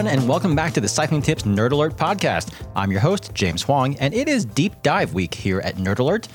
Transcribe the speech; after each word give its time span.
everyone, 0.00 0.18
and 0.18 0.28
welcome 0.30 0.56
back 0.56 0.72
to 0.72 0.80
the 0.80 0.88
Cycling 0.88 1.20
Tips 1.20 1.42
Nerd 1.42 1.72
Alert 1.72 1.94
podcast. 1.94 2.54
I'm 2.74 2.90
your 2.90 3.02
host, 3.02 3.34
James 3.34 3.60
Huang, 3.60 3.98
and 3.98 4.14
it 4.14 4.28
is 4.28 4.46
Deep 4.46 4.72
Dive 4.82 5.12
Week 5.12 5.34
here 5.34 5.60
at 5.60 5.76
Nerd 5.76 5.98
Alert. 5.98 6.26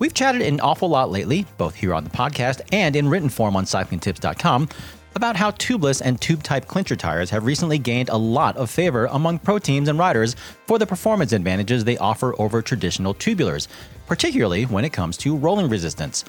We've 0.00 0.12
chatted 0.12 0.42
an 0.42 0.58
awful 0.58 0.88
lot 0.88 1.12
lately, 1.12 1.46
both 1.56 1.76
here 1.76 1.94
on 1.94 2.02
the 2.02 2.10
podcast 2.10 2.60
and 2.72 2.96
in 2.96 3.06
written 3.06 3.28
form 3.28 3.54
on 3.54 3.66
cyclingtips.com, 3.66 4.68
about 5.14 5.36
how 5.36 5.52
tubeless 5.52 6.02
and 6.04 6.20
tube 6.20 6.42
type 6.42 6.66
clincher 6.66 6.96
tires 6.96 7.30
have 7.30 7.46
recently 7.46 7.78
gained 7.78 8.08
a 8.08 8.16
lot 8.16 8.56
of 8.56 8.68
favor 8.68 9.06
among 9.12 9.38
pro 9.38 9.60
teams 9.60 9.88
and 9.88 9.96
riders 9.96 10.34
for 10.66 10.80
the 10.80 10.86
performance 10.86 11.32
advantages 11.32 11.84
they 11.84 11.96
offer 11.98 12.34
over 12.40 12.62
traditional 12.62 13.14
tubulars, 13.14 13.68
particularly 14.08 14.64
when 14.64 14.84
it 14.84 14.92
comes 14.92 15.16
to 15.18 15.36
rolling 15.36 15.68
resistance. 15.68 16.24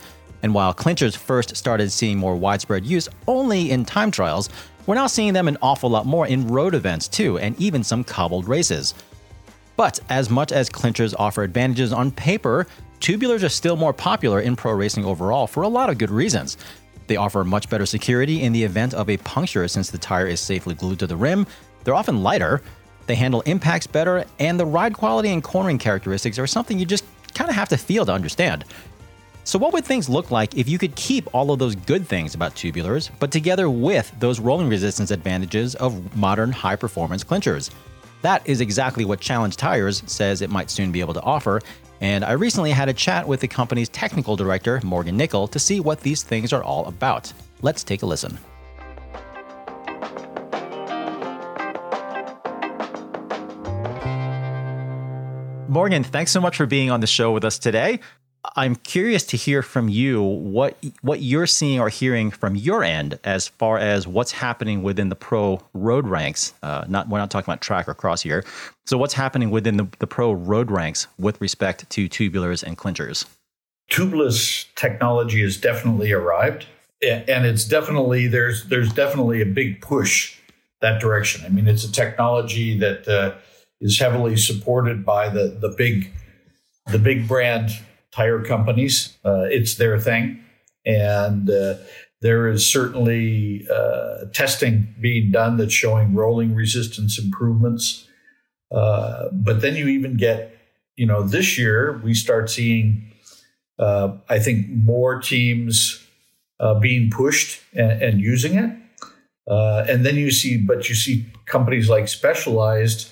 And 0.46 0.54
while 0.54 0.76
clinchers 0.76 1.18
first 1.18 1.58
started 1.58 1.92
seeing 1.92 2.20
more 2.20 2.36
widespread 2.36 2.86
use 2.86 3.10
only 3.26 3.72
in 3.72 3.84
time 3.84 4.12
trials, 4.12 4.48
we're 4.86 4.94
now 4.94 5.08
seeing 5.08 5.34
them 5.34 5.48
an 5.48 5.58
awful 5.60 5.90
lot 5.90 6.06
more 6.06 6.28
in 6.28 6.48
road 6.48 6.76
events 6.76 7.08
too, 7.08 7.40
and 7.40 7.60
even 7.60 7.84
some 7.84 8.04
cobbled 8.04 8.48
races. 8.48 8.94
But 9.76 10.00
as 10.08 10.30
much 10.30 10.52
as 10.52 10.70
clinchers 10.70 11.16
offer 11.18 11.42
advantages 11.42 11.92
on 11.92 12.12
paper, 12.12 12.68
tubulars 13.00 13.44
are 13.44 13.50
still 13.50 13.76
more 13.76 13.92
popular 13.92 14.40
in 14.40 14.56
pro 14.56 14.74
racing 14.74 15.04
overall 15.04 15.48
for 15.48 15.64
a 15.64 15.68
lot 15.68 15.90
of 15.90 15.98
good 15.98 16.12
reasons. 16.12 16.58
They 17.08 17.16
offer 17.16 17.44
much 17.44 17.68
better 17.68 17.88
security 17.88 18.44
in 18.44 18.54
the 18.54 18.64
event 18.64 18.94
of 18.94 19.10
a 19.10 19.18
puncture 19.18 19.68
since 19.68 19.90
the 19.90 19.98
tire 19.98 20.28
is 20.28 20.40
safely 20.40 20.76
glued 20.76 21.00
to 21.00 21.08
the 21.08 21.18
rim. 21.18 21.48
They're 21.84 21.96
often 21.96 22.22
lighter, 22.22 22.62
they 23.08 23.16
handle 23.16 23.42
impacts 23.48 23.88
better, 23.88 24.26
and 24.38 24.60
the 24.60 24.66
ride 24.68 24.94
quality 24.94 25.30
and 25.30 25.44
cornering 25.44 25.80
characteristics 25.80 26.38
are 26.38 26.46
something 26.46 26.78
you 26.78 26.86
just 26.86 27.04
kind 27.34 27.50
of 27.50 27.56
have 27.56 27.70
to 27.70 27.78
feel 27.78 28.06
to 28.06 28.12
understand. 28.12 28.64
So, 29.46 29.60
what 29.60 29.74
would 29.74 29.86
things 29.86 30.10
look 30.10 30.32
like 30.32 30.58
if 30.58 30.68
you 30.68 30.80
could 30.80 30.96
keep 30.96 31.32
all 31.32 31.52
of 31.52 31.60
those 31.60 31.76
good 31.76 32.08
things 32.08 32.34
about 32.34 32.56
tubulars, 32.56 33.12
but 33.20 33.32
together 33.32 33.70
with 33.70 34.12
those 34.20 34.40
rolling 34.40 34.68
resistance 34.68 35.12
advantages 35.12 35.76
of 35.76 36.16
modern 36.18 36.52
high 36.52 36.76
performance 36.76 37.24
clinchers? 37.24 37.70
That 38.24 38.42
is 38.48 38.60
exactly 38.60 39.06
what 39.06 39.20
Challenge 39.20 39.56
Tires 39.56 40.02
says 40.08 40.42
it 40.42 40.50
might 40.50 40.72
soon 40.72 40.92
be 40.92 41.00
able 41.00 41.14
to 41.14 41.22
offer. 41.22 41.62
And 42.02 42.26
I 42.26 42.32
recently 42.32 42.72
had 42.72 42.90
a 42.90 42.94
chat 42.94 43.28
with 43.28 43.40
the 43.40 43.48
company's 43.48 43.88
technical 43.90 44.36
director, 44.36 44.82
Morgan 44.84 45.16
Nicol, 45.16 45.48
to 45.50 45.60
see 45.60 45.80
what 45.80 46.02
these 46.02 46.24
things 46.24 46.52
are 46.52 46.64
all 46.64 46.88
about. 46.88 47.32
Let's 47.62 47.84
take 47.84 48.02
a 48.02 48.08
listen. 48.08 48.40
Morgan, 55.70 56.04
thanks 56.04 56.32
so 56.32 56.42
much 56.42 56.58
for 56.58 56.66
being 56.66 56.90
on 56.90 57.00
the 57.00 57.08
show 57.08 57.32
with 57.32 57.46
us 57.46 57.60
today. 57.60 58.00
I'm 58.56 58.76
curious 58.76 59.24
to 59.28 59.38
hear 59.38 59.62
from 59.62 59.90
you 59.90 60.22
what 60.22 60.78
what 61.02 61.22
you're 61.22 61.48
seeing 61.48 61.80
or 61.80 61.90
hearing 61.90 62.32
from 62.32 62.56
your 62.56 62.84
end 62.84 63.20
as 63.24 63.48
far 63.48 63.78
as 63.78 64.08
what's 64.08 64.32
happening 64.32 64.84
within 64.84 65.10
the 65.10 65.16
pro 65.16 65.62
road 65.74 66.08
ranks. 66.08 66.54
Uh, 66.62 66.86
not 66.88 67.10
we're 67.10 67.20
not 67.20 67.32
talking 67.32 67.46
about 67.46 67.62
track 67.62 67.88
or 67.88 67.94
cross 67.94 68.22
here. 68.22 68.44
So 68.86 68.98
what's 68.98 69.14
happening 69.14 69.52
within 69.52 69.78
the, 69.78 69.88
the 70.00 70.08
pro 70.08 70.34
road 70.34 70.70
ranks 70.70 71.08
with 71.18 71.40
respect 71.42 71.90
to 71.90 72.10
tubulars 72.10 72.64
and 72.64 72.78
clinchers? 72.78 73.26
Tubeless 73.90 74.66
technology 74.76 75.42
has 75.42 75.58
definitely 75.58 76.12
arrived, 76.12 76.66
and 77.02 77.46
it's 77.46 77.66
definitely 77.66 78.28
there's 78.28 78.66
there's 78.66 78.92
definitely 78.94 79.42
a 79.42 79.46
big 79.46 79.82
push 79.82 80.38
that 80.82 81.00
direction. 81.00 81.46
I 81.46 81.50
mean, 81.50 81.68
it's 81.68 81.84
a 81.84 81.92
technology 81.92 82.78
that 82.80 83.08
uh, 83.08 83.36
is 83.82 84.00
heavily 84.00 84.38
supported 84.38 85.06
by 85.06 85.30
the 85.30 85.58
the 85.60 85.74
big 85.78 86.12
the 86.88 87.00
big 87.00 87.28
brand 87.28 87.72
tire 88.16 88.42
companies. 88.42 89.18
Uh, 89.26 89.44
it's 89.50 89.76
their 89.76 90.00
thing. 90.00 90.40
And 90.86 91.50
uh, 91.50 91.76
there 92.22 92.48
is 92.48 92.66
certainly 92.66 93.68
uh, 93.70 94.26
testing 94.34 94.96
being 95.02 95.32
done 95.32 95.58
that's 95.58 95.74
showing 95.74 96.16
rolling 96.16 96.56
resistance 96.56 97.20
improvements. 97.20 98.08
Uh, 98.74 99.28
but 99.32 99.62
then 99.62 99.76
you 99.76 99.88
even 99.88 100.16
get, 100.16 100.58
you 100.96 101.06
know, 101.06 101.24
this 101.24 101.58
year 101.58 102.00
we 102.04 102.14
start 102.14 102.50
seeing, 102.50 103.12
uh, 103.80 104.16
I 104.30 104.40
think, 104.40 104.70
more 104.70 105.20
teams 105.20 106.02
uh, 106.60 106.80
being 106.80 107.10
pushed 107.10 107.62
and, 107.74 108.02
and 108.02 108.22
using 108.22 108.56
it. 108.56 108.72
and 109.48 110.06
then 110.06 110.16
you 110.16 110.32
see, 110.32 110.58
but 110.58 110.88
you 110.88 110.96
see 110.96 111.26
companies 111.46 111.90
like 111.90 112.08
Specialized 112.08 113.12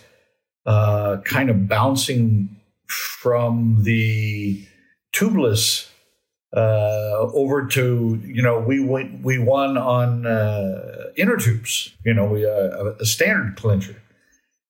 kind 0.65 1.49
of 1.49 1.67
bouncing 1.67 2.55
from 2.87 3.83
the 3.83 4.65
tubeless 5.13 5.89
uh, 6.55 7.17
over 7.33 7.65
to 7.65 8.21
you 8.25 8.41
know 8.41 8.59
we 8.59 8.79
went, 8.79 9.23
we 9.23 9.39
won 9.39 9.77
on 9.77 10.25
uh, 10.25 11.11
inner 11.15 11.37
tubes. 11.37 11.93
You 12.05 12.13
know, 12.13 12.25
we 12.25 12.45
uh, 12.45 12.93
a 12.99 13.05
standard 13.05 13.55
clincher, 13.55 14.01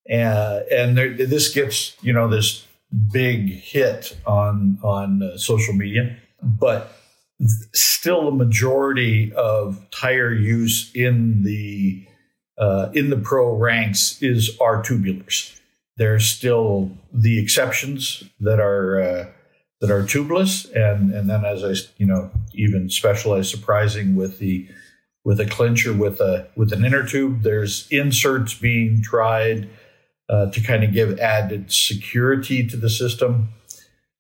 and 0.10 0.66
and 0.72 0.98
there, 0.98 1.14
this 1.14 1.54
gets 1.54 1.96
you 2.02 2.14
know 2.14 2.28
this 2.28 2.66
big 3.12 3.50
hit 3.50 4.16
on 4.26 4.78
on 4.84 5.24
uh, 5.24 5.38
social 5.38 5.74
media, 5.74 6.16
but 6.42 6.96
still 7.74 8.26
the 8.26 8.32
majority 8.32 9.34
of 9.34 9.86
tire 9.92 10.34
use 10.34 10.92
in 10.94 11.44
the 11.44 12.06
uh, 12.58 12.90
in 12.94 13.10
the 13.10 13.18
pro 13.18 13.54
ranks 13.54 14.22
is 14.22 14.58
our 14.62 14.82
tubulars. 14.84 15.60
There's 15.98 16.26
still 16.26 16.92
the 17.12 17.40
exceptions 17.40 18.24
that 18.40 18.60
are 18.60 19.02
uh, 19.02 19.26
that 19.84 19.92
are 19.92 20.04
tubeless, 20.04 20.72
and 20.74 21.14
and 21.14 21.30
then 21.30 21.44
as 21.44 21.62
I 21.62 21.74
you 21.98 22.06
know 22.06 22.32
even 22.54 22.90
specialized 22.90 23.52
surprising 23.52 24.16
with 24.16 24.40
the 24.40 24.66
with 25.26 25.42
a 25.42 25.46
clincher 25.46 25.92
with 25.92 26.22
a 26.22 26.48
with 26.56 26.72
an 26.72 26.86
inner 26.86 27.06
tube. 27.06 27.44
There's 27.44 27.86
inserts 27.92 28.54
being 28.54 29.02
tried 29.02 29.70
uh, 30.30 30.52
to 30.52 30.62
kind 30.62 30.86
of 30.86 30.94
give 30.94 31.20
added 31.20 31.70
security 31.70 32.66
to 32.66 32.78
the 32.78 32.90
system, 32.90 33.50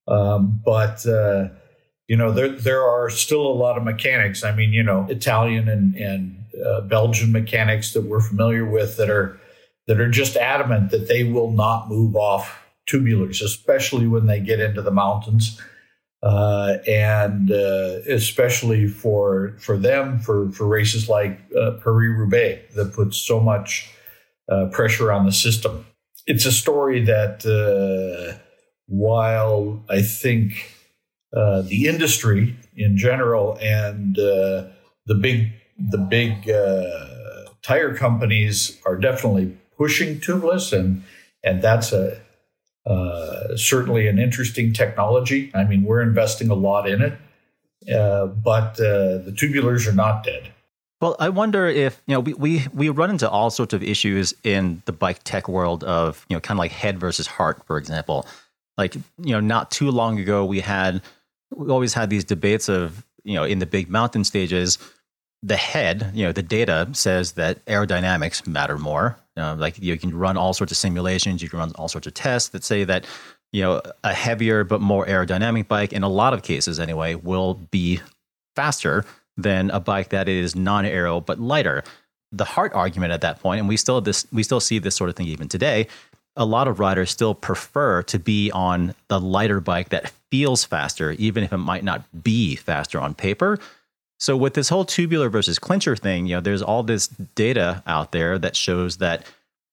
um, 0.07 0.61
but. 0.65 1.07
Uh, 1.07 1.47
you 2.09 2.17
know 2.17 2.31
there 2.31 2.49
there 2.49 2.83
are 2.83 3.09
still 3.09 3.47
a 3.47 3.55
lot 3.55 3.77
of 3.77 3.83
mechanics. 3.83 4.43
I 4.43 4.53
mean, 4.53 4.73
you 4.73 4.83
know, 4.83 5.07
Italian 5.09 5.69
and 5.69 5.95
and 5.95 6.45
uh, 6.63 6.81
Belgian 6.81 7.31
mechanics 7.31 7.93
that 7.93 8.01
we're 8.01 8.19
familiar 8.19 8.65
with 8.65 8.97
that 8.97 9.09
are 9.09 9.39
that 9.87 10.01
are 10.01 10.11
just 10.11 10.35
adamant 10.35 10.91
that 10.91 11.07
they 11.07 11.23
will 11.23 11.51
not 11.51 11.89
move 11.89 12.17
off 12.17 12.62
tubulars, 12.87 13.41
especially 13.41 14.07
when 14.07 14.25
they 14.25 14.39
get 14.39 14.59
into 14.59 14.81
the 14.81 14.91
mountains. 14.91 15.59
Uh, 16.23 16.77
and 16.87 17.51
uh, 17.51 17.99
especially 18.07 18.87
for 18.87 19.53
for 19.59 19.75
them 19.75 20.19
for 20.19 20.49
for 20.53 20.65
races 20.65 21.09
like 21.09 21.37
uh, 21.53 21.71
Paris 21.83 22.17
Roubaix 22.17 22.73
that 22.75 22.93
puts 22.93 23.17
so 23.17 23.41
much 23.41 23.91
uh, 24.49 24.67
pressure 24.71 25.11
on 25.11 25.25
the 25.25 25.33
system. 25.33 25.85
It's 26.25 26.45
a 26.45 26.51
story 26.53 27.03
that 27.03 27.45
uh, 27.45 28.39
while 28.87 29.83
I 29.89 30.01
think 30.01 30.71
uh, 31.35 31.63
the 31.63 31.87
industry 31.87 32.55
in 32.77 32.95
general 32.95 33.57
and 33.61 34.15
the 34.15 35.15
big 35.19 35.51
the 35.77 35.97
big 35.97 36.45
tire 37.61 37.95
companies 37.95 38.79
are 38.85 38.95
definitely 38.95 39.57
pushing 39.77 40.21
tubeless 40.21 40.71
and 40.71 41.03
and 41.43 41.61
that's 41.61 41.91
a 41.91 42.21
uh, 42.85 43.55
certainly 43.55 44.07
an 44.07 44.19
interesting 44.19 44.73
technology. 44.73 45.51
I 45.53 45.63
mean, 45.63 45.83
we're 45.83 46.01
investing 46.01 46.49
a 46.49 46.53
lot 46.53 46.87
in 46.87 47.01
it, 47.01 47.13
uh, 47.93 48.27
but 48.27 48.79
uh, 48.79 49.19
the 49.19 49.33
tubulars 49.35 49.87
are 49.87 49.93
not 49.93 50.23
dead. 50.23 50.49
Well, 51.01 51.15
I 51.19 51.29
wonder 51.29 51.67
if 51.67 52.01
you 52.07 52.13
know 52.13 52.21
we, 52.21 52.33
we 52.33 52.65
we 52.73 52.89
run 52.89 53.09
into 53.09 53.29
all 53.29 53.49
sorts 53.49 53.73
of 53.73 53.83
issues 53.83 54.33
in 54.43 54.81
the 54.85 54.93
bike 54.93 55.19
tech 55.23 55.49
world 55.49 55.83
of 55.83 56.25
you 56.29 56.35
know 56.35 56.39
kind 56.39 56.57
of 56.57 56.59
like 56.59 56.71
head 56.71 56.97
versus 56.97 57.27
heart, 57.27 57.61
for 57.67 57.77
example. 57.77 58.25
Like 58.77 58.95
you 58.95 59.33
know, 59.33 59.41
not 59.41 59.69
too 59.69 59.91
long 59.91 60.17
ago, 60.19 60.45
we 60.45 60.61
had 60.61 61.01
we 61.53 61.69
always 61.69 61.93
had 61.93 62.09
these 62.09 62.23
debates 62.23 62.69
of 62.69 63.05
you 63.23 63.33
know 63.33 63.43
in 63.43 63.59
the 63.59 63.65
big 63.65 63.89
mountain 63.89 64.23
stages 64.23 64.77
the 65.43 65.57
head, 65.57 66.11
you 66.13 66.25
know, 66.25 66.31
the 66.31 66.41
data 66.41 66.87
says 66.93 67.33
that 67.33 67.63
aerodynamics 67.65 68.47
matter 68.47 68.77
more. 68.77 69.17
Uh, 69.35 69.55
like 69.55 69.77
you 69.77 69.97
can 69.97 70.17
run 70.17 70.37
all 70.37 70.53
sorts 70.53 70.71
of 70.71 70.77
simulations, 70.77 71.43
you 71.43 71.49
can 71.49 71.59
run 71.59 71.71
all 71.75 71.89
sorts 71.89 72.07
of 72.07 72.13
tests 72.13 72.49
that 72.49 72.63
say 72.63 72.83
that 72.85 73.05
you 73.51 73.61
know 73.61 73.81
a 74.03 74.13
heavier 74.13 74.63
but 74.63 74.79
more 74.79 75.05
aerodynamic 75.05 75.67
bike, 75.67 75.91
in 75.91 76.01
a 76.01 76.07
lot 76.07 76.33
of 76.33 76.43
cases 76.43 76.79
anyway, 76.79 77.13
will 77.15 77.55
be 77.55 77.99
faster 78.55 79.03
than 79.35 79.69
a 79.71 79.79
bike 79.79 80.09
that 80.09 80.29
is 80.29 80.55
non-aero 80.55 81.19
but 81.19 81.39
lighter. 81.39 81.83
The 82.31 82.45
heart 82.45 82.73
argument 82.73 83.11
at 83.11 83.21
that 83.21 83.39
point, 83.41 83.59
and 83.59 83.67
we 83.67 83.75
still 83.75 83.99
this 83.99 84.25
we 84.31 84.43
still 84.43 84.61
see 84.61 84.79
this 84.79 84.95
sort 84.95 85.09
of 85.09 85.15
thing 85.15 85.27
even 85.27 85.49
today. 85.49 85.87
A 86.35 86.45
lot 86.45 86.67
of 86.67 86.79
riders 86.79 87.11
still 87.11 87.35
prefer 87.35 88.01
to 88.03 88.17
be 88.17 88.49
on 88.51 88.95
the 89.07 89.19
lighter 89.19 89.59
bike 89.59 89.89
that 89.89 90.11
feels 90.31 90.63
faster, 90.63 91.11
even 91.11 91.43
if 91.43 91.51
it 91.51 91.57
might 91.57 91.83
not 91.83 92.23
be 92.23 92.55
faster 92.55 92.99
on 92.99 93.13
paper 93.13 93.59
so 94.23 94.37
with 94.37 94.53
this 94.53 94.69
whole 94.69 94.85
tubular 94.85 95.27
versus 95.27 95.59
clincher 95.59 95.97
thing, 95.97 96.27
you 96.27 96.35
know, 96.35 96.39
there's 96.39 96.61
all 96.61 96.81
this 96.81 97.07
data 97.07 97.83
out 97.85 98.13
there 98.13 98.39
that 98.39 98.55
shows 98.55 98.99
that 98.99 99.25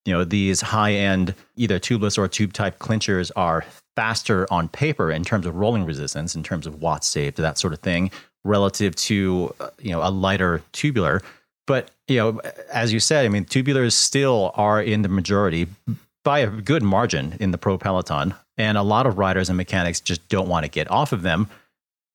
you 0.05 0.12
know 0.12 0.25
these 0.25 0.61
high 0.61 0.93
end 0.93 1.37
either 1.55 1.79
tubeless 1.79 2.19
or 2.19 2.26
tube 2.26 2.52
type 2.52 2.81
clinchers 2.81 3.31
are 3.37 3.64
faster 3.94 4.52
on 4.52 4.67
paper 4.67 5.12
in 5.12 5.23
terms 5.23 5.47
of 5.47 5.55
rolling 5.55 5.85
resistance, 5.85 6.35
in 6.35 6.43
terms 6.43 6.67
of 6.67 6.82
watts 6.82 7.06
saved, 7.06 7.37
that 7.37 7.58
sort 7.58 7.73
of 7.73 7.79
thing, 7.79 8.11
relative 8.43 8.97
to 8.97 9.55
uh, 9.61 9.70
you 9.79 9.93
know 9.93 10.02
a 10.02 10.11
lighter 10.11 10.62
tubular. 10.73 11.23
But 11.69 11.93
you 12.08 12.17
know, 12.17 12.41
as 12.73 12.93
you 12.93 12.99
said, 12.99 13.25
I 13.25 13.29
mean, 13.29 13.44
tubulars 13.44 13.93
still 13.93 14.50
are 14.56 14.82
in 14.82 15.02
the 15.02 15.08
majority 15.08 15.69
by 16.25 16.41
a 16.41 16.49
good 16.49 16.82
margin 16.82 17.37
in 17.38 17.52
the 17.52 17.58
pro 17.58 17.79
peloton, 17.79 18.35
and 18.58 18.76
a 18.76 18.82
lot 18.82 19.06
of 19.06 19.17
riders 19.17 19.49
and 19.49 19.56
mechanics 19.56 20.00
just 20.00 20.29
don't 20.29 20.49
want 20.49 20.64
to 20.64 20.69
get 20.69 20.91
off 20.91 21.12
of 21.12 21.23
them. 21.23 21.49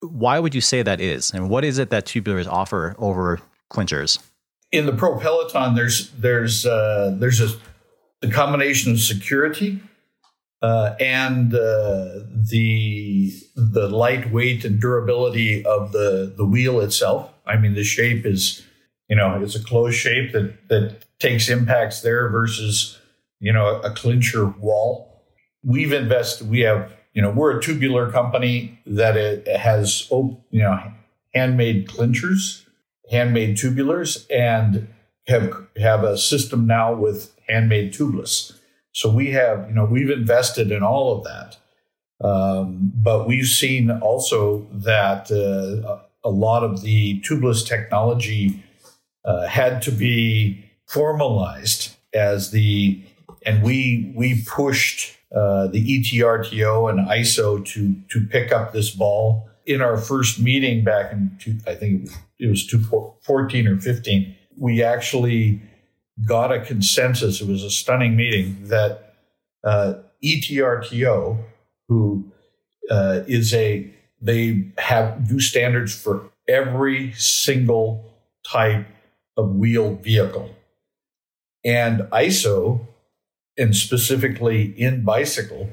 Why 0.02 0.40
would 0.40 0.54
you 0.54 0.62
say 0.62 0.82
that 0.82 1.02
is, 1.02 1.32
and 1.32 1.50
what 1.50 1.64
is 1.64 1.78
it 1.78 1.90
that 1.90 2.06
tubulars 2.06 2.48
offer 2.48 2.96
over 3.00 3.40
clinchers? 3.72 4.20
In 4.72 4.86
the 4.86 4.94
pro 4.94 5.18
peloton, 5.20 5.76
there's 5.76 6.12
there's 6.12 6.66
uh, 6.66 7.16
there's 7.18 7.42
a 7.42 7.58
the 8.22 8.32
combination 8.32 8.92
of 8.92 9.00
security 9.00 9.82
uh, 10.62 10.96
and 11.00 11.54
uh, 11.54 12.22
the 12.34 13.32
the 13.56 13.88
lightweight 13.88 14.66
and 14.66 14.80
durability 14.80 15.64
of 15.66 15.92
the 15.92 16.34
the 16.36 16.46
wheel 16.46 16.80
itself. 16.80 17.32
I 17.46 17.58
mean, 17.58 17.76
the 17.76 17.84
shape 17.84 18.26
is 18.26 18.64
you 19.08 19.16
know 19.16 19.42
it's 19.44 19.56
a 19.56 19.64
closed 19.64 19.98
shape 19.98 20.32
that 20.34 20.68
that 20.70 21.06
takes 21.20 21.50
impacts 21.50 22.02
there 22.02 22.30
versus 22.30 23.00
you 23.40 23.54
know 23.54 23.80
a 23.82 23.92
clincher 23.92 24.46
wall. 24.46 25.24
We've 25.64 25.94
invested. 25.94 26.50
We 26.50 26.62
have 26.62 26.92
you 27.16 27.22
know 27.24 27.32
we're 27.32 27.58
a 27.58 27.62
tubular 27.62 28.12
company 28.12 28.80
that 28.86 29.18
it 29.18 29.48
has 29.48 30.08
you 30.12 30.38
know 30.52 30.80
handmade 31.34 31.88
clinchers, 31.88 32.66
handmade 33.10 33.58
tubulars, 33.58 34.28
and 34.30 34.88
have 35.28 35.66
have 35.78 36.04
a 36.04 36.18
system 36.18 36.68
now 36.68 36.94
with 36.94 37.36
handmade 37.48 37.94
tubeless. 37.94 38.54
So 38.92 39.10
we 39.10 39.32
have, 39.32 39.68
you 39.68 39.76
know, 39.76 39.84
we've 39.84 40.10
invested 40.10 40.72
in 40.72 40.82
all 40.82 41.18
of 41.18 41.26
that. 41.26 41.58
Um, 42.26 42.94
but 42.96 43.28
we've 43.28 43.48
seen 43.48 43.92
also 43.92 44.66
that 44.72 45.30
uh, 45.30 46.00
a 46.24 46.30
lot 46.30 46.64
of 46.64 46.82
the 46.82 47.20
tubeless 47.20 47.68
technology 47.68 48.64
uh, 49.26 49.48
had 49.48 49.82
to 49.82 49.92
be 49.92 50.64
formalized 50.88 51.94
as 52.14 52.52
the, 52.52 53.04
and 53.46 53.64
we 53.64 54.14
we 54.16 54.44
pushed 54.48 55.15
uh, 55.34 55.68
the 55.68 56.00
ETRTO 56.00 56.90
and 56.90 57.08
ISO 57.08 57.66
to 57.66 57.96
to 58.10 58.28
pick 58.28 58.52
up 58.52 58.74
this 58.74 58.92
ball 58.92 59.50
in 59.66 59.82
our 59.82 59.98
first 59.98 60.40
meeting 60.40 60.84
back 60.84 61.12
in 61.12 61.36
two, 61.40 61.58
I 61.66 61.76
think 61.76 62.10
it 62.40 62.48
was 62.48 62.66
2014 62.68 63.68
or 63.68 63.80
15. 63.80 64.36
We 64.58 64.84
actually 64.84 65.62
got 66.28 66.52
a 66.52 66.62
consensus. 66.62 67.42
It 67.42 67.48
was 67.48 67.64
a 67.64 67.72
stunning 67.72 68.16
meeting 68.16 68.68
that 68.68 69.16
uh, 69.64 69.96
ETRTO, 70.24 71.44
who 71.88 72.32
uh, 72.90 73.22
is 73.28 73.54
a 73.54 73.92
they 74.22 74.72
have 74.78 75.28
do 75.28 75.40
standards 75.40 75.94
for 75.94 76.32
every 76.48 77.12
single 77.14 78.14
type 78.50 78.88
of 79.36 79.56
wheeled 79.56 80.04
vehicle, 80.04 80.56
and 81.64 82.02
ISO, 82.12 82.88
and 83.58 83.76
specifically 83.76 84.74
in 84.80 85.04
bicycle, 85.04 85.70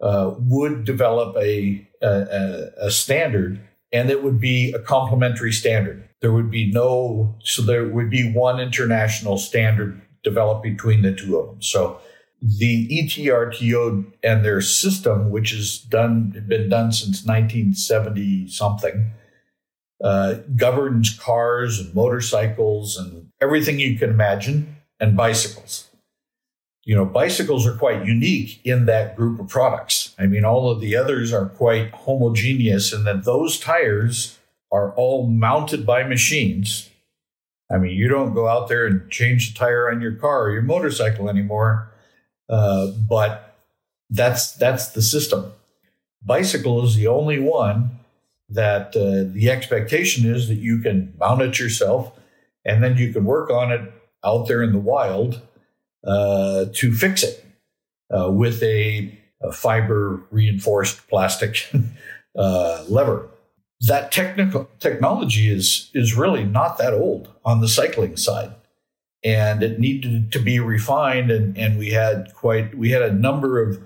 uh, 0.00 0.34
would 0.38 0.84
develop 0.84 1.36
a, 1.36 1.86
a, 2.02 2.70
a 2.78 2.90
standard, 2.90 3.60
and 3.92 4.10
it 4.10 4.22
would 4.22 4.40
be 4.40 4.72
a 4.72 4.78
complementary 4.78 5.52
standard 5.52 6.08
there 6.22 6.32
would 6.32 6.50
be 6.50 6.70
no, 6.70 7.36
so 7.42 7.60
there 7.60 7.86
would 7.86 8.08
be 8.08 8.32
one 8.32 8.60
international 8.60 9.36
standard 9.36 10.00
developed 10.22 10.62
between 10.62 11.02
the 11.02 11.12
two 11.12 11.36
of 11.36 11.48
them. 11.48 11.60
So 11.60 12.00
the 12.40 12.88
ETRTO 12.88 14.12
and 14.22 14.44
their 14.44 14.60
system, 14.60 15.30
which 15.30 15.50
has 15.50 15.78
done 15.78 16.30
been 16.46 16.68
done 16.68 16.92
since 16.92 17.26
1970 17.26 18.48
something, 18.48 19.10
uh, 20.02 20.36
governs 20.56 21.18
cars 21.18 21.80
and 21.80 21.94
motorcycles 21.94 22.96
and 22.96 23.28
everything 23.40 23.80
you 23.80 23.98
can 23.98 24.10
imagine, 24.10 24.76
and 25.00 25.16
bicycles. 25.16 25.88
You 26.84 26.96
know, 26.96 27.04
bicycles 27.04 27.66
are 27.66 27.76
quite 27.76 28.04
unique 28.04 28.60
in 28.64 28.86
that 28.86 29.14
group 29.14 29.38
of 29.38 29.48
products. 29.48 30.14
I 30.18 30.26
mean, 30.26 30.44
all 30.44 30.68
of 30.68 30.80
the 30.80 30.96
others 30.96 31.32
are 31.32 31.46
quite 31.46 31.92
homogeneous, 31.92 32.92
and 32.92 33.06
that 33.06 33.24
those 33.24 33.60
tires 33.60 34.38
are 34.72 34.92
all 34.94 35.26
mounted 35.28 35.86
by 35.86 36.02
machines. 36.02 36.90
I 37.70 37.78
mean, 37.78 37.96
you 37.96 38.08
don't 38.08 38.34
go 38.34 38.48
out 38.48 38.68
there 38.68 38.86
and 38.86 39.08
change 39.10 39.52
the 39.52 39.58
tire 39.58 39.90
on 39.90 40.00
your 40.00 40.14
car 40.14 40.44
or 40.44 40.52
your 40.52 40.62
motorcycle 40.62 41.28
anymore, 41.28 41.92
uh, 42.48 42.88
but 43.08 43.56
that's 44.10 44.52
that's 44.52 44.88
the 44.88 45.02
system. 45.02 45.52
Bicycle 46.20 46.84
is 46.84 46.96
the 46.96 47.06
only 47.06 47.38
one 47.38 48.00
that 48.48 48.88
uh, 48.96 49.32
the 49.32 49.50
expectation 49.50 50.28
is 50.28 50.48
that 50.48 50.56
you 50.56 50.78
can 50.78 51.14
mount 51.18 51.42
it 51.42 51.58
yourself, 51.58 52.12
and 52.64 52.82
then 52.82 52.96
you 52.96 53.12
can 53.12 53.24
work 53.24 53.50
on 53.50 53.70
it 53.70 53.92
out 54.24 54.48
there 54.48 54.62
in 54.62 54.72
the 54.72 54.78
wild 54.78 55.40
uh, 56.06 56.66
to 56.72 56.92
fix 56.92 57.22
it 57.22 57.44
uh, 58.16 58.30
with 58.30 58.62
a, 58.62 59.18
a, 59.40 59.52
fiber 59.52 60.22
reinforced 60.30 61.06
plastic 61.08 61.70
uh, 62.36 62.84
lever. 62.88 63.28
That 63.80 64.12
technical 64.12 64.68
technology 64.78 65.50
is 65.50 65.90
is 65.92 66.16
really 66.16 66.44
not 66.44 66.78
that 66.78 66.94
old 66.94 67.28
on 67.44 67.60
the 67.60 67.68
cycling 67.68 68.16
side. 68.16 68.52
And 69.24 69.62
it 69.62 69.78
needed 69.78 70.32
to 70.32 70.40
be 70.40 70.58
refined 70.58 71.30
and, 71.30 71.56
and 71.56 71.78
we 71.78 71.90
had 71.90 72.32
quite 72.34 72.76
we 72.76 72.90
had 72.90 73.02
a 73.02 73.12
number 73.12 73.62
of 73.62 73.80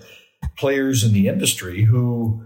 players 0.56 1.04
in 1.04 1.12
the 1.12 1.28
industry 1.28 1.84
who 1.84 2.42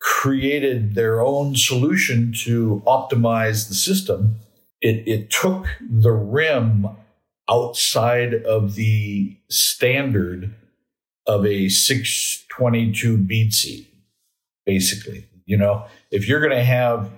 created 0.00 0.94
their 0.94 1.20
own 1.20 1.56
solution 1.56 2.32
to 2.32 2.82
optimize 2.86 3.68
the 3.68 3.74
system. 3.74 4.36
It, 4.80 5.06
it 5.06 5.30
took 5.30 5.66
the 5.90 6.12
rim 6.12 6.86
outside 7.50 8.34
of 8.34 8.74
the 8.74 9.36
standard 9.48 10.54
of 11.26 11.44
a 11.46 11.68
622 11.68 13.16
bead 13.18 13.54
seat 13.54 13.86
basically 14.64 15.28
you 15.48 15.56
know, 15.56 15.86
if 16.10 16.28
you're 16.28 16.40
going 16.40 16.56
to 16.56 16.62
have, 16.62 17.10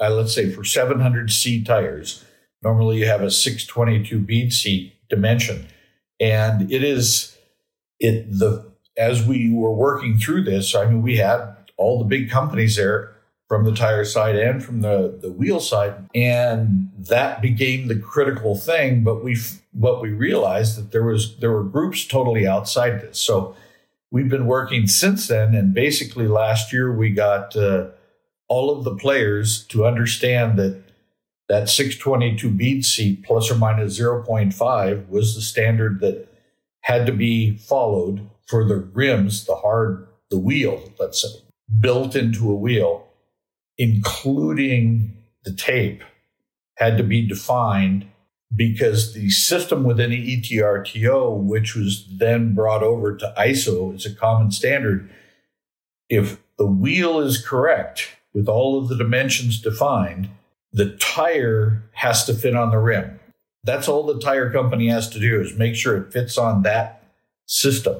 uh, 0.00 0.10
let's 0.10 0.34
say 0.34 0.50
for 0.50 0.62
700C 0.62 1.64
tires, 1.64 2.24
normally 2.60 2.98
you 2.98 3.06
have 3.06 3.22
a 3.22 3.30
622 3.30 4.18
bead 4.18 4.52
seat 4.52 4.92
dimension. 5.08 5.68
And 6.18 6.70
it 6.72 6.82
is, 6.82 7.38
it, 8.00 8.28
the, 8.28 8.72
as 8.98 9.24
we 9.24 9.52
were 9.52 9.72
working 9.72 10.18
through 10.18 10.42
this, 10.42 10.74
I 10.74 10.86
mean, 10.86 11.00
we 11.00 11.18
had 11.18 11.54
all 11.76 12.00
the 12.00 12.04
big 12.04 12.28
companies 12.28 12.74
there 12.74 13.14
from 13.48 13.64
the 13.64 13.74
tire 13.74 14.04
side 14.04 14.36
and 14.36 14.64
from 14.64 14.80
the, 14.80 15.18
the 15.20 15.30
wheel 15.30 15.60
side. 15.60 15.94
And 16.14 16.90
that 16.98 17.40
became 17.40 17.86
the 17.86 17.98
critical 17.98 18.56
thing. 18.56 19.04
But 19.04 19.22
we, 19.22 19.36
what 19.72 20.00
we 20.00 20.10
realized 20.10 20.76
that 20.76 20.90
there 20.90 21.04
was, 21.04 21.36
there 21.36 21.52
were 21.52 21.62
groups 21.62 22.04
totally 22.04 22.46
outside 22.46 23.00
this. 23.00 23.18
So 23.18 23.54
we've 24.10 24.28
been 24.28 24.46
working 24.46 24.86
since 24.86 25.28
then. 25.28 25.54
And 25.54 25.72
basically, 25.72 26.26
last 26.26 26.72
year 26.72 26.92
we 26.92 27.10
got 27.10 27.56
uh, 27.56 27.88
all 28.48 28.76
of 28.76 28.84
the 28.84 28.96
players 28.96 29.64
to 29.66 29.86
understand 29.86 30.58
that 30.58 30.82
that 31.48 31.68
622 31.68 32.50
bead 32.50 32.84
seat 32.84 33.22
plus 33.22 33.50
or 33.50 33.54
minus 33.54 33.98
0.5 33.98 35.08
was 35.08 35.34
the 35.34 35.40
standard 35.40 36.00
that 36.00 36.26
had 36.80 37.06
to 37.06 37.12
be 37.12 37.56
followed 37.56 38.28
for 38.46 38.64
the 38.64 38.76
rims, 38.76 39.44
the 39.44 39.56
hard, 39.56 40.06
the 40.30 40.38
wheel, 40.38 40.92
let's 40.98 41.22
say, 41.22 41.28
built 41.80 42.16
into 42.16 42.50
a 42.50 42.54
wheel, 42.54 43.05
including 43.78 45.16
the 45.44 45.52
tape, 45.52 46.02
had 46.76 46.96
to 46.96 47.02
be 47.02 47.26
defined 47.26 48.06
because 48.54 49.14
the 49.14 49.30
system 49.30 49.84
within 49.84 50.10
the 50.10 50.42
ETRTO, 50.42 51.42
which 51.42 51.74
was 51.74 52.06
then 52.18 52.54
brought 52.54 52.82
over 52.82 53.16
to 53.16 53.34
ISO 53.36 53.94
as 53.94 54.06
a 54.06 54.14
common 54.14 54.50
standard, 54.50 55.10
if 56.08 56.38
the 56.58 56.66
wheel 56.66 57.20
is 57.20 57.44
correct 57.44 58.10
with 58.32 58.48
all 58.48 58.78
of 58.78 58.88
the 58.88 58.96
dimensions 58.96 59.60
defined, 59.60 60.28
the 60.72 60.96
tire 60.96 61.82
has 61.92 62.24
to 62.26 62.34
fit 62.34 62.54
on 62.54 62.70
the 62.70 62.78
rim. 62.78 63.18
That's 63.64 63.88
all 63.88 64.04
the 64.04 64.20
tire 64.20 64.50
company 64.50 64.88
has 64.88 65.08
to 65.10 65.18
do 65.18 65.40
is 65.40 65.58
make 65.58 65.74
sure 65.74 65.96
it 65.96 66.12
fits 66.12 66.38
on 66.38 66.62
that 66.62 67.02
system. 67.46 67.96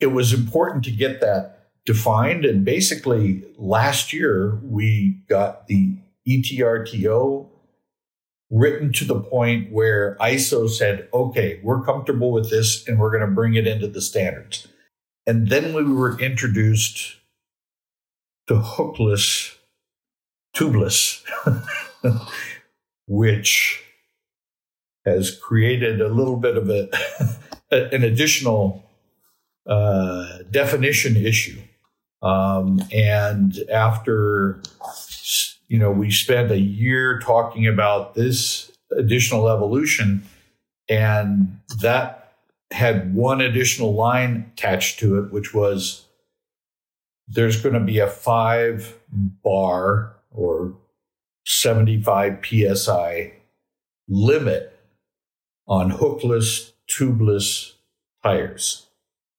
It 0.00 0.06
was 0.06 0.32
important 0.32 0.84
to 0.84 0.90
get 0.90 1.20
that 1.20 1.57
defined. 1.88 2.44
And 2.44 2.66
basically, 2.66 3.42
last 3.56 4.12
year, 4.12 4.60
we 4.62 5.22
got 5.26 5.68
the 5.68 5.96
ETRTO 6.28 7.48
written 8.50 8.92
to 8.92 9.06
the 9.06 9.18
point 9.18 9.72
where 9.72 10.14
ISO 10.20 10.68
said, 10.68 11.08
okay, 11.14 11.60
we're 11.62 11.82
comfortable 11.82 12.30
with 12.30 12.50
this 12.50 12.86
and 12.86 12.98
we're 12.98 13.10
going 13.10 13.26
to 13.26 13.34
bring 13.34 13.54
it 13.54 13.66
into 13.66 13.86
the 13.86 14.02
standards. 14.02 14.68
And 15.26 15.48
then 15.48 15.72
we 15.72 15.82
were 15.82 16.20
introduced 16.20 17.16
to 18.48 18.56
hookless, 18.56 19.56
tubeless, 20.54 21.22
which 23.06 23.82
has 25.06 25.34
created 25.38 26.02
a 26.02 26.08
little 26.08 26.36
bit 26.36 26.58
of 26.58 26.68
a, 26.68 26.90
an 27.70 28.04
additional 28.04 28.84
uh, 29.66 30.40
definition 30.50 31.16
issue. 31.16 31.58
Um, 32.22 32.82
and 32.92 33.58
after 33.72 34.60
you 35.68 35.78
know, 35.78 35.90
we 35.90 36.10
spent 36.10 36.50
a 36.50 36.58
year 36.58 37.20
talking 37.20 37.66
about 37.66 38.14
this 38.14 38.72
additional 38.96 39.48
evolution, 39.48 40.24
and 40.88 41.60
that 41.82 42.32
had 42.70 43.14
one 43.14 43.40
additional 43.40 43.94
line 43.94 44.50
attached 44.52 44.98
to 45.00 45.18
it, 45.18 45.30
which 45.30 45.54
was 45.54 46.06
there's 47.28 47.62
going 47.62 47.74
to 47.74 47.80
be 47.80 47.98
a 47.98 48.06
five 48.06 48.96
bar 49.12 50.14
or 50.30 50.74
75 51.44 52.38
psi 52.44 53.32
limit 54.08 54.78
on 55.66 55.90
hookless, 55.92 56.72
tubeless 56.90 57.74
tires 58.22 58.86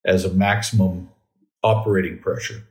as 0.06 0.24
a 0.24 0.34
maximum 0.34 1.10
operating 1.64 2.20
pressure. 2.20 2.64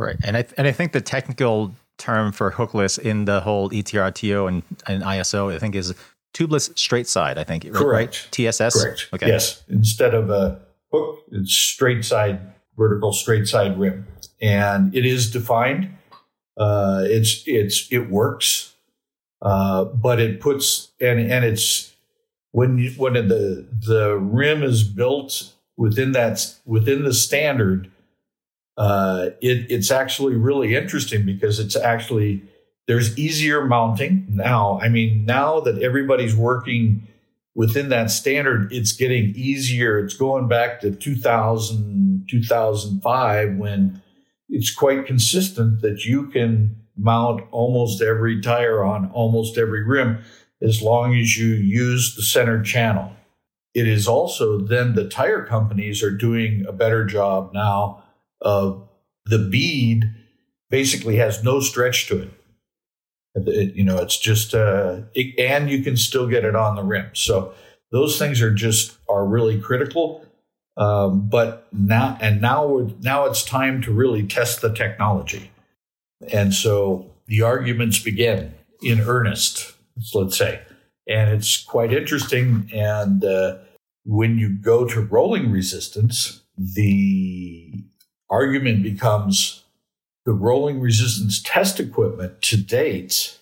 Right. 0.00 0.16
And 0.24 0.36
I, 0.36 0.44
and 0.56 0.66
I 0.66 0.72
think 0.72 0.92
the 0.92 1.00
technical 1.00 1.74
term 1.98 2.32
for 2.32 2.50
hookless 2.50 2.98
in 2.98 3.26
the 3.26 3.40
whole 3.40 3.70
ETRTO 3.70 4.48
and, 4.48 4.62
and 4.86 5.02
ISO, 5.02 5.54
I 5.54 5.58
think 5.58 5.74
is 5.74 5.94
tubeless 6.34 6.76
straight 6.78 7.06
side, 7.06 7.38
I 7.38 7.44
think. 7.44 7.70
Correct. 7.72 8.28
Right? 8.38 8.50
TSS? 8.52 8.82
Correct. 8.82 9.08
Okay. 9.12 9.28
Yes. 9.28 9.62
Instead 9.68 10.14
of 10.14 10.30
a 10.30 10.60
hook, 10.92 11.18
it's 11.30 11.52
straight 11.52 12.04
side, 12.04 12.40
vertical 12.76 13.12
straight 13.12 13.46
side 13.46 13.78
rim. 13.78 14.06
And 14.40 14.94
it 14.94 15.04
is 15.04 15.30
defined. 15.30 15.96
Uh, 16.56 17.04
it's 17.04 17.42
it's 17.46 17.90
it 17.90 18.10
works, 18.10 18.74
uh, 19.40 19.84
but 19.84 20.20
it 20.20 20.40
puts 20.40 20.90
and 21.00 21.18
and 21.18 21.44
it's 21.44 21.94
when 22.52 22.76
you, 22.78 22.90
when 22.92 23.14
the 23.14 23.66
the 23.86 24.18
rim 24.18 24.62
is 24.62 24.82
built 24.82 25.54
within 25.76 26.12
that 26.12 26.54
within 26.66 27.04
the 27.04 27.14
standard, 27.14 27.90
uh, 28.76 29.30
it, 29.40 29.70
it's 29.70 29.90
actually 29.90 30.34
really 30.34 30.74
interesting 30.74 31.26
because 31.26 31.58
it's 31.58 31.76
actually 31.76 32.42
there's 32.86 33.16
easier 33.18 33.64
mounting 33.64 34.26
now. 34.28 34.80
I 34.82 34.88
mean, 34.88 35.24
now 35.24 35.60
that 35.60 35.80
everybody's 35.82 36.34
working 36.34 37.06
within 37.54 37.88
that 37.90 38.10
standard, 38.10 38.72
it's 38.72 38.92
getting 38.92 39.32
easier. 39.36 39.98
It's 39.98 40.14
going 40.14 40.48
back 40.48 40.80
to 40.80 40.90
2000, 40.90 42.26
2005 42.28 43.56
when 43.56 44.02
it's 44.48 44.74
quite 44.74 45.06
consistent 45.06 45.82
that 45.82 46.04
you 46.04 46.26
can 46.28 46.76
mount 46.96 47.42
almost 47.50 48.02
every 48.02 48.40
tire 48.40 48.82
on 48.82 49.10
almost 49.12 49.56
every 49.56 49.84
rim 49.84 50.18
as 50.62 50.82
long 50.82 51.14
as 51.14 51.38
you 51.38 51.48
use 51.48 52.16
the 52.16 52.22
center 52.22 52.62
channel. 52.62 53.12
It 53.72 53.86
is 53.86 54.08
also 54.08 54.58
then 54.58 54.94
the 54.94 55.08
tire 55.08 55.44
companies 55.44 56.02
are 56.02 56.10
doing 56.10 56.64
a 56.66 56.72
better 56.72 57.04
job 57.04 57.52
now 57.54 58.02
of 58.40 58.88
the 59.26 59.38
bead 59.38 60.04
basically 60.70 61.16
has 61.16 61.42
no 61.42 61.60
stretch 61.60 62.06
to 62.08 62.22
it. 62.22 62.30
it 63.34 63.74
you 63.74 63.84
know, 63.84 63.98
it's 63.98 64.18
just, 64.18 64.54
uh, 64.54 65.02
it, 65.14 65.38
and 65.38 65.70
you 65.70 65.82
can 65.82 65.96
still 65.96 66.26
get 66.26 66.44
it 66.44 66.56
on 66.56 66.76
the 66.76 66.82
rim. 66.82 67.10
So 67.12 67.54
those 67.90 68.18
things 68.18 68.40
are 68.40 68.52
just, 68.52 68.96
are 69.08 69.26
really 69.26 69.60
critical. 69.60 70.24
Um, 70.76 71.28
but 71.28 71.68
now, 71.72 72.16
and 72.20 72.40
now, 72.40 72.90
now 73.00 73.26
it's 73.26 73.44
time 73.44 73.82
to 73.82 73.92
really 73.92 74.22
test 74.26 74.62
the 74.62 74.72
technology. 74.72 75.50
And 76.32 76.54
so 76.54 77.10
the 77.26 77.42
arguments 77.42 77.98
begin 77.98 78.54
in 78.82 79.00
earnest, 79.00 79.74
let's 80.14 80.38
say. 80.38 80.62
And 81.08 81.30
it's 81.30 81.62
quite 81.62 81.92
interesting. 81.92 82.70
And 82.72 83.24
uh, 83.24 83.58
when 84.04 84.38
you 84.38 84.48
go 84.48 84.86
to 84.86 85.00
rolling 85.00 85.50
resistance, 85.50 86.42
the 86.56 87.84
argument 88.30 88.82
becomes 88.82 89.64
the 90.24 90.32
rolling 90.32 90.80
resistance 90.80 91.42
test 91.42 91.80
equipment 91.80 92.40
to 92.42 92.56
date 92.56 93.38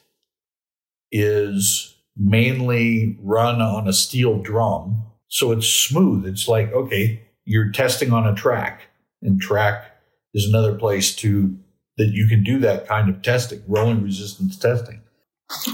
is 1.13 1.95
mainly 2.17 3.19
run 3.23 3.61
on 3.61 3.87
a 3.87 3.93
steel 3.93 4.39
drum. 4.39 5.03
So 5.29 5.53
it's 5.53 5.69
smooth. 5.69 6.27
It's 6.27 6.49
like, 6.49 6.73
okay, 6.73 7.23
you're 7.45 7.71
testing 7.71 8.13
on 8.13 8.27
a 8.27 8.35
track, 8.35 8.83
and 9.23 9.41
track 9.41 9.97
is 10.35 10.47
another 10.49 10.75
place 10.75 11.15
to 11.17 11.57
that 11.97 12.09
you 12.13 12.27
can 12.27 12.43
do 12.43 12.59
that 12.61 12.87
kind 12.87 13.09
of 13.09 13.23
testing, 13.23 13.63
rolling 13.67 14.03
resistance 14.03 14.57
testing. 14.57 15.03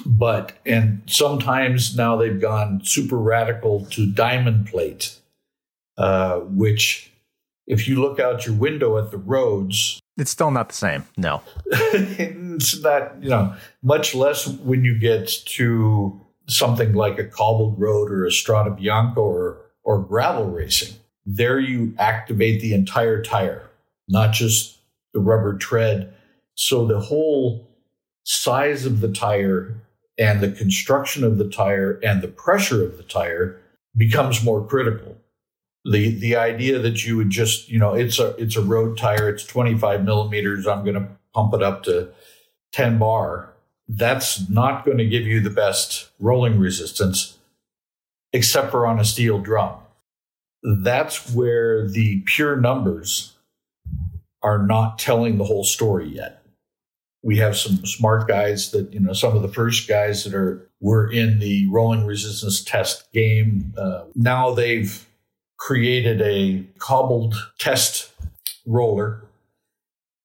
But, 0.06 0.52
and 0.64 1.02
sometimes 1.06 1.96
now 1.96 2.16
they've 2.16 2.40
gone 2.40 2.80
super 2.84 3.18
radical 3.18 3.84
to 3.86 4.10
diamond 4.10 4.66
plate, 4.66 5.18
uh, 5.98 6.38
which, 6.40 7.12
if 7.66 7.88
you 7.88 8.00
look 8.00 8.20
out 8.20 8.46
your 8.46 8.54
window 8.54 8.98
at 8.98 9.10
the 9.10 9.18
roads, 9.18 10.00
it's 10.16 10.30
still 10.30 10.50
not 10.50 10.68
the 10.68 10.74
same. 10.74 11.04
No. 11.16 11.42
it's 11.66 12.80
not, 12.80 13.22
you 13.22 13.30
know, 13.30 13.54
much 13.82 14.14
less 14.14 14.46
when 14.46 14.84
you 14.84 14.98
get 14.98 15.28
to 15.46 16.20
something 16.46 16.94
like 16.94 17.18
a 17.18 17.24
cobbled 17.24 17.80
road 17.80 18.10
or 18.10 18.24
a 18.24 18.30
Strada 18.30 18.70
Bianca 18.70 19.20
or, 19.20 19.60
or 19.82 20.00
gravel 20.00 20.50
racing. 20.50 20.94
There 21.26 21.58
you 21.58 21.94
activate 21.98 22.60
the 22.60 22.74
entire 22.74 23.22
tire, 23.22 23.70
not 24.08 24.32
just 24.32 24.78
the 25.14 25.20
rubber 25.20 25.56
tread. 25.56 26.14
So 26.54 26.86
the 26.86 27.00
whole 27.00 27.66
size 28.24 28.86
of 28.86 29.00
the 29.00 29.10
tire 29.10 29.74
and 30.18 30.40
the 30.40 30.52
construction 30.52 31.24
of 31.24 31.38
the 31.38 31.48
tire 31.48 31.98
and 32.04 32.22
the 32.22 32.28
pressure 32.28 32.84
of 32.84 32.98
the 32.98 33.02
tire 33.02 33.60
becomes 33.96 34.44
more 34.44 34.64
critical. 34.64 35.16
The 35.84 36.18
the 36.18 36.36
idea 36.36 36.78
that 36.78 37.04
you 37.04 37.16
would 37.16 37.30
just, 37.30 37.68
you 37.68 37.78
know, 37.78 37.94
it's 37.94 38.18
a 38.18 38.34
it's 38.36 38.56
a 38.56 38.62
road 38.62 38.96
tire, 38.96 39.28
it's 39.28 39.44
25 39.44 40.04
millimeters, 40.04 40.66
I'm 40.66 40.84
gonna 40.84 41.08
pump 41.34 41.54
it 41.54 41.62
up 41.62 41.82
to 41.84 42.08
10 42.72 42.98
bar. 42.98 43.50
That's 43.86 44.48
not 44.48 44.86
going 44.86 44.96
to 44.96 45.04
give 45.04 45.26
you 45.26 45.40
the 45.40 45.50
best 45.50 46.08
rolling 46.18 46.58
resistance, 46.58 47.36
except 48.32 48.70
for 48.70 48.86
on 48.86 48.98
a 48.98 49.04
steel 49.04 49.38
drum. 49.38 49.74
That's 50.62 51.34
where 51.34 51.86
the 51.86 52.22
pure 52.22 52.56
numbers 52.56 53.34
are 54.42 54.64
not 54.64 54.98
telling 54.98 55.36
the 55.36 55.44
whole 55.44 55.64
story 55.64 56.08
yet 56.08 56.44
we 57.24 57.38
have 57.38 57.56
some 57.56 57.84
smart 57.86 58.28
guys 58.28 58.70
that 58.70 58.92
you 58.92 59.00
know 59.00 59.14
some 59.14 59.34
of 59.34 59.42
the 59.42 59.48
first 59.48 59.88
guys 59.88 60.22
that 60.24 60.34
are 60.34 60.70
were 60.80 61.10
in 61.10 61.38
the 61.38 61.66
rolling 61.70 62.04
resistance 62.04 62.62
test 62.62 63.10
game 63.12 63.72
uh, 63.78 64.04
now 64.14 64.54
they've 64.54 65.06
created 65.58 66.20
a 66.22 66.64
cobbled 66.78 67.34
test 67.58 68.12
roller 68.66 69.24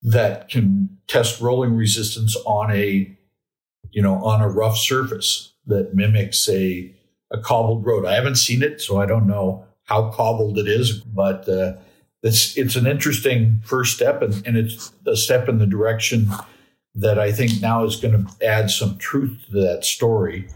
that 0.02 0.50
can 0.50 0.98
test 1.08 1.42
rolling 1.42 1.76
resistance 1.76 2.36
on 2.46 2.72
a 2.72 3.16
you 3.92 4.02
know 4.02 4.16
on 4.24 4.42
a 4.42 4.50
rough 4.50 4.78
surface 4.78 5.54
that 5.66 5.94
mimics 5.94 6.48
a 6.50 6.94
a 7.32 7.38
cobbled 7.38 7.86
road 7.86 8.06
i 8.06 8.14
haven't 8.14 8.36
seen 8.36 8.64
it 8.64 8.80
so 8.82 9.00
i 9.00 9.06
don't 9.06 9.28
know 9.28 9.66
how 9.84 10.10
cobbled 10.10 10.58
it 10.58 10.68
is 10.68 11.00
but 11.00 11.48
uh, 11.50 11.74
it's 12.24 12.58
it's 12.58 12.76
an 12.76 12.88
interesting 12.88 13.60
first 13.64 13.96
step 13.96 14.22
and, 14.22 14.46
and 14.48 14.58
it's 14.58 14.94
a 15.06 15.18
step 15.18 15.50
in 15.50 15.58
the 15.58 15.68
direction 15.68 16.30
that 16.96 17.20
I 17.20 17.32
think 17.32 17.62
now 17.62 17.84
is 17.86 17.96
going 17.96 18.26
to 18.26 18.46
add 18.46 18.70
some 18.70 18.98
truth 18.98 19.46
to 19.48 19.62
that 19.62 19.86
story. 19.86 20.48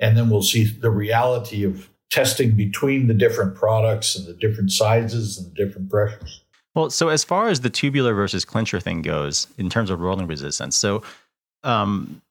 And 0.00 0.16
then 0.16 0.30
we'll 0.30 0.42
see 0.42 0.64
the 0.64 0.90
reality 0.90 1.64
of 1.64 1.88
testing 2.12 2.50
between 2.54 3.08
the 3.08 3.14
different 3.14 3.56
products 3.56 4.14
and 4.14 4.26
the 4.26 4.34
different 4.34 4.70
sizes 4.70 5.38
and 5.38 5.50
the 5.50 5.54
different 5.54 5.90
pressures. 5.90 6.44
Well, 6.74 6.90
so 6.90 7.08
as 7.08 7.24
far 7.24 7.48
as 7.48 7.62
the 7.62 7.70
tubular 7.70 8.14
versus 8.14 8.44
clincher 8.44 8.80
thing 8.80 9.02
goes, 9.02 9.46
in 9.58 9.70
terms 9.70 9.90
of 9.90 9.98
rolling 10.00 10.26
resistance, 10.26 10.76
so 10.76 11.02
um, 11.64 12.22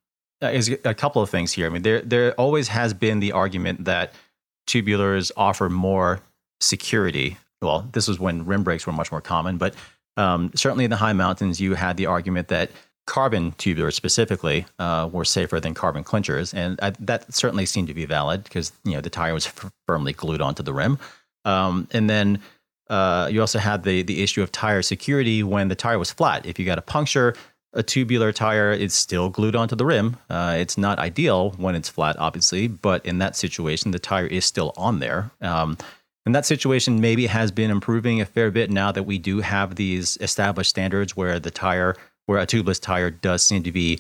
is 0.42 0.70
a 0.86 0.94
couple 0.94 1.22
of 1.22 1.30
things 1.30 1.52
here. 1.52 1.66
I 1.66 1.70
mean, 1.70 1.82
there 1.82 2.02
there 2.02 2.34
always 2.34 2.68
has 2.70 2.94
been 2.94 3.20
the 3.20 3.32
argument 3.32 3.86
that 3.86 4.14
tubulars 4.68 5.32
offer 5.36 5.70
more 5.70 6.22
security. 6.60 7.38
Well, 7.62 7.88
this 7.92 8.08
was 8.08 8.20
when 8.20 8.46
rim 8.46 8.64
brakes 8.64 8.88
were 8.88 8.94
much 8.94 9.12
more 9.12 9.22
common, 9.22 9.58
but 9.58 9.76
um, 10.18 10.52
certainly 10.56 10.86
in 10.86 10.92
the 10.92 10.98
high 10.98 11.14
mountains, 11.14 11.60
you 11.60 11.76
had 11.76 11.98
the 11.98 12.06
argument 12.06 12.48
that 12.50 12.72
carbon 13.06 13.52
tubulars 13.54 13.94
specifically 13.94 14.66
uh, 14.80 15.10
were 15.12 15.26
safer 15.26 15.60
than 15.60 15.74
carbon 15.74 16.04
clinchers, 16.04 16.54
and 16.54 16.80
I, 16.82 16.92
that 17.00 17.34
certainly 17.34 17.66
seemed 17.66 17.88
to 17.88 17.94
be 17.94 18.06
valid 18.06 18.44
because 18.44 18.72
you 18.84 18.94
know 18.94 19.02
the 19.02 19.10
tire 19.10 19.34
was 19.34 19.48
f- 19.48 19.72
firmly 19.88 20.14
glued 20.14 20.42
onto 20.42 20.64
the 20.64 20.74
rim. 20.74 21.00
Um, 21.44 21.88
and 21.92 22.10
then 22.10 22.40
uh, 22.90 23.30
you 23.32 23.42
also 23.42 23.60
had 23.60 23.84
the 23.84 24.04
the 24.04 24.22
issue 24.24 24.42
of 24.42 24.52
tire 24.52 24.82
security 24.82 25.44
when 25.44 25.68
the 25.68 25.76
tire 25.76 26.00
was 26.00 26.12
flat. 26.12 26.46
If 26.46 26.60
you 26.60 26.66
got 26.66 26.78
a 26.78 26.84
puncture, 26.84 27.36
a 27.74 27.84
tubular 27.84 28.32
tire 28.32 28.72
is 28.72 28.94
still 28.94 29.30
glued 29.30 29.56
onto 29.56 29.76
the 29.76 29.86
rim. 29.86 30.18
Uh, 30.30 30.56
it's 30.58 30.78
not 30.78 31.00
ideal 31.00 31.52
when 31.52 31.76
it's 31.76 31.90
flat, 31.90 32.16
obviously, 32.20 32.68
but 32.68 33.06
in 33.06 33.20
that 33.20 33.36
situation, 33.36 33.92
the 33.92 34.00
tire 34.00 34.28
is 34.28 34.46
still 34.46 34.74
on 34.76 35.00
there. 35.00 35.32
Um, 35.42 35.78
and 36.26 36.36
that 36.36 36.46
situation 36.46 37.02
maybe 37.02 37.26
has 37.26 37.52
been 37.52 37.72
improving 37.72 38.22
a 38.22 38.26
fair 38.26 38.52
bit 38.52 38.70
now 38.70 38.92
that 38.92 39.04
we 39.04 39.18
do 39.18 39.40
have 39.40 39.76
these 39.76 40.18
established 40.22 40.70
standards 40.70 41.16
where 41.18 41.40
the 41.40 41.50
tire 41.50 41.96
where 42.32 42.40
a 42.40 42.48
tubeless 42.48 42.82
tire 42.82 43.10
does 43.12 43.44
seem 43.44 43.64
to 43.64 43.72
be 43.72 44.00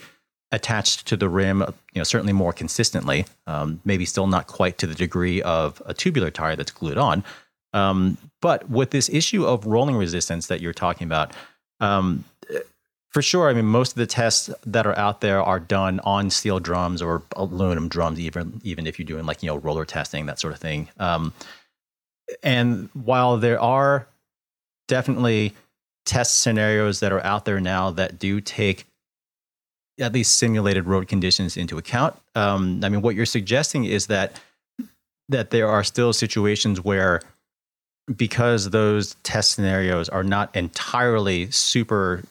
attached 0.52 1.08
to 1.08 1.16
the 1.16 1.30
rim, 1.30 1.60
you 1.94 2.00
know, 2.00 2.04
certainly 2.04 2.34
more 2.34 2.54
consistently. 2.54 3.26
Um, 3.48 3.80
maybe 3.86 4.06
still 4.06 4.28
not 4.28 4.48
quite 4.48 4.78
to 4.80 4.88
the 4.88 4.96
degree 4.96 5.42
of 5.42 5.82
a 5.86 5.94
tubular 5.94 6.32
tire 6.32 6.56
that's 6.56 6.72
glued 6.72 6.98
on. 6.98 7.24
Um, 7.74 8.18
but 8.42 8.70
with 8.70 8.90
this 8.90 9.10
issue 9.10 9.46
of 9.46 9.66
rolling 9.66 9.96
resistance 9.96 10.48
that 10.48 10.60
you're 10.60 10.74
talking 10.74 11.06
about, 11.06 11.34
um, 11.80 12.26
For 13.12 13.22
sure. 13.22 13.50
I 13.50 13.54
mean, 13.54 13.66
most 13.66 13.92
of 13.92 13.98
the 13.98 14.08
tests 14.08 14.50
that 14.66 14.88
are 14.88 14.98
out 14.98 15.20
there 15.20 15.44
are 15.44 15.60
done 15.60 16.00
on 16.06 16.30
steel 16.30 16.62
drums 16.62 17.02
or 17.02 17.24
aluminum 17.36 17.90
drums, 17.90 18.22
even 18.22 18.62
even 18.64 18.88
if 18.88 18.98
you're 18.98 19.06
doing 19.06 19.26
like 19.26 19.44
you 19.44 19.48
know 19.48 19.58
roller 19.58 19.84
testing 19.86 20.28
that 20.28 20.40
sort 20.40 20.54
of 20.54 20.60
thing. 20.60 20.88
Um, 20.98 21.34
and 22.42 22.90
while 22.94 23.38
there 23.38 23.60
are 23.60 24.08
definitely 24.88 25.54
test 26.06 26.40
scenarios 26.40 27.00
that 27.00 27.12
are 27.12 27.24
out 27.24 27.46
there 27.46 27.60
now 27.60 27.92
that 27.92 28.20
do 28.20 28.42
take 28.42 28.86
at 30.00 30.14
least 30.14 30.38
simulated 30.38 30.86
road 30.88 31.08
conditions 31.08 31.58
into 31.58 31.78
account, 31.78 32.16
um, 32.36 32.82
I 32.84 32.90
mean, 32.90 33.02
what 33.02 33.16
you're 33.16 33.26
suggesting 33.26 33.86
is 33.86 34.08
that 34.08 34.40
that 35.30 35.52
there 35.52 35.70
are 35.70 35.84
still 35.84 36.12
situations 36.12 36.82
where 36.82 37.22
because 38.16 38.72
those 38.72 39.16
test 39.24 39.52
scenarios 39.52 40.10
are 40.10 40.24
not 40.24 40.54
entirely 40.56 41.50
super 41.52 42.24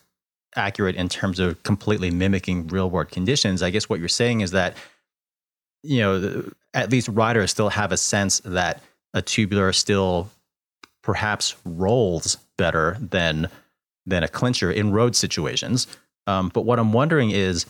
accurate 0.56 0.96
in 0.96 1.08
terms 1.08 1.38
of 1.38 1.62
completely 1.62 2.10
mimicking 2.10 2.66
real 2.68 2.90
world 2.90 3.10
conditions. 3.10 3.62
I 3.62 3.70
guess 3.70 3.88
what 3.88 4.00
you're 4.00 4.08
saying 4.08 4.40
is 4.40 4.50
that, 4.50 4.76
you 5.82 6.00
know, 6.00 6.50
at 6.74 6.90
least 6.90 7.08
riders 7.08 7.50
still 7.50 7.70
have 7.70 7.92
a 7.92 7.96
sense 7.96 8.40
that 8.40 8.82
a 9.14 9.22
tubular 9.22 9.72
still 9.72 10.28
perhaps 11.02 11.56
rolls 11.64 12.36
better 12.58 12.96
than 13.00 13.48
than 14.06 14.22
a 14.22 14.28
clincher 14.28 14.70
in 14.70 14.92
road 14.92 15.14
situations. 15.16 15.86
Um, 16.26 16.50
but 16.52 16.62
what 16.62 16.78
I'm 16.78 16.92
wondering 16.92 17.30
is, 17.30 17.66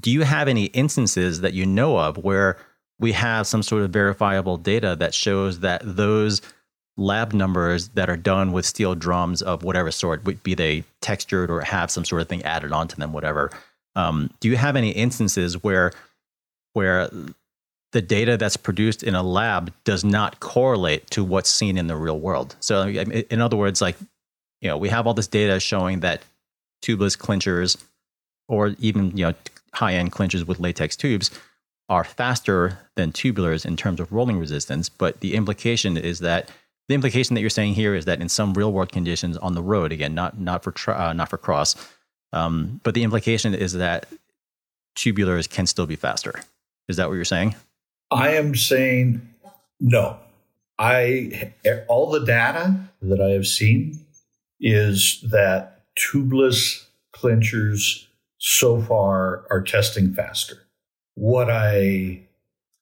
do 0.00 0.10
you 0.10 0.22
have 0.22 0.48
any 0.48 0.66
instances 0.66 1.40
that 1.40 1.54
you 1.54 1.66
know 1.66 1.98
of 1.98 2.18
where 2.18 2.58
we 2.98 3.12
have 3.12 3.46
some 3.46 3.62
sort 3.62 3.82
of 3.82 3.90
verifiable 3.90 4.56
data 4.56 4.96
that 4.96 5.14
shows 5.14 5.60
that 5.60 5.82
those 5.84 6.40
lab 6.96 7.32
numbers 7.32 7.88
that 7.90 8.08
are 8.08 8.16
done 8.16 8.52
with 8.52 8.66
steel 8.66 8.94
drums 8.94 9.42
of 9.42 9.64
whatever 9.64 9.90
sort, 9.90 10.22
be 10.42 10.54
they 10.54 10.84
textured 11.00 11.50
or 11.50 11.60
have 11.62 11.90
some 11.90 12.04
sort 12.04 12.22
of 12.22 12.28
thing 12.28 12.42
added 12.42 12.72
onto 12.72 12.96
them, 12.96 13.12
whatever. 13.12 13.50
Um, 13.96 14.30
do 14.40 14.48
you 14.48 14.56
have 14.56 14.76
any 14.76 14.90
instances 14.90 15.62
where 15.62 15.92
where 16.74 17.10
the 17.92 18.00
data 18.00 18.38
that's 18.38 18.56
produced 18.56 19.02
in 19.02 19.14
a 19.14 19.22
lab 19.22 19.72
does 19.84 20.02
not 20.02 20.40
correlate 20.40 21.08
to 21.10 21.22
what's 21.22 21.50
seen 21.50 21.76
in 21.76 21.86
the 21.86 21.96
real 21.96 22.18
world? 22.18 22.56
So, 22.60 22.86
in 22.86 23.40
other 23.40 23.56
words, 23.56 23.82
like 23.82 23.96
you 24.62 24.68
know, 24.68 24.78
we 24.78 24.88
have 24.88 25.06
all 25.06 25.12
this 25.12 25.26
data 25.26 25.60
showing 25.60 26.00
that 26.00 26.22
tubeless 26.82 27.18
clinchers, 27.18 27.76
or 28.48 28.74
even 28.78 29.16
you 29.16 29.26
know, 29.26 29.34
high 29.74 29.94
end 29.94 30.12
clinchers 30.12 30.46
with 30.46 30.60
latex 30.60 30.96
tubes, 30.96 31.30
are 31.88 32.04
faster 32.04 32.78
than 32.94 33.12
tubulars 33.12 33.66
in 33.66 33.76
terms 33.76 34.00
of 34.00 34.12
rolling 34.12 34.38
resistance. 34.38 34.88
But 34.88 35.20
the 35.20 35.34
implication 35.34 35.96
is 35.96 36.20
that 36.20 36.50
the 36.88 36.94
implication 36.94 37.34
that 37.34 37.40
you're 37.40 37.50
saying 37.50 37.74
here 37.74 37.94
is 37.94 38.04
that 38.06 38.20
in 38.20 38.28
some 38.28 38.54
real 38.54 38.72
world 38.72 38.92
conditions 38.92 39.36
on 39.36 39.54
the 39.54 39.62
road, 39.62 39.92
again, 39.92 40.14
not 40.14 40.38
not 40.38 40.62
for 40.62 40.74
uh, 40.90 41.12
not 41.12 41.28
for 41.28 41.38
cross, 41.38 41.74
um, 42.32 42.80
but 42.84 42.94
the 42.94 43.02
implication 43.02 43.54
is 43.54 43.72
that 43.74 44.06
tubulars 44.96 45.50
can 45.50 45.66
still 45.66 45.86
be 45.86 45.96
faster. 45.96 46.40
Is 46.88 46.96
that 46.96 47.08
what 47.08 47.14
you're 47.14 47.24
saying? 47.24 47.56
I 48.12 48.34
am 48.34 48.54
saying 48.54 49.28
no. 49.80 50.18
I 50.78 51.52
all 51.88 52.10
the 52.10 52.24
data 52.24 52.76
that 53.02 53.20
I 53.20 53.30
have 53.30 53.46
seen 53.46 53.98
is 54.62 55.22
that 55.30 55.82
tubeless 55.98 56.86
clinchers 57.14 58.06
so 58.38 58.80
far 58.80 59.44
are 59.50 59.62
testing 59.62 60.14
faster. 60.14 60.66
What 61.14 61.50
I 61.50 62.22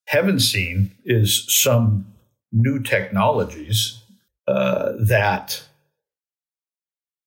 haven't 0.06 0.40
seen 0.40 0.92
is 1.04 1.44
some 1.48 2.06
new 2.52 2.80
technologies 2.80 4.02
uh, 4.46 4.92
that 4.98 5.62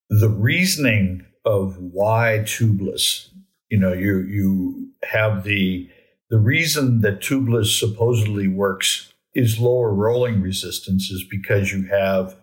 the 0.09 0.29
reasoning 0.29 1.25
of 1.45 1.77
why 1.77 2.39
tubeless, 2.43 3.29
you 3.69 3.79
know, 3.79 3.93
you 3.93 4.19
you 4.19 4.89
have 5.03 5.43
the 5.43 5.89
the 6.29 6.37
reason 6.37 7.01
that 7.01 7.21
tubeless 7.21 7.79
supposedly 7.79 8.47
works 8.47 9.13
is 9.33 9.59
lower 9.59 9.93
rolling 9.93 10.41
resistance 10.41 11.09
is 11.09 11.23
because 11.23 11.71
you 11.71 11.83
have 11.83 12.35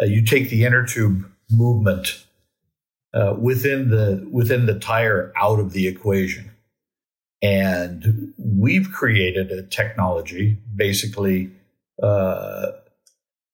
uh, 0.00 0.04
you 0.04 0.24
take 0.24 0.48
the 0.48 0.64
inner 0.64 0.86
tube 0.86 1.31
movement 1.52 2.24
uh, 3.14 3.34
within 3.38 3.90
the 3.90 4.26
within 4.30 4.66
the 4.66 4.78
tire 4.78 5.32
out 5.36 5.60
of 5.60 5.72
the 5.72 5.86
equation. 5.86 6.50
And 7.42 8.32
we've 8.38 8.90
created 8.92 9.50
a 9.50 9.64
technology 9.64 10.58
basically 10.76 11.50
uh, 12.02 12.68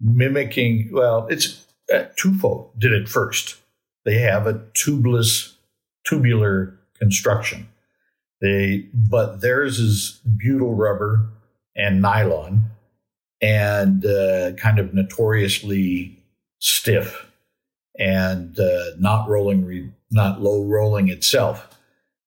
mimicking, 0.01 0.91
well, 0.93 1.27
it's 1.29 1.67
uh, 1.93 2.05
Tufo, 2.17 2.69
did 2.79 2.93
it 2.93 3.09
first. 3.09 3.57
They 4.05 4.19
have 4.19 4.47
a 4.47 4.55
tubeless, 4.75 5.55
tubular 6.07 6.79
construction. 6.99 7.69
They, 8.41 8.87
but 8.93 9.41
theirs 9.41 9.79
is 9.79 10.21
butyl 10.37 10.75
rubber 10.75 11.27
and 11.75 12.01
nylon 12.01 12.71
and 13.41 14.05
uh, 14.05 14.53
kind 14.53 14.79
of 14.79 14.95
notoriously 14.95 16.17
stiff 16.59 17.28
and 17.99 18.59
uh, 18.59 18.85
not 18.99 19.29
rolling, 19.29 19.65
re- 19.65 19.91
not 20.11 20.41
low 20.41 20.65
rolling 20.65 21.09
itself. 21.09 21.69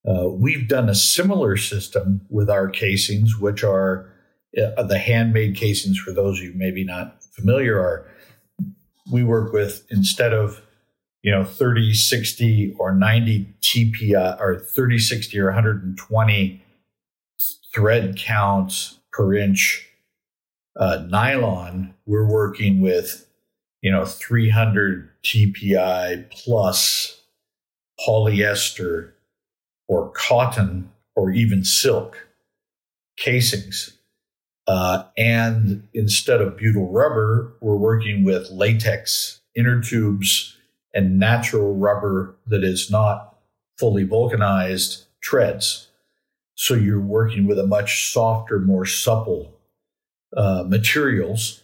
Uh, 0.08 0.28
we've 0.28 0.68
done 0.68 0.90
a 0.90 0.96
similar 0.96 1.56
system 1.58 2.22
with 2.30 2.50
our 2.50 2.68
casings, 2.68 3.38
which 3.38 3.64
are 3.64 4.12
uh, 4.58 4.84
the 4.84 4.98
handmade 4.98 5.56
casings. 5.56 5.98
For 5.98 6.12
those 6.12 6.40
of 6.40 6.46
you 6.46 6.54
maybe 6.56 6.84
not 6.84 7.24
familiar, 7.24 7.80
are 7.80 8.06
we 9.12 9.24
work 9.24 9.54
with 9.54 9.86
instead 9.90 10.34
of 10.34 10.62
you 11.22 11.32
know 11.32 11.44
30, 11.44 11.94
60, 11.94 12.76
or 12.80 12.94
90 12.94 13.54
TPI, 13.62 14.40
or 14.40 14.60
30, 14.60 14.98
60, 14.98 15.40
or 15.40 15.46
120 15.46 16.64
thread 17.74 18.18
counts 18.18 19.00
per 19.12 19.34
inch 19.34 19.88
uh, 20.76 21.04
nylon. 21.08 21.94
We're 22.06 22.28
working 22.28 22.82
with 22.82 23.28
you 23.82 23.92
know 23.92 24.06
300 24.06 25.10
TPI 25.24 26.30
plus 26.32 27.22
polyester 28.00 29.12
or 29.88 30.10
cotton 30.12 30.92
or 31.16 31.32
even 31.32 31.64
silk 31.64 32.28
casings. 33.18 33.98
Uh, 34.68 35.04
and 35.18 35.88
instead 35.94 36.40
of 36.40 36.56
butyl 36.58 36.90
rubber, 36.92 37.54
we're 37.62 37.76
working 37.76 38.24
with 38.24 38.50
latex 38.52 39.42
inner 39.56 39.82
tubes 39.82 40.56
and 40.94 41.20
natural 41.20 41.76
rubber 41.76 42.36
that 42.48 42.64
is 42.64 42.90
not 42.90 43.36
fully 43.78 44.04
vulcanized 44.04 45.06
treads. 45.22 45.88
So 46.56 46.74
you're 46.74 47.00
working 47.00 47.48
with 47.48 47.58
a 47.60 47.68
much 47.68 48.12
softer, 48.12 48.60
more 48.60 48.86
supple 48.86 49.54
uh, 50.36 50.64
materials 50.68 51.61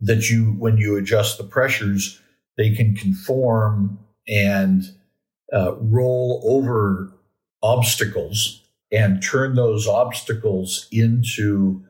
that 0.00 0.28
you, 0.30 0.54
when 0.58 0.76
you 0.76 0.96
adjust 0.96 1.38
the 1.38 1.44
pressures, 1.44 2.20
they 2.56 2.70
can 2.74 2.94
conform 2.94 3.98
and 4.28 4.84
uh, 5.52 5.74
roll 5.76 6.42
over 6.44 7.12
obstacles 7.62 8.62
and 8.92 9.22
turn 9.22 9.54
those 9.54 9.88
obstacles 9.88 10.86
into 10.92 11.82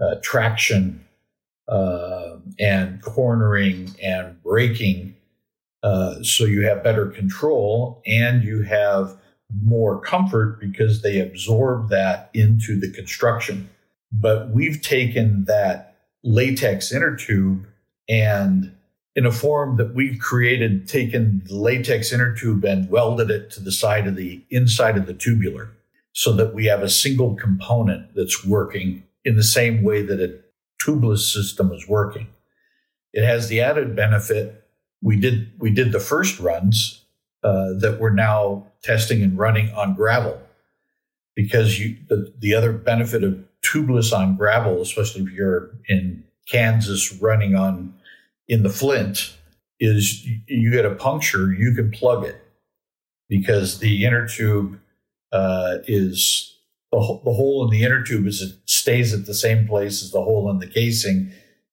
uh, 0.00 0.16
traction 0.22 1.04
uh, 1.68 2.36
and 2.58 3.02
cornering 3.02 3.94
and 4.02 4.40
braking. 4.42 5.14
Uh, 5.82 6.22
so 6.22 6.44
you 6.44 6.62
have 6.62 6.82
better 6.82 7.06
control 7.06 8.02
and 8.06 8.42
you 8.42 8.62
have 8.62 9.16
more 9.62 10.00
comfort 10.00 10.58
because 10.60 11.02
they 11.02 11.20
absorb 11.20 11.88
that 11.88 12.30
into 12.34 12.78
the 12.78 12.90
construction. 12.90 13.68
But 14.12 14.50
we've 14.50 14.80
taken 14.82 15.44
that 15.44 15.95
latex 16.26 16.92
inner 16.92 17.16
tube 17.16 17.66
and 18.08 18.72
in 19.14 19.24
a 19.24 19.32
form 19.32 19.76
that 19.78 19.94
we've 19.94 20.18
created, 20.18 20.86
taken 20.86 21.42
the 21.46 21.54
latex 21.54 22.12
inner 22.12 22.34
tube 22.34 22.64
and 22.64 22.90
welded 22.90 23.30
it 23.30 23.50
to 23.52 23.60
the 23.60 23.72
side 23.72 24.06
of 24.06 24.14
the 24.16 24.44
inside 24.50 24.98
of 24.98 25.06
the 25.06 25.14
tubular 25.14 25.70
so 26.12 26.32
that 26.32 26.52
we 26.52 26.66
have 26.66 26.82
a 26.82 26.88
single 26.88 27.34
component 27.34 28.14
that's 28.14 28.44
working 28.44 29.02
in 29.24 29.36
the 29.36 29.42
same 29.42 29.82
way 29.82 30.02
that 30.02 30.20
a 30.20 30.38
tubeless 30.84 31.32
system 31.32 31.72
is 31.72 31.88
working. 31.88 32.26
It 33.12 33.24
has 33.24 33.48
the 33.48 33.60
added 33.60 33.96
benefit. 33.96 34.68
We 35.02 35.18
did 35.18 35.50
we 35.58 35.70
did 35.70 35.92
the 35.92 36.00
first 36.00 36.38
runs 36.38 37.04
uh, 37.42 37.72
that 37.78 37.98
we're 38.00 38.10
now 38.10 38.66
testing 38.82 39.22
and 39.22 39.38
running 39.38 39.70
on 39.70 39.94
gravel 39.94 40.40
because 41.34 41.78
you 41.78 41.96
the, 42.08 42.32
the 42.38 42.54
other 42.54 42.72
benefit 42.72 43.24
of 43.24 43.42
tubeless 43.66 44.16
on 44.16 44.36
gravel, 44.36 44.80
especially 44.82 45.22
if 45.22 45.30
you're 45.30 45.70
in 45.88 46.24
Kansas 46.48 47.12
running 47.20 47.54
on 47.54 47.94
in 48.48 48.62
the 48.62 48.70
flint 48.70 49.36
is 49.80 50.26
you 50.46 50.70
get 50.70 50.84
a 50.84 50.94
puncture, 50.94 51.52
you 51.52 51.74
can 51.74 51.90
plug 51.90 52.24
it 52.24 52.40
because 53.28 53.80
the 53.80 54.04
inner 54.04 54.26
tube 54.26 54.78
uh, 55.32 55.78
is 55.86 56.56
the, 56.92 56.98
the 57.24 57.32
hole 57.32 57.64
in 57.64 57.70
the 57.70 57.84
inner 57.84 58.02
tube 58.02 58.26
is 58.26 58.40
it 58.40 58.56
stays 58.66 59.12
at 59.12 59.26
the 59.26 59.34
same 59.34 59.66
place 59.66 60.02
as 60.02 60.12
the 60.12 60.22
hole 60.22 60.50
in 60.50 60.58
the 60.58 60.66
casing, 60.66 61.30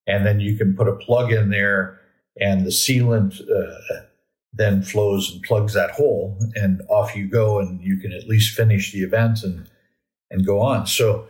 and 0.08 0.26
then 0.26 0.40
you 0.40 0.58
can 0.58 0.76
put 0.76 0.88
a 0.88 0.96
plug 0.96 1.32
in 1.32 1.50
there, 1.50 2.00
and 2.40 2.66
the 2.66 2.72
sealant 2.72 3.40
uh, 3.42 4.02
then 4.52 4.82
flows 4.82 5.32
and 5.32 5.42
plugs 5.44 5.74
that 5.74 5.92
hole, 5.92 6.38
and 6.56 6.82
off 6.90 7.16
you 7.16 7.28
go, 7.28 7.60
and 7.60 7.82
you 7.82 7.98
can 7.98 8.12
at 8.12 8.28
least 8.28 8.56
finish 8.56 8.92
the 8.92 9.00
event 9.00 9.44
and 9.44 9.70
and 10.32 10.46
go 10.46 10.60
on. 10.60 10.88
So, 10.88 11.28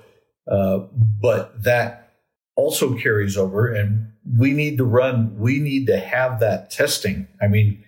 uh, 0.49 0.79
but 1.21 1.63
that 1.63 2.11
also 2.55 2.95
carries 2.97 3.37
over, 3.37 3.71
and 3.71 4.11
we 4.37 4.51
need 4.51 4.77
to 4.77 4.85
run. 4.85 5.37
We 5.37 5.59
need 5.59 5.87
to 5.87 5.97
have 5.97 6.39
that 6.39 6.69
testing. 6.69 7.27
I 7.41 7.47
mean, 7.47 7.83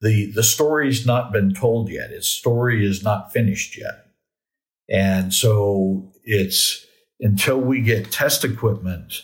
the 0.00 0.30
the 0.32 0.42
story's 0.42 1.06
not 1.06 1.32
been 1.32 1.54
told 1.54 1.88
yet. 1.88 2.10
Its 2.10 2.28
story 2.28 2.86
is 2.86 3.02
not 3.02 3.32
finished 3.32 3.78
yet, 3.78 4.06
and 4.88 5.32
so 5.32 6.12
it's 6.24 6.86
until 7.20 7.60
we 7.60 7.80
get 7.80 8.10
test 8.10 8.44
equipment 8.44 9.22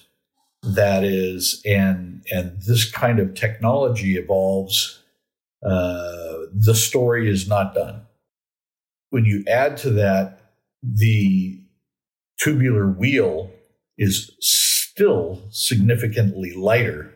that 0.62 1.04
is 1.04 1.62
and 1.64 2.22
and 2.30 2.60
this 2.62 2.90
kind 2.90 3.18
of 3.18 3.34
technology 3.34 4.16
evolves 4.16 5.02
uh, 5.64 6.36
the 6.54 6.74
story 6.74 7.28
is 7.30 7.48
not 7.48 7.74
done 7.74 8.02
when 9.10 9.24
you 9.24 9.44
add 9.46 9.76
to 9.76 9.90
that 9.90 10.52
the 10.82 11.59
tubular 12.40 12.88
wheel 12.88 13.50
is 13.98 14.30
still 14.40 15.42
significantly 15.50 16.52
lighter 16.54 17.12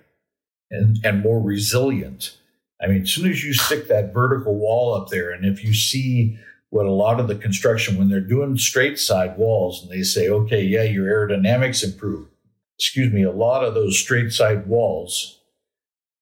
and, 0.71 0.99
and 1.05 1.23
more 1.23 1.41
resilient 1.41 2.37
i 2.83 2.87
mean 2.87 3.03
as 3.03 3.11
soon 3.11 3.31
as 3.31 3.45
you 3.45 3.53
stick 3.53 3.89
that 3.89 4.13
vertical 4.13 4.55
wall 4.55 4.95
up 4.95 5.09
there 5.09 5.31
and 5.31 5.45
if 5.45 5.65
you 5.65 5.73
see 5.73 6.39
what 6.71 6.87
a 6.87 6.91
lot 6.91 7.21
of 7.21 7.29
the 7.29 7.37
construction 7.37 7.97
when 7.97 8.09
they're 8.09 8.21
doing 8.21 8.57
straight 8.57 8.99
side 8.99 9.37
walls 9.39 9.83
and 9.83 9.91
they 9.91 10.03
say 10.03 10.29
okay 10.29 10.63
yeah 10.63 10.83
your 10.83 11.07
aerodynamics 11.07 11.85
improve 11.85 12.29
excuse 12.79 13.13
me, 13.13 13.23
a 13.23 13.33
lot 13.33 13.65
of 13.65 13.75
those 13.75 13.99
straight 13.99 14.33
side 14.33 14.67
walls 14.67 15.41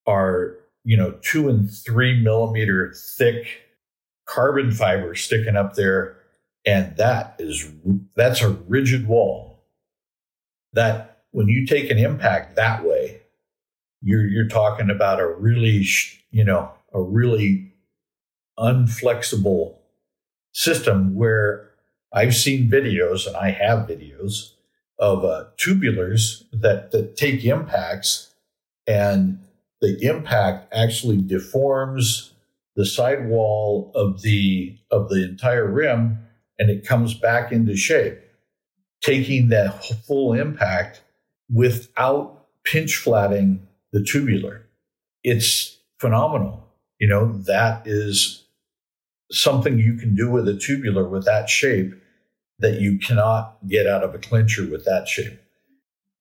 are, 0.07 0.57
you 0.85 0.97
know, 0.97 1.13
two 1.23 1.49
and 1.49 1.71
three 1.71 2.21
millimeter 2.21 2.95
thick 3.17 3.63
carbon 4.27 4.71
fiber 4.71 5.15
sticking 5.15 5.57
up 5.57 5.75
there. 5.75 6.17
And 6.65 6.97
that 6.97 7.37
is, 7.39 7.71
that's 8.15 8.41
a 8.41 8.51
rigid 8.51 9.07
wall. 9.07 9.65
That 10.73 11.25
when 11.33 11.49
you 11.49 11.67
take 11.67 11.91
an 11.91 11.99
impact 11.99 12.57
that 12.57 12.85
way, 12.85 13.23
you're, 14.01 14.27
you're 14.27 14.49
talking 14.49 14.91
about 14.91 15.21
a 15.21 15.27
really, 15.27 15.87
you 16.31 16.45
know, 16.45 16.73
a 16.93 17.01
really 17.03 17.73
unflexible 18.59 19.77
system 20.53 21.15
where 21.15 21.71
I've 22.13 22.35
seen 22.35 22.71
videos 22.71 23.27
and 23.27 23.37
I 23.37 23.51
have 23.51 23.89
videos 23.89 24.53
of 24.99 25.25
uh, 25.25 25.47
tubulars 25.57 26.45
that, 26.53 26.91
that 26.93 27.17
take 27.17 27.45
impacts, 27.45 28.35
and 28.87 29.41
the 29.81 29.99
impact 30.03 30.73
actually 30.73 31.21
deforms 31.23 32.35
the 32.77 32.87
sidewall 32.87 33.91
of 33.95 34.23
the 34.23 34.79
of 34.91 35.09
the 35.09 35.25
entire 35.25 35.67
rim, 35.67 36.19
and 36.59 36.71
it 36.71 36.87
comes 36.87 37.15
back 37.15 37.53
into 37.53 37.77
shape, 37.77 38.19
taking 39.03 39.49
that 39.49 39.85
full 40.07 40.33
impact 40.33 41.03
without 41.53 42.47
pinch 42.65 42.97
flatting 42.97 43.67
the 43.93 44.03
tubular. 44.03 44.67
It's 45.25 45.79
phenomenal. 45.99 46.67
You 46.99 47.09
know, 47.09 47.33
that 47.47 47.87
is 47.87 48.45
something 49.31 49.79
you 49.79 49.95
can 49.95 50.15
do 50.15 50.31
with 50.31 50.47
a 50.49 50.57
tubular 50.57 51.09
with 51.09 51.25
that 51.25 51.49
shape 51.49 51.95
that 52.59 52.81
you 52.81 52.99
cannot 52.99 53.57
get 53.67 53.87
out 53.87 54.05
of 54.05 54.15
a 54.15 54.19
clincher 54.19 54.69
with 54.71 54.85
that 54.85 55.09
shape. 55.09 55.41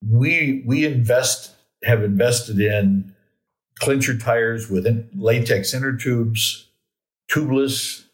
We 0.10 0.64
we 0.66 0.86
invest 0.86 1.54
have 1.84 2.04
invested 2.04 2.60
in 2.60 3.14
clincher 3.80 4.18
tires 4.18 4.70
with 4.70 4.88
latex 5.16 5.74
inner 5.74 5.96
tubes, 5.96 6.68
tubeless 7.30 8.06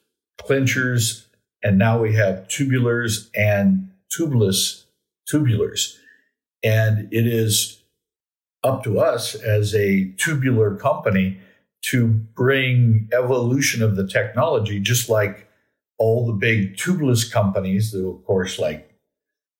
clinchers, 0.42 1.27
and 1.68 1.78
now 1.78 2.00
we 2.00 2.14
have 2.14 2.48
tubulars 2.48 3.30
and 3.36 3.90
tubeless 4.10 4.86
tubulars. 5.30 5.98
And 6.64 7.10
it 7.12 7.28
is 7.28 7.84
up 8.64 8.86
to 8.86 9.02
us 9.02 9.36
as 9.36 9.76
a 9.76 10.14
tubular 10.18 10.78
company 10.78 11.40
to 11.88 12.08
bring 12.08 13.10
evolution 13.12 13.84
of 13.84 13.98
the 13.98 14.08
technology, 14.08 14.80
just 14.80 15.10
like 15.10 15.50
all 16.00 16.26
the 16.26 16.32
big 16.32 16.78
tubeless 16.78 17.30
companies, 17.30 17.92
that 17.92 18.08
of 18.08 18.24
course, 18.24 18.58
like, 18.58 18.90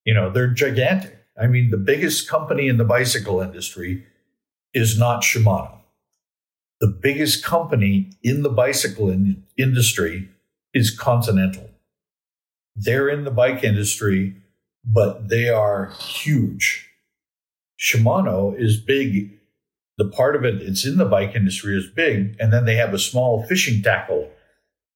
you 0.06 0.14
know, 0.14 0.30
they're 0.30 0.48
gigantic. 0.48 1.18
I 1.38 1.48
mean, 1.48 1.72
the 1.72 1.78
biggest 1.78 2.30
company 2.30 2.70
in 2.70 2.78
the 2.78 2.86
bicycle 2.86 3.42
industry 3.42 4.06
is 4.74 4.98
not 4.98 5.24
Shimano. 5.24 5.80
The 6.80 6.88
biggest 6.88 7.44
company 7.44 8.12
in 8.24 8.44
the 8.44 8.50
bicycle 8.50 9.10
in- 9.10 9.44
industry 9.58 10.30
is 10.74 10.90
Continental. 10.90 11.70
They're 12.78 13.10
in 13.10 13.24
the 13.24 13.32
bike 13.32 13.64
industry, 13.64 14.36
but 14.86 15.30
they 15.30 15.50
are 15.50 15.92
huge. 16.00 16.90
Shimano 17.80 18.58
is 18.58 18.78
big. 18.78 19.34
The 19.98 20.08
part 20.08 20.36
of 20.36 20.46
it 20.46 20.62
it's 20.62 20.86
in 20.86 20.98
the 20.98 21.06
bike 21.06 21.36
industry 21.36 21.76
is 21.76 21.88
big, 21.88 22.36
and 22.40 22.54
then 22.54 22.66
they 22.66 22.76
have 22.76 22.94
a 22.94 23.00
small 23.00 23.44
fishing 23.44 23.82
tackle 23.82 24.32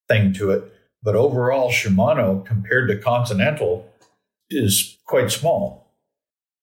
thing 0.07 0.31
to 0.33 0.51
it 0.51 0.71
but 1.03 1.15
overall, 1.15 1.71
Shimano 1.71 2.45
compared 2.45 2.87
to 2.89 2.97
Continental 2.97 3.89
is 4.49 4.97
quite 5.05 5.31
small. 5.31 5.95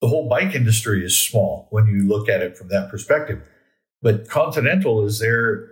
The 0.01 0.09
whole 0.09 0.29
bike 0.29 0.55
industry 0.55 1.05
is 1.05 1.19
small 1.19 1.67
when 1.71 1.87
you 1.87 2.07
look 2.07 2.29
at 2.29 2.41
it 2.41 2.57
from 2.57 2.69
that 2.69 2.89
perspective. 2.89 3.41
But 4.01 4.29
Continental 4.29 5.05
is 5.05 5.19
there 5.19 5.71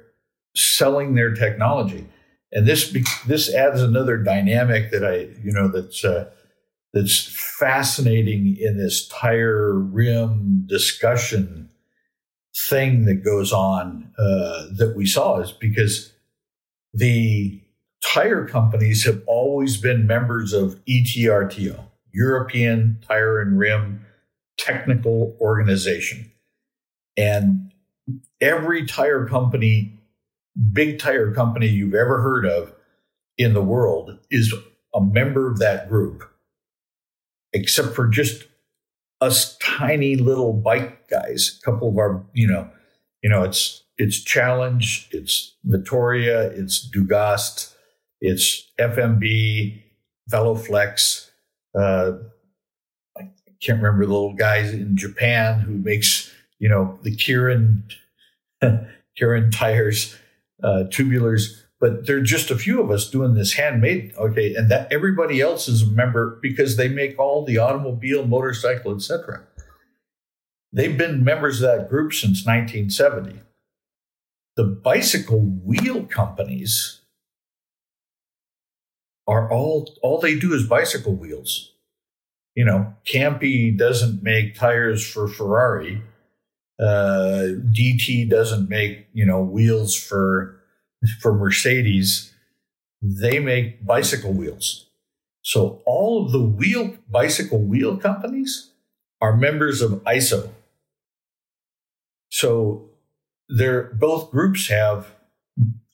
selling 0.56 1.14
their 1.14 1.32
technology. 1.32 2.06
And 2.52 2.66
this 2.66 2.94
this 3.26 3.52
adds 3.52 3.82
another 3.82 4.16
dynamic 4.16 4.90
that 4.92 5.04
I, 5.04 5.28
you 5.42 5.52
know, 5.52 5.68
that's 5.68 6.04
uh, 6.04 6.30
that's 6.92 7.26
fascinating 7.58 8.56
in 8.58 8.78
this 8.78 9.06
tire 9.08 9.74
rim 9.74 10.64
discussion 10.66 11.70
thing 12.68 13.04
that 13.04 13.24
goes 13.24 13.52
on 13.52 14.10
uh, 14.18 14.66
that 14.76 14.94
we 14.96 15.06
saw 15.06 15.40
is 15.40 15.52
because 15.52 16.12
the 16.94 17.60
tire 18.02 18.46
companies 18.46 19.04
have 19.04 19.22
always 19.26 19.76
been 19.76 20.06
members 20.06 20.52
of 20.52 20.82
ETRTO, 20.86 21.78
European 22.12 22.98
Tire 23.06 23.40
and 23.40 23.58
Rim 23.58 24.06
Technical 24.58 25.36
Organization. 25.40 26.32
And 27.16 27.72
every 28.40 28.86
tire 28.86 29.26
company, 29.26 29.95
big 30.72 30.98
tire 30.98 31.32
company 31.32 31.66
you've 31.66 31.94
ever 31.94 32.20
heard 32.20 32.46
of 32.46 32.72
in 33.38 33.52
the 33.52 33.62
world 33.62 34.18
is 34.30 34.54
a 34.94 35.00
member 35.00 35.50
of 35.50 35.58
that 35.58 35.88
group, 35.88 36.24
except 37.52 37.94
for 37.94 38.06
just 38.06 38.44
us 39.20 39.56
tiny 39.58 40.16
little 40.16 40.52
bike 40.52 41.08
guys. 41.08 41.58
A 41.60 41.70
couple 41.70 41.88
of 41.88 41.98
our, 41.98 42.24
you 42.32 42.46
know, 42.46 42.68
you 43.22 43.30
know, 43.30 43.42
it's 43.42 43.82
it's 43.98 44.22
Challenge, 44.22 45.08
it's 45.12 45.54
Vittoria, 45.64 46.50
it's 46.50 46.88
Dugast, 46.88 47.74
it's 48.20 48.70
FMB, 48.78 49.82
VeloFlex. 50.30 51.30
Uh, 51.78 52.12
I 53.16 53.30
can't 53.60 53.82
remember 53.82 54.04
the 54.04 54.12
little 54.12 54.34
guys 54.34 54.72
in 54.72 54.96
Japan 54.96 55.60
who 55.60 55.72
makes 55.72 56.32
you 56.58 56.68
know 56.68 56.98
the 57.02 57.14
Kirin 57.14 57.82
Kirin 58.62 59.50
tires, 59.50 60.16
uh, 60.62 60.84
tubulars. 60.88 61.62
But 61.78 62.06
there 62.06 62.16
are 62.16 62.22
just 62.22 62.50
a 62.50 62.58
few 62.58 62.80
of 62.80 62.90
us 62.90 63.10
doing 63.10 63.34
this 63.34 63.54
handmade. 63.54 64.14
Okay, 64.16 64.54
and 64.54 64.70
that 64.70 64.90
everybody 64.90 65.40
else 65.40 65.68
is 65.68 65.82
a 65.82 65.86
member 65.86 66.38
because 66.40 66.76
they 66.76 66.88
make 66.88 67.18
all 67.18 67.44
the 67.44 67.58
automobile, 67.58 68.26
motorcycle, 68.26 68.94
etc. 68.94 69.42
They've 70.72 70.96
been 70.96 71.24
members 71.24 71.62
of 71.62 71.68
that 71.68 71.88
group 71.88 72.12
since 72.12 72.46
1970. 72.46 73.40
The 74.56 74.64
bicycle 74.64 75.40
wheel 75.40 76.04
companies 76.04 77.00
are 79.26 79.50
all 79.50 79.94
all 80.02 80.18
they 80.18 80.38
do 80.38 80.54
is 80.54 80.66
bicycle 80.66 81.14
wheels. 81.14 81.72
You 82.54 82.64
know, 82.64 82.94
Campy 83.06 83.76
doesn't 83.76 84.22
make 84.22 84.54
tires 84.54 85.06
for 85.06 85.28
Ferrari. 85.28 86.02
Uh, 86.78 87.56
DT 87.72 88.28
doesn't 88.28 88.68
make 88.68 89.06
you 89.12 89.24
know 89.24 89.42
wheels 89.42 89.94
for 89.94 90.60
for 91.20 91.34
Mercedes. 91.34 92.32
They 93.02 93.38
make 93.38 93.84
bicycle 93.84 94.32
wheels. 94.32 94.86
So 95.42 95.82
all 95.86 96.24
of 96.24 96.32
the 96.32 96.42
wheel 96.42 96.96
bicycle 97.08 97.62
wheel 97.62 97.96
companies 97.96 98.72
are 99.20 99.36
members 99.36 99.80
of 99.80 100.02
ISO. 100.04 100.50
So 102.30 102.90
they're 103.48 103.84
both 103.94 104.30
groups 104.30 104.68
have 104.68 105.06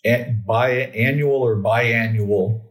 biannual 0.05 1.41
or 1.41 1.57
biannual 1.57 2.63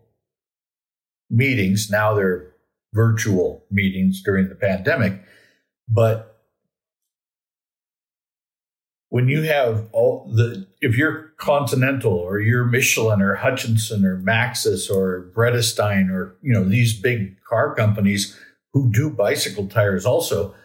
meetings. 1.30 1.90
Now 1.90 2.14
they're 2.14 2.52
virtual 2.94 3.64
meetings 3.72 4.22
during 4.22 4.50
the 4.50 4.56
pandemic. 4.56 5.22
But 5.88 6.31
when 9.12 9.28
you 9.28 9.42
have 9.44 9.90
all 9.92 10.32
the 10.34 10.66
if 10.80 10.98
you're 10.98 11.34
Continental 11.36 12.14
or 12.14 12.40
you're 12.40 12.64
Michelin 12.64 13.22
or 13.22 13.36
Hutchinson 13.36 14.06
or 14.06 14.18
Maxxis 14.18 14.90
or 14.90 15.30
Vredestein 15.36 16.10
or 16.10 16.38
you 16.42 16.54
know 16.54 16.64
these 16.64 16.98
big 16.98 17.36
car 17.44 17.76
companies 17.76 18.40
who 18.74 18.90
do 18.90 19.10
bicycle 19.10 19.68
tires 19.68 20.06
also, 20.06 20.56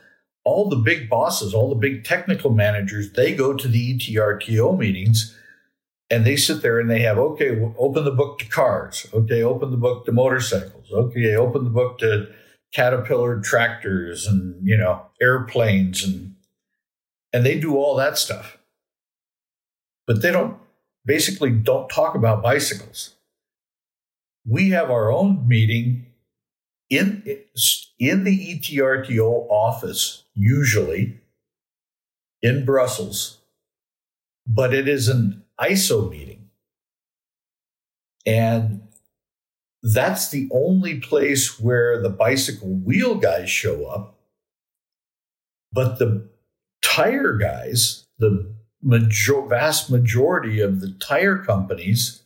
all 0.45 0.69
the 0.69 0.77
big 0.77 1.11
bosses, 1.11 1.53
all 1.55 1.69
the 1.69 1.75
big 1.75 2.05
technical 2.05 2.51
managers, 2.51 3.11
they 3.13 3.35
go 3.35 3.53
to 3.53 3.67
the 3.67 3.99
ETRTO 3.99 4.79
meetings 4.79 5.37
and 6.09 6.25
they 6.25 6.37
sit 6.37 6.63
there 6.63 6.79
and 6.79 6.89
they 6.89 7.01
have 7.01 7.19
okay, 7.19 7.61
open 7.77 8.05
the 8.05 8.13
book 8.13 8.39
to 8.39 8.47
cars, 8.47 9.09
okay, 9.13 9.43
open 9.43 9.73
the 9.73 9.77
book 9.77 10.07
to 10.07 10.13
motorcycles, 10.13 10.93
okay, 10.93 11.35
open 11.35 11.65
the 11.65 11.71
book 11.71 11.99
to 11.99 12.29
Caterpillar 12.73 13.41
tractors 13.41 14.25
and 14.25 14.55
you 14.63 14.77
know 14.77 15.05
airplanes 15.21 16.05
and 16.05 16.36
and 17.37 17.45
they 17.45 17.61
do 17.61 17.77
all 17.77 17.97
that 17.97 18.17
stuff. 18.17 18.57
But 20.07 20.23
they 20.23 20.33
don't 20.33 20.57
basically 21.05 21.51
don't 21.51 21.91
talk 21.91 22.15
about 22.15 22.43
bicycles. 22.43 23.15
We 24.47 24.71
have 24.71 24.91
our 24.91 25.13
own 25.13 25.47
meeting 25.47 26.07
in 26.89 27.23
in 27.99 28.25
the 28.25 28.39
ETRTO 28.39 29.49
office 29.51 30.25
usually 30.33 31.21
in 32.41 32.65
Brussels, 32.65 33.37
but 34.47 34.73
it 34.73 34.89
is 34.89 35.07
an 35.07 35.45
ISO 35.61 36.11
meeting. 36.11 36.49
And 38.25 38.81
that's 39.83 40.31
the 40.31 40.49
only 40.51 41.01
place 41.01 41.61
where 41.61 42.01
the 42.01 42.09
bicycle 42.09 42.71
wheel 42.71 43.17
guys 43.17 43.51
show 43.51 43.85
up. 43.85 44.15
But 45.71 45.99
the 45.99 46.31
tire 46.83 47.37
guys, 47.37 48.07
the 48.19 48.55
major, 48.83 49.43
vast 49.47 49.91
majority 49.91 50.61
of 50.61 50.81
the 50.81 50.91
tire 51.01 51.39
companies 51.39 52.23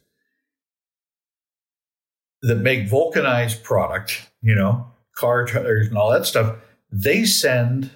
that 2.42 2.56
make 2.56 2.88
vulcanized 2.88 3.62
product, 3.62 4.30
you 4.42 4.54
know, 4.54 4.86
car 5.16 5.46
tires 5.46 5.88
and 5.88 5.96
all 5.96 6.10
that 6.10 6.26
stuff, 6.26 6.56
they 6.90 7.24
send 7.24 7.90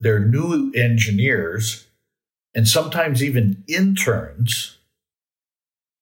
their 0.00 0.20
new 0.20 0.72
engineers 0.72 1.86
and 2.54 2.66
sometimes 2.66 3.22
even 3.22 3.62
interns 3.68 4.78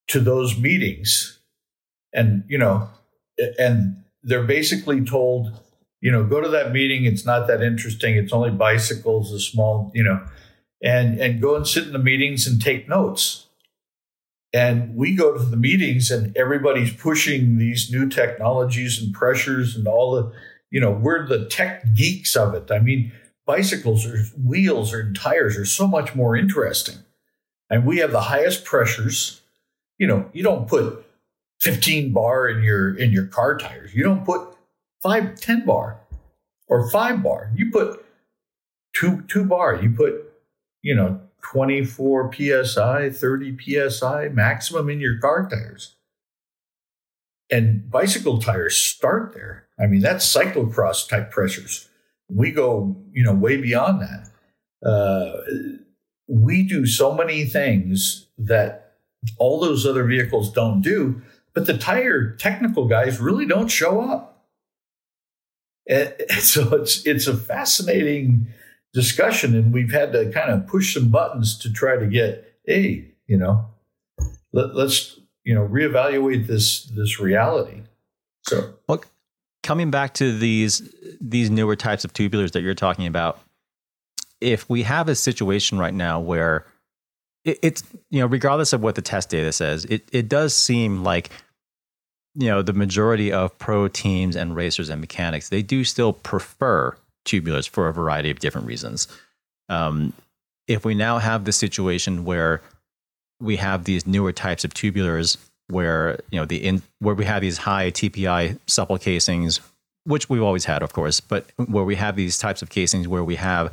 to 0.09 0.21
those 0.21 0.59
meetings. 0.59 1.39
And, 2.13 2.45
you 2.49 2.59
know, 2.59 2.89
and 3.59 4.05
they're 4.23 4.45
basically 4.45 5.05
told, 5.05 5.53
you 6.07 6.13
know, 6.13 6.23
go 6.23 6.41
to 6.41 6.49
that 6.51 6.71
meeting. 6.71 7.05
It's 7.05 7.27
not 7.27 7.49
that 7.49 7.65
interesting. 7.65 8.15
It's 8.15 8.33
only 8.33 8.53
bicycles, 8.53 9.33
a 9.33 9.41
small, 9.41 9.91
you 9.93 10.05
know, 10.05 10.25
and 10.81 11.19
and 11.19 11.43
go 11.43 11.57
and 11.57 11.67
sit 11.67 11.85
in 11.85 11.93
the 11.93 11.99
meetings 11.99 12.47
and 12.47 12.63
take 12.63 12.89
notes. 12.89 13.49
And 14.53 14.95
we 14.95 15.17
go 15.17 15.37
to 15.37 15.43
the 15.43 15.57
meetings 15.57 16.13
and 16.13 16.35
everybody's 16.37 16.95
pushing 16.95 17.59
these 17.59 17.91
new 17.91 18.09
technologies 18.09 19.03
and 19.03 19.13
pressures 19.13 19.75
and 19.75 19.89
all 19.89 20.15
the, 20.15 20.33
you 20.71 20.79
know, 20.81 20.93
we're 20.93 21.27
the 21.27 21.47
tech 21.47 21.93
geeks 21.97 22.37
of 22.37 22.55
it. 22.55 22.71
I 22.71 22.79
mean, 22.79 23.11
bicycles 23.45 24.07
or 24.07 24.19
wheels 24.41 24.95
or 24.95 25.13
tires 25.13 25.59
are 25.59 25.65
so 25.65 25.89
much 25.89 26.15
more 26.15 26.37
interesting. 26.37 26.99
And 27.69 27.85
we 27.85 27.99
have 27.99 28.13
the 28.13 28.21
highest 28.21 28.65
pressures. 28.65 29.41
You 29.99 30.07
know, 30.07 30.31
you 30.33 30.45
don't 30.45 30.69
put 30.69 31.05
15 31.63 32.13
bar 32.13 32.49
in 32.49 32.63
your 32.63 32.97
in 32.97 33.11
your 33.11 33.27
car 33.27 33.59
tires. 33.59 33.93
You 33.93 34.05
don't 34.05 34.25
put 34.25 34.56
five, 35.03 35.41
10 35.41 35.65
bar 35.65 36.01
or 36.69 36.91
five 36.91 37.23
bar. 37.23 37.51
You 37.55 37.71
put 37.71 38.05
two, 38.95 39.23
two 39.29 39.45
bar. 39.45 39.77
You 39.77 39.91
put, 39.91 40.33
you 40.83 40.95
know, 40.95 41.21
24 41.43 42.33
psi, 42.33 43.11
30 43.11 43.89
psi 43.89 44.29
maximum 44.29 44.91
in 44.91 45.01
your 45.01 45.19
car 45.19 45.49
tires. 45.49 45.95
And 47.51 47.89
bicycle 47.89 48.41
tires 48.41 48.77
start 48.77 49.33
there. 49.33 49.69
I 49.79 49.87
mean, 49.87 50.01
that's 50.01 50.27
cyclocross 50.27 51.09
type 51.09 51.31
pressures. 51.31 51.89
We 52.29 52.51
go, 52.51 52.97
you 53.13 53.23
know, 53.23 53.35
way 53.35 53.57
beyond 53.57 54.03
that. 54.03 54.31
Uh, 54.85 55.41
we 56.29 56.65
do 56.65 56.87
so 56.87 57.15
many 57.15 57.45
things 57.45 58.27
that 58.39 58.95
all 59.39 59.61
those 59.61 59.87
other 59.87 60.05
vehicles 60.05 60.53
don't 60.53 60.81
do, 60.81 61.23
but 61.55 61.67
the 61.67 61.79
tire 61.79 62.33
technical 62.33 62.87
guys 62.89 63.21
really 63.21 63.47
don't 63.47 63.69
show 63.69 64.01
up. 64.01 64.36
And 66.29 66.43
so 66.43 66.75
it's 66.75 67.07
it's 67.07 67.29
a 67.29 67.37
fascinating 67.37 68.49
discussion, 68.93 69.55
and 69.55 69.73
we've 69.73 69.93
had 69.93 70.13
to 70.13 70.33
kind 70.33 70.51
of 70.51 70.67
push 70.67 70.95
some 70.95 71.11
buttons 71.11 71.57
to 71.59 71.73
try 71.73 71.97
to 71.97 72.07
get, 72.07 72.59
hey, 72.65 73.13
you 73.27 73.37
know, 73.37 73.67
let, 74.53 74.71
us 74.71 75.21
you 75.45 75.55
know 75.55 75.67
reevaluate 75.67 76.49
this 76.49 76.87
this 76.87 77.21
reality. 77.21 77.83
So, 78.43 78.75
well, 78.89 79.05
coming 79.63 79.91
back 79.91 80.15
to 80.15 80.37
these 80.37 80.93
these 81.21 81.51
newer 81.51 81.77
types 81.77 82.05
of 82.05 82.13
tubulars 82.13 82.53
that 82.53 82.63
you're 82.63 82.75
talking 82.75 83.07
about, 83.07 83.41
if 84.41 84.69
we 84.69 84.83
have 84.83 85.09
a 85.09 85.15
situation 85.15 85.79
right 85.79 85.95
now 85.95 86.19
where 86.19 86.67
it, 87.45 87.59
it's 87.63 87.85
you 88.11 88.21
know 88.21 88.27
regardless 88.27 88.73
of 88.73 88.83
what 88.83 88.95
the 88.95 89.03
test 89.03 89.31
data 89.31 89.53
says, 89.53 89.85
it 89.85 90.09
it 90.11 90.29
does 90.29 90.57
seem 90.57 91.05
like 91.05 91.31
you 92.37 92.49
know 92.49 92.63
the 92.63 92.73
majority 92.73 93.33
of 93.33 93.57
pro 93.59 93.89
teams 93.89 94.37
and 94.37 94.55
racers 94.55 94.89
and 94.89 95.01
mechanics 95.01 95.49
they 95.49 95.63
do 95.63 95.85
still 95.85 96.13
prefer 96.13 96.97
tubulars 97.27 97.69
for 97.69 97.89
a 97.89 97.93
variety 97.93 98.31
of 98.31 98.39
different 98.39 98.67
reasons. 98.67 99.09
Um, 99.69 100.13
if 100.69 100.85
we 100.85 100.95
now 100.95 101.19
have 101.19 101.45
the 101.45 101.53
situation 101.53 102.25
where 102.25 102.63
we 103.41 103.57
have 103.57 103.85
these 103.85 104.07
newer 104.07 104.33
types 104.33 104.65
of 104.65 104.73
tubulars 104.73 105.37
where 105.69 106.19
you 106.31 106.39
know 106.39 106.45
the 106.45 106.57
in 106.57 106.83
where 107.01 107.15
we 107.15 107.25
have 107.25 107.43
these 107.43 107.59
high 107.59 107.91
TPI 107.91 108.59
supple 108.67 108.99
casings, 108.99 109.61
which 110.05 110.31
we've 110.31 110.43
always 110.43 110.65
had, 110.65 110.83
of 110.83 110.93
course, 110.93 111.21
but 111.21 111.51
where 111.57 111.85
we 111.85 111.97
have 111.97 112.17
these 112.17 112.39
types 112.39 112.63
of 112.63 112.71
casings 112.71 113.09
where 113.09 113.25
we 113.25 113.37
have 113.37 113.73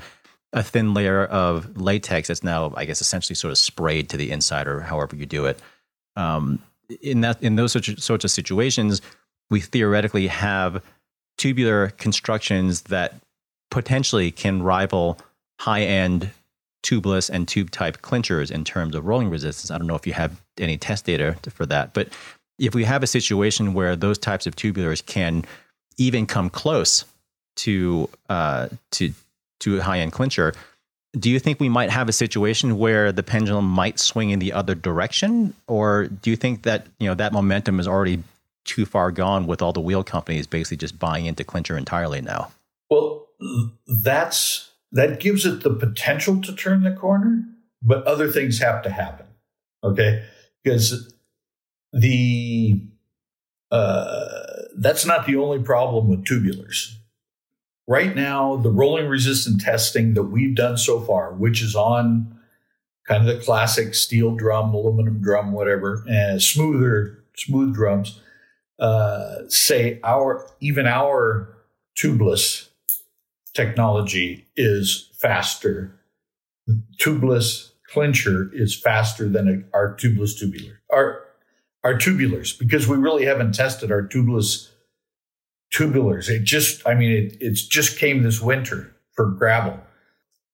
a 0.51 0.63
thin 0.63 0.93
layer 0.93 1.25
of 1.25 1.79
latex 1.79 2.27
that's 2.27 2.43
now, 2.43 2.73
I 2.75 2.85
guess, 2.85 3.01
essentially 3.01 3.35
sort 3.35 3.51
of 3.51 3.57
sprayed 3.57 4.09
to 4.09 4.17
the 4.17 4.31
inside, 4.31 4.67
or 4.67 4.81
however 4.81 5.15
you 5.15 5.25
do 5.25 5.45
it. 5.45 5.59
Um, 6.15 6.59
in 7.01 7.21
that 7.21 7.41
in 7.41 7.55
those 7.55 7.71
sorts 7.71 8.23
of 8.23 8.31
situations, 8.31 9.01
we 9.49 9.59
theoretically 9.59 10.27
have 10.27 10.83
tubular 11.37 11.89
constructions 11.89 12.83
that 12.83 13.15
potentially 13.71 14.31
can 14.31 14.61
rival 14.61 15.17
high 15.59 15.81
end 15.81 16.29
tubeless 16.83 17.29
and 17.29 17.47
tube 17.47 17.71
type 17.71 18.01
clinchers 18.01 18.51
in 18.51 18.63
terms 18.63 18.93
of 18.93 19.05
rolling 19.05 19.29
resistance. 19.29 19.71
I 19.71 19.77
don't 19.77 19.87
know 19.87 19.95
if 19.95 20.05
you 20.05 20.13
have 20.13 20.41
any 20.57 20.77
test 20.77 21.05
data 21.05 21.37
for 21.49 21.65
that, 21.67 21.93
but 21.93 22.09
if 22.59 22.75
we 22.75 22.83
have 22.83 23.01
a 23.01 23.07
situation 23.07 23.73
where 23.73 23.95
those 23.95 24.17
types 24.17 24.45
of 24.45 24.55
tubulars 24.55 25.03
can 25.05 25.45
even 25.97 26.25
come 26.25 26.49
close 26.49 27.05
to 27.55 28.09
uh, 28.29 28.67
to 28.91 29.13
to 29.61 29.77
a 29.77 29.81
high 29.81 29.99
end 29.99 30.11
clincher, 30.11 30.53
do 31.17 31.29
you 31.29 31.39
think 31.39 31.59
we 31.59 31.69
might 31.69 31.89
have 31.89 32.09
a 32.09 32.13
situation 32.13 32.77
where 32.77 33.11
the 33.11 33.23
pendulum 33.23 33.65
might 33.65 33.99
swing 33.99 34.31
in 34.31 34.39
the 34.39 34.53
other 34.53 34.75
direction? 34.75 35.53
Or 35.67 36.07
do 36.07 36.29
you 36.29 36.35
think 36.35 36.63
that 36.63 36.87
you 36.99 37.07
know 37.07 37.15
that 37.15 37.33
momentum 37.33 37.79
is 37.79 37.87
already 37.87 38.23
too 38.65 38.85
far 38.85 39.11
gone 39.11 39.45
with 39.45 39.61
all 39.61 39.73
the 39.73 39.81
wheel 39.81 40.03
companies 40.03 40.47
basically 40.47 40.77
just 40.77 40.97
buying 40.97 41.25
into 41.25 41.43
clincher 41.43 41.77
entirely 41.77 42.21
now? 42.21 42.51
Well 42.89 43.27
that's 44.03 44.71
that 44.91 45.19
gives 45.19 45.45
it 45.45 45.63
the 45.63 45.73
potential 45.73 46.41
to 46.41 46.55
turn 46.55 46.83
the 46.83 46.91
corner 46.91 47.43
but 47.81 48.05
other 48.05 48.29
things 48.29 48.59
have 48.59 48.81
to 48.83 48.89
happen 48.89 49.25
okay? 49.83 50.23
Because 50.63 51.13
the 51.91 52.81
uh, 53.71 54.43
that's 54.77 55.05
not 55.05 55.25
the 55.25 55.35
only 55.35 55.59
problem 55.59 56.07
with 56.07 56.25
tubulars 56.25 56.95
right 57.87 58.15
now, 58.15 58.57
the 58.57 58.69
rolling 58.69 59.07
resistant 59.07 59.61
testing 59.61 60.13
that 60.13 60.23
we've 60.23 60.55
done 60.55 60.77
so 60.77 61.01
far, 61.01 61.33
which 61.33 61.61
is 61.61 61.75
on 61.75 62.37
kind 63.07 63.27
of 63.27 63.35
the 63.35 63.43
classic 63.43 63.93
steel 63.93 64.35
drum, 64.35 64.73
aluminum 64.73 65.21
drum, 65.21 65.51
whatever, 65.51 66.03
and 66.07 66.41
smoother, 66.41 67.23
smooth 67.35 67.73
drums, 67.73 68.19
uh, 68.79 69.47
say 69.47 69.99
our 70.03 70.47
even 70.59 70.87
our 70.87 71.49
tubeless 71.97 72.69
technology 73.53 74.45
is 74.55 75.09
faster. 75.13 75.93
The 76.65 76.81
tubeless 76.97 77.71
clincher 77.87 78.49
is 78.53 78.75
faster 78.75 79.29
than 79.29 79.65
our 79.73 79.95
tubeless 79.95 80.37
tubular. 80.37 80.79
Our 80.91 81.23
our 81.83 81.95
tubulars, 81.95 82.57
because 82.57 82.87
we 82.87 82.95
really 82.95 83.25
haven't 83.25 83.53
tested 83.53 83.91
our 83.91 84.03
tubeless 84.03 84.69
tubulars. 85.73 86.29
It 86.29 86.43
just, 86.43 86.85
I 86.87 86.93
mean, 86.93 87.11
it, 87.11 87.37
it's 87.41 87.65
just 87.65 87.97
came 87.97 88.23
this 88.23 88.41
winter 88.41 88.95
for 89.11 89.29
gravel. 89.29 89.79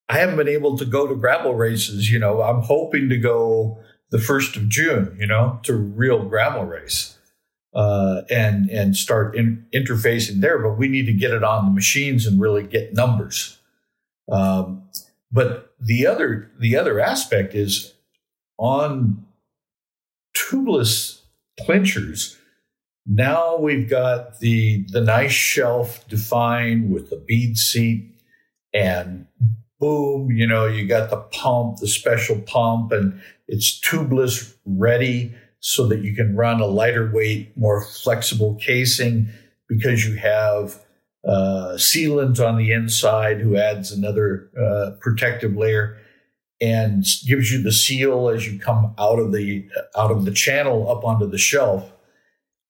I 0.08 0.17
haven't 0.17 0.38
been 0.38 0.47
able 0.47 0.77
to 0.77 0.86
go 0.86 1.05
to 1.08 1.15
gravel 1.15 1.53
races. 1.53 2.12
You 2.12 2.19
know, 2.19 2.41
I'm 2.41 2.62
hoping 2.62 3.10
to 3.10 3.17
go 3.17 3.77
the 4.10 4.19
first 4.19 4.55
of 4.55 4.67
June. 4.69 5.15
You 5.19 5.27
know, 5.27 5.60
to 5.63 5.75
real 5.75 6.25
gravel 6.25 6.65
race 6.65 7.17
uh, 7.73 8.21
and 8.29 8.69
and 8.69 8.95
start 8.95 9.36
in, 9.36 9.65
interfacing 9.73 10.41
there. 10.41 10.58
But 10.58 10.77
we 10.77 10.88
need 10.88 11.05
to 11.05 11.13
get 11.13 11.32
it 11.32 11.43
on 11.43 11.65
the 11.65 11.71
machines 11.71 12.25
and 12.25 12.41
really 12.41 12.63
get 12.63 12.93
numbers. 12.93 13.58
Um, 14.32 14.84
but 15.32 15.73
the 15.79 16.08
other 16.08 16.51
the 16.60 16.75
other 16.75 16.99
aspect 16.99 17.53
is 17.53 17.93
on 18.58 19.25
tubeless 20.36 21.21
clinchers. 21.62 22.38
Now 23.12 23.58
we've 23.58 23.89
got 23.89 24.39
the 24.39 24.86
the 24.89 25.02
nice 25.02 25.32
shelf 25.32 26.08
defined 26.08 26.91
with 26.91 27.10
the 27.10 27.15
bead 27.15 27.58
seat 27.58 28.15
and 28.72 29.26
boom, 29.80 30.30
you 30.30 30.45
know, 30.45 30.67
you 30.67 30.88
got 30.88 31.10
the 31.10 31.17
pump, 31.17 31.78
the 31.78 31.88
special 31.88 32.39
pump, 32.41 32.91
and 32.91 33.19
it's 33.48 33.80
tubeless 33.80 34.56
ready 34.65 35.34
so 35.60 35.88
that 35.88 36.02
you 36.02 36.15
can 36.15 36.36
run 36.36 36.62
a 36.62 36.67
lighter 36.67 37.10
weight, 37.12 37.58
more 37.58 37.84
flexible 37.84 38.56
casing 38.56 39.28
because 39.67 40.06
you 40.06 40.15
have 40.15 40.80
uh, 41.28 41.74
sealant 41.78 42.39
on 42.45 42.58
the 42.58 42.72
inside 42.72 43.39
who 43.39 43.58
adds 43.58 43.91
another 43.91 44.50
uh, 44.60 44.91
protective 45.02 45.56
layer 45.56 45.98
and 46.62 47.06
gives 47.26 47.52
you 47.52 47.62
the 47.62 47.72
seal 47.72 48.30
as 48.30 48.48
you 48.48 48.60
come 48.60 48.93
out 49.00 49.17
of 49.17 49.32
the 49.32 49.67
out 49.98 50.12
of 50.12 50.26
the 50.26 50.32
channel 50.32 50.89
up 50.91 51.04
onto 51.04 51.28
the 51.28 51.38
shelf. 51.38 51.91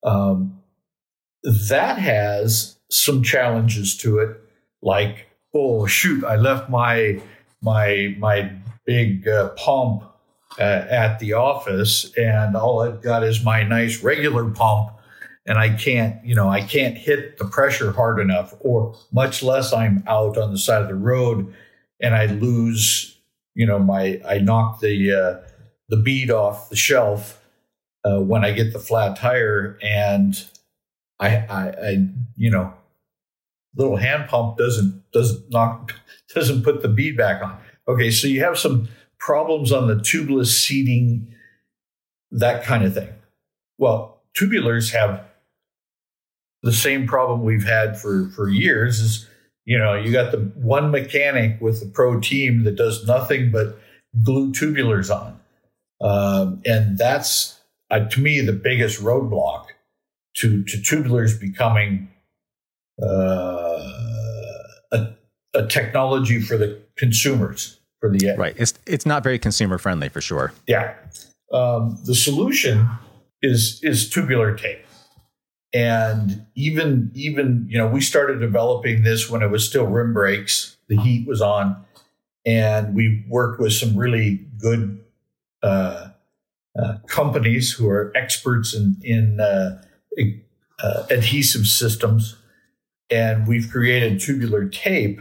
Um, 0.02 0.60
that 1.42 1.98
has 1.98 2.76
some 2.90 3.22
challenges 3.22 3.96
to 3.98 4.18
it, 4.18 4.36
like 4.82 5.26
oh 5.54 5.86
shoot, 5.86 6.24
I 6.24 6.36
left 6.36 6.70
my 6.70 7.20
my 7.62 8.14
my 8.18 8.52
big 8.84 9.28
uh, 9.28 9.50
pump 9.50 10.04
uh, 10.58 10.62
at 10.62 11.18
the 11.18 11.34
office, 11.34 12.12
and 12.16 12.56
all 12.56 12.82
I've 12.82 13.02
got 13.02 13.22
is 13.24 13.44
my 13.44 13.62
nice 13.62 14.02
regular 14.02 14.48
pump, 14.50 14.92
and 15.46 15.58
I 15.58 15.70
can't 15.70 16.22
you 16.24 16.34
know 16.34 16.48
I 16.48 16.62
can't 16.62 16.96
hit 16.96 17.38
the 17.38 17.46
pressure 17.46 17.92
hard 17.92 18.20
enough, 18.20 18.54
or 18.60 18.96
much 19.12 19.42
less 19.42 19.72
I'm 19.72 20.02
out 20.06 20.36
on 20.36 20.52
the 20.52 20.58
side 20.58 20.82
of 20.82 20.88
the 20.88 20.94
road, 20.94 21.54
and 22.00 22.14
I 22.14 22.26
lose 22.26 23.18
you 23.54 23.66
know 23.66 23.78
my 23.78 24.20
I 24.28 24.38
knock 24.38 24.80
the 24.80 25.12
uh, 25.12 25.48
the 25.88 25.96
bead 25.96 26.30
off 26.30 26.70
the 26.70 26.76
shelf 26.76 27.39
uh, 28.04 28.20
when 28.20 28.44
I 28.44 28.52
get 28.52 28.72
the 28.72 28.78
flat 28.78 29.16
tire, 29.16 29.78
and 29.82 30.42
I, 31.18 31.36
I, 31.36 31.68
I 31.68 32.06
you 32.36 32.50
know 32.50 32.72
little 33.76 33.96
hand 33.96 34.28
pump 34.28 34.58
doesn't 34.58 35.02
doesn't 35.12 35.50
knock 35.50 35.94
doesn't 36.34 36.62
put 36.62 36.82
the 36.82 36.88
bead 36.88 37.16
back 37.16 37.42
on. 37.42 37.58
Okay, 37.88 38.10
so 38.10 38.26
you 38.26 38.42
have 38.42 38.58
some 38.58 38.88
problems 39.18 39.72
on 39.72 39.88
the 39.88 39.96
tubeless 39.96 40.46
seating, 40.46 41.34
that 42.30 42.64
kind 42.64 42.84
of 42.84 42.94
thing. 42.94 43.08
Well, 43.78 44.22
tubulars 44.36 44.92
have 44.92 45.24
the 46.62 46.72
same 46.72 47.06
problem 47.06 47.44
we've 47.44 47.64
had 47.64 47.98
for 47.98 48.28
for 48.30 48.48
years. 48.48 49.00
Is 49.00 49.28
you 49.64 49.78
know 49.78 49.94
you 49.94 50.12
got 50.12 50.32
the 50.32 50.38
one 50.54 50.90
mechanic 50.90 51.60
with 51.60 51.80
the 51.80 51.86
pro 51.86 52.20
team 52.20 52.64
that 52.64 52.76
does 52.76 53.06
nothing 53.06 53.50
but 53.50 53.78
glue 54.22 54.52
tubulars 54.52 55.14
on, 55.14 55.40
um, 56.00 56.62
and 56.64 56.98
that's 56.98 57.59
uh, 57.90 58.00
to 58.08 58.20
me 58.20 58.40
the 58.40 58.52
biggest 58.52 59.00
roadblock 59.00 59.66
to 60.36 60.62
to 60.64 60.76
tubulars 60.78 61.38
becoming 61.38 62.08
uh, 63.02 63.78
a, 64.92 65.08
a 65.54 65.66
technology 65.66 66.40
for 66.40 66.56
the 66.56 66.80
consumers 66.96 67.80
for 68.00 68.10
the 68.10 68.34
right. 68.36 68.54
It's 68.56 68.74
it's 68.86 69.06
not 69.06 69.22
very 69.22 69.38
consumer 69.38 69.78
friendly 69.78 70.08
for 70.08 70.20
sure. 70.20 70.52
Yeah, 70.66 70.94
um, 71.52 71.98
the 72.04 72.14
solution 72.14 72.88
is 73.42 73.80
is 73.82 74.08
tubular 74.08 74.54
tape, 74.56 74.84
and 75.72 76.46
even 76.54 77.10
even 77.14 77.66
you 77.68 77.78
know 77.78 77.86
we 77.86 78.00
started 78.00 78.40
developing 78.40 79.02
this 79.02 79.28
when 79.30 79.42
it 79.42 79.50
was 79.50 79.66
still 79.66 79.86
rim 79.86 80.12
brakes. 80.12 80.76
The 80.88 80.96
heat 80.96 81.28
was 81.28 81.40
on, 81.40 81.84
and 82.44 82.94
we 82.94 83.24
worked 83.28 83.60
with 83.60 83.72
some 83.72 83.96
really 83.96 84.46
good 84.58 85.00
uh, 85.62 86.08
uh, 86.78 86.98
companies 87.06 87.72
who 87.72 87.88
are 87.88 88.12
experts 88.16 88.74
in 88.74 88.96
in 89.02 89.40
uh, 89.40 89.82
uh 90.82 91.06
adhesive 91.10 91.66
systems 91.66 92.36
and 93.10 93.46
we've 93.46 93.70
created 93.70 94.20
tubular 94.20 94.68
tape 94.68 95.20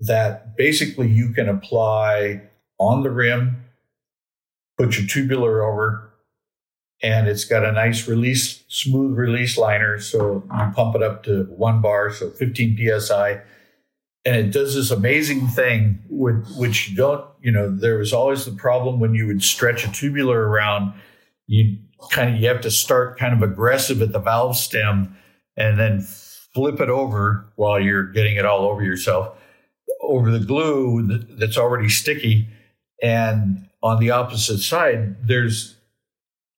that 0.00 0.56
basically 0.56 1.08
you 1.08 1.30
can 1.32 1.48
apply 1.48 2.42
on 2.78 3.02
the 3.02 3.10
rim, 3.10 3.64
put 4.76 4.96
your 4.98 5.06
tubular 5.06 5.64
over, 5.64 6.12
and 7.02 7.28
it's 7.28 7.44
got 7.44 7.64
a 7.64 7.72
nice 7.72 8.06
release, 8.06 8.64
smooth 8.68 9.16
release 9.16 9.56
liner. 9.56 9.98
So 9.98 10.44
you 10.52 10.72
pump 10.74 10.94
it 10.94 11.02
up 11.02 11.24
to 11.24 11.44
one 11.44 11.80
bar, 11.80 12.12
so 12.12 12.30
15 12.30 13.00
psi. 13.00 13.40
And 14.28 14.36
it 14.36 14.52
does 14.52 14.74
this 14.74 14.90
amazing 14.90 15.46
thing, 15.46 16.02
with, 16.10 16.54
which 16.58 16.90
you 16.90 16.96
don't, 16.96 17.24
you 17.40 17.50
know, 17.50 17.74
there 17.74 17.96
was 17.96 18.12
always 18.12 18.44
the 18.44 18.52
problem 18.52 19.00
when 19.00 19.14
you 19.14 19.26
would 19.26 19.42
stretch 19.42 19.86
a 19.86 19.90
tubular 19.90 20.46
around, 20.46 20.92
you 21.46 21.78
kind 22.10 22.34
of, 22.34 22.38
you 22.38 22.46
have 22.48 22.60
to 22.60 22.70
start 22.70 23.18
kind 23.18 23.32
of 23.32 23.40
aggressive 23.40 24.02
at 24.02 24.12
the 24.12 24.18
valve 24.18 24.54
stem 24.54 25.16
and 25.56 25.80
then 25.80 26.02
flip 26.02 26.78
it 26.78 26.90
over 26.90 27.50
while 27.56 27.80
you're 27.80 28.12
getting 28.12 28.36
it 28.36 28.44
all 28.44 28.66
over 28.66 28.82
yourself 28.82 29.34
over 30.02 30.30
the 30.30 30.44
glue 30.44 31.24
that's 31.38 31.56
already 31.56 31.88
sticky. 31.88 32.48
And 33.02 33.66
on 33.82 33.98
the 33.98 34.10
opposite 34.10 34.58
side, 34.58 35.26
there's 35.26 35.74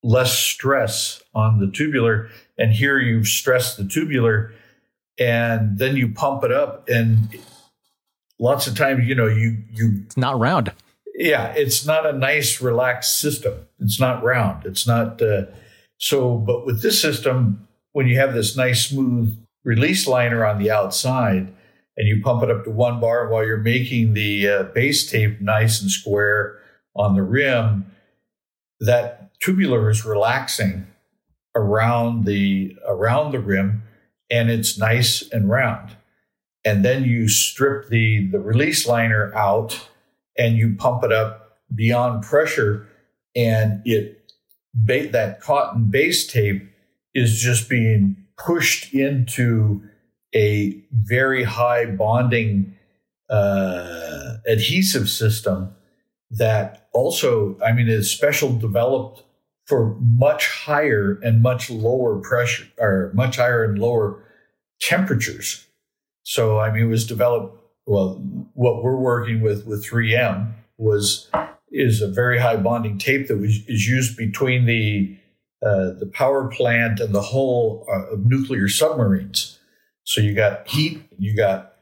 less 0.03 0.37
stress 0.37 1.23
on 1.37 1.61
the 1.61 1.71
tubular. 1.71 2.31
And 2.59 2.73
here 2.73 2.99
you've 2.99 3.29
stressed 3.29 3.77
the 3.77 3.87
tubular 3.87 4.53
and 5.21 5.79
then 5.79 5.95
you 5.97 6.13
pump 6.13 6.43
it 6.43 6.51
up. 6.51 6.89
And 6.89 7.39
lots 8.41 8.67
of 8.67 8.77
times, 8.77 9.07
you 9.07 9.15
know, 9.15 9.29
you, 9.29 9.59
you, 9.71 10.03
it's 10.07 10.17
not 10.17 10.41
round. 10.41 10.73
Yeah. 11.15 11.53
It's 11.55 11.87
not 11.87 12.07
a 12.07 12.13
nice, 12.13 12.61
relaxed 12.61 13.21
system. 13.21 13.55
It's 13.79 14.01
not 14.01 14.25
round. 14.25 14.67
It's 14.67 14.87
not, 14.87 15.23
uh, 15.23 15.43
so, 15.99 16.39
but 16.39 16.67
with 16.67 16.83
this 16.83 17.01
system, 17.01 17.69
when 17.93 18.09
you 18.09 18.19
have 18.19 18.35
this 18.35 18.57
nice, 18.57 18.87
smooth 18.87 19.37
release 19.63 20.07
liner 20.07 20.45
on 20.45 20.59
the 20.59 20.71
outside 20.71 21.53
and 21.97 22.09
you 22.09 22.23
pump 22.23 22.43
it 22.43 22.51
up 22.51 22.65
to 22.65 22.71
one 22.71 22.99
bar 22.99 23.29
while 23.29 23.45
you're 23.45 23.59
making 23.59 24.15
the 24.15 24.49
uh, 24.49 24.63
base 24.63 25.11
tape 25.11 25.41
nice 25.41 25.83
and 25.83 25.91
square 25.91 26.59
on 26.97 27.15
the 27.15 27.23
rim, 27.23 27.93
that 28.81 29.31
tubular 29.41 29.91
is 29.91 30.05
relaxing 30.05 30.87
around 31.55 32.25
the 32.25 32.77
around 32.87 33.33
the 33.33 33.41
rim 33.41 33.83
and 34.31 34.51
it's 34.51 34.79
nice 34.79 35.29
and 35.31 35.51
round. 35.51 35.91
And 36.65 36.85
then 36.85 37.05
you 37.05 37.29
strip 37.29 37.89
the 37.89 38.29
the 38.31 38.41
release 38.41 38.87
liner 38.87 39.35
out 39.35 39.89
and 40.37 40.57
you 40.57 40.75
pump 40.77 41.05
it 41.05 41.13
up 41.13 41.59
beyond 41.75 42.23
pressure 42.23 42.87
and 43.35 43.81
it 43.85 44.17
that 44.75 45.41
cotton 45.41 45.91
base 45.91 46.27
tape 46.27 46.63
is 47.15 47.41
just 47.41 47.69
being 47.69 48.17
pushed 48.39 48.95
into 48.95 49.83
a 50.35 50.83
very 50.93 51.43
high 51.43 51.87
bonding 51.87 52.77
uh, 53.29 54.37
adhesive 54.47 55.09
system 55.09 55.75
that 56.31 56.89
also, 56.93 57.59
I 57.65 57.73
mean, 57.73 57.89
is 57.89 58.11
special 58.11 58.57
developed 58.57 59.25
for 59.67 59.97
much 60.01 60.49
higher 60.49 61.19
and 61.23 61.43
much 61.43 61.71
lower 61.71 62.21
pressure 62.21 62.67
or 62.79 63.13
much 63.15 63.37
higher 63.37 63.65
and 63.65 63.79
lower 63.79 64.25
temperatures. 64.81 65.67
So, 66.23 66.59
I 66.59 66.71
mean, 66.71 66.85
it 66.85 66.89
was 66.89 67.07
developed. 67.07 67.57
Well, 67.87 68.23
what 68.55 68.85
we're 68.85 68.97
working 68.97 69.41
with 69.41 69.67
with 69.67 69.85
3M 69.85 70.53
was 70.79 71.31
is 71.71 72.01
a 72.01 72.09
very 72.09 72.39
high 72.39 72.57
bonding 72.57 72.99
tape 72.99 73.29
that 73.29 73.39
was 73.39 73.59
is 73.69 73.87
used 73.87 74.17
between 74.17 74.67
the 74.67 75.17
uh, 75.63 75.93
the 75.99 76.11
power 76.13 76.49
plant 76.49 77.01
and 77.01 77.15
the 77.15 77.23
hull 77.23 77.87
uh, 77.91 78.15
of 78.15 78.25
nuclear 78.25 78.69
submarines. 78.69 79.59
So 80.05 80.21
you 80.21 80.35
got 80.35 80.67
heat, 80.69 81.03
you 81.19 81.37
got 81.37 81.75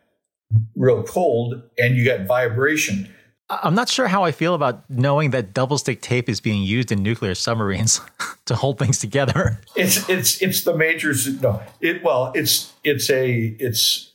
real 0.75 1.03
cold, 1.03 1.63
and 1.79 1.97
you 1.97 2.05
got 2.05 2.27
vibration. 2.27 3.09
I'm 3.51 3.75
not 3.75 3.89
sure 3.89 4.09
how 4.09 4.25
I 4.25 4.33
feel 4.33 4.55
about 4.55 4.89
knowing 4.91 5.31
that 5.31 5.55
double 5.55 5.79
stick 5.79 6.03
tape 6.03 6.29
is 6.29 6.41
being 6.41 6.63
used 6.63 6.93
in 6.93 7.03
nuclear 7.03 7.35
submarines 7.35 8.01
to 8.45 8.55
hold 8.55 8.79
things 8.79 8.99
together. 8.99 9.61
It's 9.75 10.09
it's 10.09 10.43
it's 10.43 10.65
the 10.65 10.77
major 10.77 11.15
no. 11.41 11.63
It 11.81 12.03
well, 12.03 12.33
it's 12.35 12.73
it's 12.85 13.09
a 13.09 13.57
it's 13.59 14.08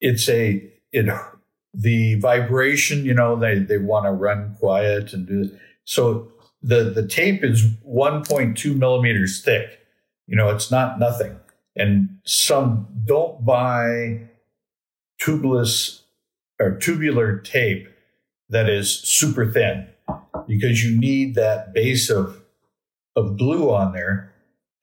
it's 0.00 0.28
a 0.28 0.70
it 0.92 1.06
the 1.74 2.14
vibration. 2.16 3.04
You 3.04 3.14
know, 3.14 3.36
they 3.36 3.58
they 3.58 3.78
want 3.78 4.06
to 4.06 4.12
run 4.12 4.56
quiet 4.58 5.12
and 5.12 5.26
do 5.26 5.50
so 5.84 6.32
the 6.62 6.84
the 6.84 7.06
tape 7.06 7.44
is 7.44 7.64
1.2 7.86 8.76
millimeters 8.76 9.42
thick. 9.42 9.80
You 10.26 10.36
know, 10.36 10.50
it's 10.50 10.70
not 10.70 10.98
nothing. 10.98 11.38
And 11.76 12.18
some 12.24 12.88
don't 13.04 13.44
buy 13.44 14.28
tubeless 15.20 16.02
or 16.60 16.76
tubular 16.76 17.38
tape 17.38 17.88
that 18.48 18.68
is 18.68 18.90
super 18.90 19.50
thin 19.50 19.86
because 20.46 20.82
you 20.82 20.98
need 20.98 21.34
that 21.36 21.72
base 21.72 22.10
of 22.10 22.42
of 23.14 23.36
glue 23.36 23.70
on 23.72 23.92
there 23.92 24.32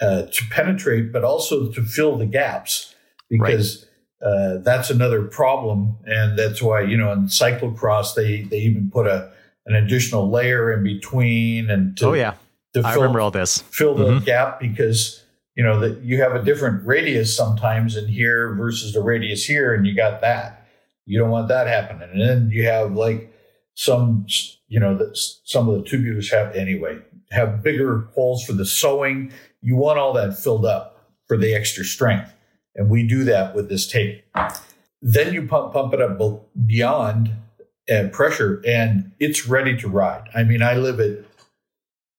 uh, 0.01 0.23
to 0.23 0.43
penetrate, 0.51 1.11
but 1.11 1.23
also 1.23 1.71
to 1.71 1.83
fill 1.83 2.17
the 2.17 2.25
gaps 2.25 2.93
because 3.29 3.84
uh, 4.21 4.57
that's 4.59 4.89
another 4.89 5.23
problem, 5.23 5.97
and 6.05 6.37
that's 6.37 6.61
why 6.61 6.81
you 6.81 6.97
know 6.97 7.11
in 7.11 7.25
cyclocross 7.25 8.15
they 8.15 8.43
they 8.43 8.59
even 8.59 8.89
put 8.89 9.07
a 9.07 9.31
an 9.65 9.75
additional 9.75 10.29
layer 10.29 10.71
in 10.71 10.83
between 10.83 11.69
and 11.69 11.97
to, 11.97 12.07
oh 12.07 12.13
yeah, 12.13 12.35
to 12.73 12.81
I 12.81 12.93
remember 12.95 13.19
all 13.19 13.31
this 13.31 13.61
fill 13.61 13.95
the 13.95 14.05
mm-hmm. 14.05 14.25
gap 14.25 14.59
because 14.59 15.23
you 15.55 15.63
know 15.63 15.79
that 15.79 16.01
you 16.01 16.21
have 16.21 16.35
a 16.35 16.43
different 16.43 16.85
radius 16.85 17.35
sometimes 17.35 17.95
in 17.95 18.07
here 18.07 18.53
versus 18.55 18.93
the 18.93 19.01
radius 19.01 19.45
here, 19.45 19.73
and 19.73 19.85
you 19.85 19.95
got 19.95 20.21
that. 20.21 20.67
You 21.05 21.19
don't 21.19 21.29
want 21.29 21.49
that 21.49 21.67
happening, 21.67 22.09
and 22.11 22.21
then 22.21 22.49
you 22.49 22.65
have 22.65 22.93
like 22.93 23.31
some 23.75 24.25
you 24.67 24.79
know 24.79 24.97
that 24.97 25.17
some 25.43 25.69
of 25.69 25.75
the 25.75 25.89
tubulars 25.89 26.31
have 26.31 26.55
anyway 26.55 26.99
have 27.31 27.63
bigger 27.63 28.07
holes 28.13 28.43
for 28.45 28.53
the 28.53 28.65
sewing. 28.65 29.31
You 29.61 29.75
want 29.75 29.99
all 29.99 30.13
that 30.13 30.37
filled 30.37 30.65
up 30.65 31.11
for 31.27 31.37
the 31.37 31.53
extra 31.53 31.83
strength. 31.83 32.34
And 32.75 32.89
we 32.89 33.07
do 33.07 33.23
that 33.23 33.55
with 33.55 33.69
this 33.69 33.87
tape. 33.87 34.23
Then 35.01 35.33
you 35.33 35.47
pump, 35.47 35.73
pump 35.73 35.93
it 35.93 36.01
up 36.01 36.19
beyond 36.65 37.31
uh, 37.89 38.09
pressure 38.11 38.61
and 38.65 39.11
it's 39.19 39.47
ready 39.47 39.77
to 39.77 39.87
ride. 39.87 40.29
I 40.35 40.43
mean, 40.43 40.61
I 40.61 40.75
live 40.75 40.99
at 40.99 41.19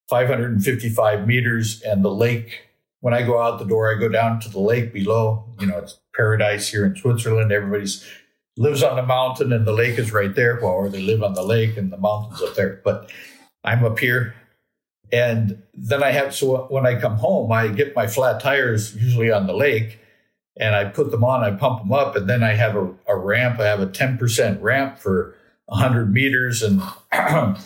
555 0.09 1.27
meters 1.27 1.81
and 1.81 2.03
the 2.03 2.11
lake, 2.11 2.61
when 3.01 3.13
I 3.13 3.21
go 3.21 3.41
out 3.41 3.59
the 3.59 3.65
door, 3.65 3.93
I 3.93 3.99
go 3.99 4.09
down 4.09 4.39
to 4.41 4.49
the 4.49 4.59
lake 4.59 4.93
below. 4.93 5.45
You 5.59 5.67
know, 5.67 5.79
it's 5.79 5.99
paradise 6.15 6.69
here 6.69 6.85
in 6.85 6.95
Switzerland. 6.95 7.51
Everybody's 7.51 8.05
lives 8.55 8.81
on 8.81 8.95
the 8.95 9.03
mountain 9.03 9.53
and 9.53 9.67
the 9.67 9.73
lake 9.73 9.99
is 9.99 10.11
right 10.11 10.33
there. 10.33 10.59
Well, 10.61 10.71
or 10.71 10.89
they 10.89 11.01
live 11.01 11.21
on 11.21 11.33
the 11.33 11.43
lake 11.43 11.77
and 11.77 11.91
the 11.91 11.97
mountains 11.97 12.41
up 12.41 12.55
there. 12.55 12.81
But 12.83 13.11
I'm 13.63 13.83
up 13.85 13.99
here 13.99 14.33
and 15.11 15.61
then 15.73 16.03
I 16.03 16.11
have, 16.11 16.33
so 16.33 16.65
when 16.69 16.85
I 16.85 16.99
come 16.99 17.17
home, 17.17 17.51
I 17.51 17.67
get 17.67 17.95
my 17.95 18.07
flat 18.07 18.41
tires 18.41 18.95
usually 18.95 19.31
on 19.31 19.47
the 19.47 19.53
lake 19.53 19.99
and 20.59 20.75
I 20.75 20.85
put 20.85 21.11
them 21.11 21.23
on, 21.23 21.43
I 21.43 21.51
pump 21.51 21.79
them 21.79 21.91
up, 21.91 22.15
and 22.15 22.29
then 22.29 22.43
I 22.43 22.53
have 22.53 22.75
a, 22.75 22.93
a 23.07 23.17
ramp. 23.17 23.59
I 23.59 23.65
have 23.65 23.79
a 23.79 23.87
10% 23.87 24.61
ramp 24.61 24.97
for 24.97 25.35
100 25.65 26.13
meters. 26.13 26.63
And, 26.63 26.81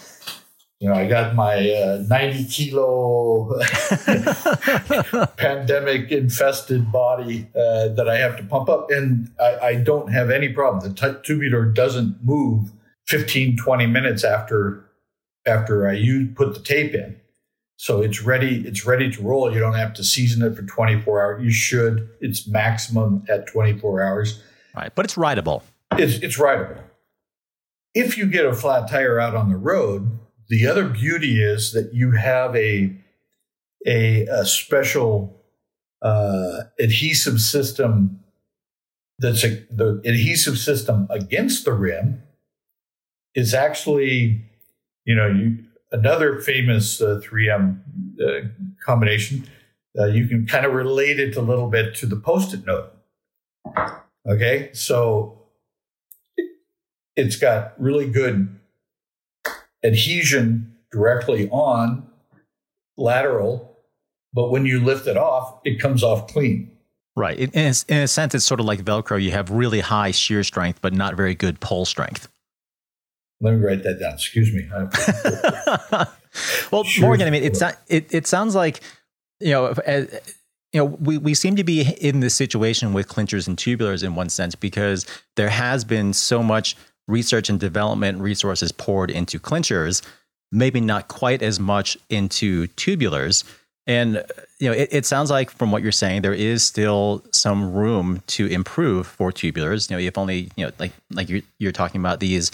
you 0.79 0.89
know, 0.89 0.95
I 0.95 1.07
got 1.07 1.35
my 1.35 1.69
uh, 1.71 2.03
90 2.07 2.45
kilo 2.45 3.59
pandemic 5.37 6.11
infested 6.11 6.91
body 6.91 7.47
uh, 7.55 7.89
that 7.89 8.07
I 8.09 8.17
have 8.17 8.37
to 8.37 8.43
pump 8.43 8.69
up. 8.69 8.91
And 8.91 9.31
I, 9.39 9.59
I 9.59 9.75
don't 9.75 10.11
have 10.11 10.29
any 10.29 10.49
problem. 10.49 10.93
The 10.93 11.19
tubular 11.23 11.65
doesn't 11.65 12.23
move 12.23 12.71
15, 13.07 13.57
20 13.57 13.85
minutes 13.87 14.23
after 14.23 14.85
after 15.45 15.87
I 15.87 15.93
use, 15.93 16.29
put 16.35 16.53
the 16.53 16.59
tape 16.59 16.93
in. 16.93 17.19
So 17.81 18.03
it's 18.03 18.21
ready. 18.21 18.61
It's 18.67 18.85
ready 18.85 19.09
to 19.09 19.23
roll. 19.23 19.51
You 19.51 19.59
don't 19.59 19.73
have 19.73 19.95
to 19.95 20.03
season 20.03 20.43
it 20.43 20.55
for 20.55 20.61
24 20.61 21.19
hours. 21.19 21.43
You 21.43 21.49
should. 21.49 22.07
It's 22.19 22.47
maximum 22.47 23.25
at 23.27 23.47
24 23.47 24.03
hours. 24.03 24.39
Right, 24.75 24.93
but 24.93 25.03
it's 25.03 25.17
rideable. 25.17 25.63
It's 25.97 26.21
it's 26.21 26.37
rideable. 26.37 26.79
If 27.95 28.19
you 28.19 28.27
get 28.27 28.45
a 28.45 28.53
flat 28.53 28.87
tire 28.87 29.19
out 29.19 29.35
on 29.35 29.49
the 29.49 29.57
road, 29.57 30.19
the 30.47 30.67
other 30.67 30.87
beauty 30.87 31.41
is 31.41 31.73
that 31.73 31.91
you 31.91 32.11
have 32.11 32.55
a 32.55 32.95
a, 33.87 34.27
a 34.27 34.45
special 34.45 35.41
uh, 36.03 36.65
adhesive 36.79 37.41
system 37.41 38.19
that's 39.17 39.43
a, 39.43 39.65
the 39.71 40.03
adhesive 40.05 40.59
system 40.59 41.07
against 41.09 41.65
the 41.65 41.73
rim 41.73 42.21
is 43.33 43.55
actually 43.55 44.45
you 45.03 45.15
know 45.15 45.25
you 45.25 45.57
another 45.91 46.39
famous 46.39 47.01
uh, 47.01 47.19
3M 47.23 47.79
uh, 48.21 48.47
combination. 48.83 49.47
Uh, 49.97 50.05
you 50.05 50.27
can 50.27 50.45
kind 50.45 50.65
of 50.65 50.73
relate 50.73 51.19
it 51.19 51.35
a 51.35 51.41
little 51.41 51.69
bit 51.69 51.95
to 51.95 52.05
the 52.05 52.15
post-it 52.15 52.65
note. 52.65 52.93
Okay, 54.27 54.69
so 54.73 55.41
it's 57.15 57.35
got 57.35 57.73
really 57.81 58.09
good 58.09 58.57
adhesion 59.83 60.75
directly 60.91 61.49
on 61.49 62.07
lateral, 62.97 63.77
but 64.33 64.51
when 64.51 64.65
you 64.65 64.79
lift 64.79 65.07
it 65.07 65.17
off, 65.17 65.59
it 65.65 65.79
comes 65.79 66.03
off 66.03 66.27
clean. 66.27 66.71
Right. 67.15 67.37
In, 67.37 67.49
in, 67.51 67.73
a, 67.73 67.93
in 67.93 68.01
a 68.03 68.07
sense, 68.07 68.33
it's 68.35 68.45
sort 68.45 68.59
of 68.59 68.65
like 68.65 68.83
Velcro. 68.83 69.21
You 69.21 69.31
have 69.31 69.49
really 69.49 69.81
high 69.81 70.11
shear 70.11 70.43
strength, 70.43 70.79
but 70.81 70.93
not 70.93 71.15
very 71.15 71.35
good 71.35 71.59
pull 71.59 71.85
strength. 71.85 72.29
Let 73.41 73.55
me 73.55 73.65
write 73.65 73.83
that 73.83 73.99
down. 73.99 74.13
Excuse 74.13 74.53
me. 74.53 74.69
well, 76.71 76.83
sure. 76.83 77.07
Morgan, 77.07 77.27
I 77.27 77.31
mean, 77.31 77.43
it's 77.43 77.59
not, 77.59 77.77
it, 77.87 78.13
it 78.13 78.27
sounds 78.27 78.55
like, 78.55 78.81
you 79.39 79.51
know, 79.51 79.73
as, 79.85 80.13
uh, 80.13 80.19
you 80.71 80.79
know, 80.79 80.85
we, 80.85 81.17
we 81.17 81.33
seem 81.33 81.55
to 81.57 81.63
be 81.63 81.81
in 81.99 82.21
this 82.21 82.35
situation 82.35 82.93
with 82.93 83.09
clinchers 83.09 83.47
and 83.47 83.57
tubulars 83.57 84.03
in 84.03 84.15
one 84.15 84.29
sense 84.29 84.55
because 84.55 85.05
there 85.35 85.49
has 85.49 85.83
been 85.83 86.13
so 86.13 86.41
much 86.41 86.77
research 87.07 87.49
and 87.49 87.59
development 87.59 88.21
resources 88.21 88.71
poured 88.71 89.11
into 89.11 89.39
clinchers, 89.39 90.01
maybe 90.51 90.79
not 90.79 91.07
quite 91.07 91.41
as 91.41 91.59
much 91.59 91.97
into 92.09 92.67
tubulars. 92.69 93.43
And 93.87 94.23
you 94.59 94.69
know, 94.69 94.73
it, 94.73 94.89
it, 94.91 95.05
sounds 95.05 95.31
like 95.31 95.49
from 95.49 95.71
what 95.71 95.81
you're 95.81 95.91
saying, 95.91 96.21
there 96.21 96.33
is 96.33 96.63
still 96.63 97.25
some 97.31 97.73
room 97.73 98.21
to 98.27 98.45
improve 98.45 99.07
for 99.07 99.31
tubulars. 99.31 99.89
You 99.89 99.97
know, 99.97 100.01
if 100.01 100.17
only 100.17 100.51
you 100.55 100.65
know, 100.65 100.71
like 100.77 100.93
like 101.09 101.27
you're 101.27 101.41
you're 101.57 101.71
talking 101.71 101.99
about 101.99 102.19
these 102.19 102.51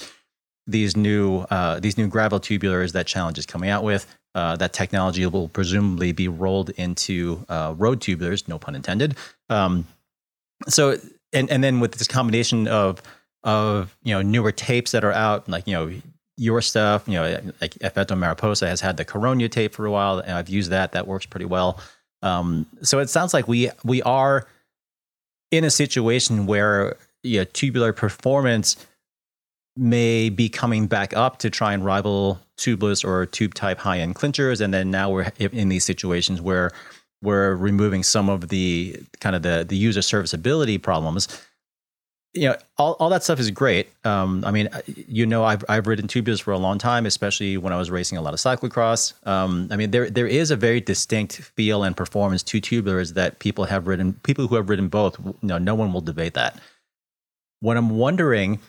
these 0.67 0.95
new 0.97 1.39
uh, 1.49 1.79
these 1.79 1.97
new 1.97 2.07
gravel 2.07 2.39
tubulars 2.39 2.91
that 2.91 3.07
Challenge 3.07 3.37
is 3.37 3.45
coming 3.45 3.69
out 3.69 3.83
with. 3.83 4.05
Uh, 4.35 4.55
that 4.55 4.71
technology 4.71 5.25
will 5.25 5.47
presumably 5.49 6.11
be 6.11 6.27
rolled 6.27 6.69
into 6.71 7.43
uh, 7.49 7.73
road 7.75 7.99
tubulars, 7.99 8.47
no 8.47 8.59
pun 8.59 8.75
intended. 8.75 9.15
Um, 9.49 9.87
so, 10.67 10.97
and 11.33 11.49
and 11.49 11.63
then 11.63 11.79
with 11.79 11.93
this 11.93 12.07
combination 12.07 12.67
of 12.67 13.01
of 13.43 13.97
you 14.03 14.13
know 14.13 14.21
newer 14.21 14.51
tapes 14.51 14.91
that 14.91 15.03
are 15.03 15.13
out, 15.13 15.49
like 15.49 15.65
you 15.65 15.73
know 15.73 15.91
your 16.35 16.61
stuff, 16.61 17.07
you 17.07 17.15
know 17.15 17.51
like 17.61 17.77
Effetto 17.77 18.15
Mariposa 18.15 18.67
has 18.67 18.81
had 18.81 18.97
the 18.97 19.05
Carogna 19.05 19.49
tape 19.49 19.73
for 19.73 19.85
a 19.85 19.91
while, 19.91 20.19
and 20.19 20.33
I've 20.33 20.49
used 20.49 20.69
that. 20.69 20.91
That 20.91 21.07
works 21.07 21.25
pretty 21.25 21.45
well. 21.45 21.79
Um, 22.21 22.67
so 22.81 22.99
it 22.99 23.09
sounds 23.09 23.33
like 23.33 23.47
we 23.47 23.71
we 23.83 24.01
are 24.03 24.47
in 25.51 25.63
a 25.63 25.71
situation 25.71 26.45
where 26.45 26.97
you 27.23 27.39
know, 27.39 27.43
tubular 27.45 27.93
performance 27.93 28.75
may 29.77 30.29
be 30.29 30.49
coming 30.49 30.87
back 30.87 31.15
up 31.15 31.39
to 31.39 31.49
try 31.49 31.73
and 31.73 31.85
rival 31.85 32.39
tubeless 32.57 33.05
or 33.05 33.25
tube 33.25 33.53
type 33.53 33.77
high 33.79 33.99
end 33.99 34.15
clinchers. 34.15 34.61
And 34.61 34.73
then 34.73 34.91
now 34.91 35.09
we're 35.09 35.31
in 35.39 35.69
these 35.69 35.85
situations 35.85 36.41
where 36.41 36.71
we're 37.21 37.55
removing 37.55 38.03
some 38.03 38.29
of 38.29 38.49
the 38.49 38.99
kind 39.19 39.35
of 39.35 39.41
the, 39.41 39.65
the 39.67 39.77
user 39.77 40.01
serviceability 40.01 40.77
problems. 40.77 41.27
You 42.33 42.49
know, 42.49 42.55
all, 42.77 42.95
all 42.99 43.09
that 43.09 43.23
stuff 43.23 43.39
is 43.39 43.49
great. 43.49 43.89
Um, 44.03 44.43
I 44.45 44.51
mean, 44.51 44.69
you 44.85 45.25
know, 45.25 45.43
I've, 45.43 45.63
I've 45.67 45.87
ridden 45.87 46.07
tubeless 46.07 46.41
for 46.41 46.51
a 46.51 46.57
long 46.57 46.77
time, 46.77 47.07
especially 47.07 47.57
when 47.57 47.73
I 47.73 47.77
was 47.77 47.89
racing 47.89 48.17
a 48.17 48.21
lot 48.21 48.33
of 48.33 48.39
cyclocross. 48.39 49.13
Um, 49.25 49.67
I 49.71 49.77
mean, 49.77 49.89
there 49.89 50.09
there 50.09 50.27
is 50.27 50.51
a 50.51 50.55
very 50.55 50.79
distinct 50.79 51.33
feel 51.33 51.83
and 51.83 51.97
performance 51.97 52.43
to 52.43 52.61
tubulars 52.61 53.13
that 53.15 53.39
people 53.39 53.65
have 53.65 53.87
ridden. 53.87 54.13
People 54.23 54.47
who 54.47 54.55
have 54.55 54.69
ridden 54.69 54.87
both, 54.87 55.17
you 55.19 55.35
know, 55.41 55.57
no 55.57 55.73
one 55.73 55.93
will 55.93 56.01
debate 56.01 56.35
that. 56.35 56.59
What 57.59 57.77
I'm 57.77 57.97
wondering 57.97 58.59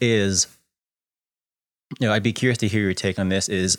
is 0.00 0.46
you 2.00 2.06
know 2.06 2.12
i'd 2.12 2.22
be 2.22 2.32
curious 2.32 2.58
to 2.58 2.68
hear 2.68 2.82
your 2.82 2.94
take 2.94 3.18
on 3.18 3.28
this 3.28 3.48
is 3.48 3.78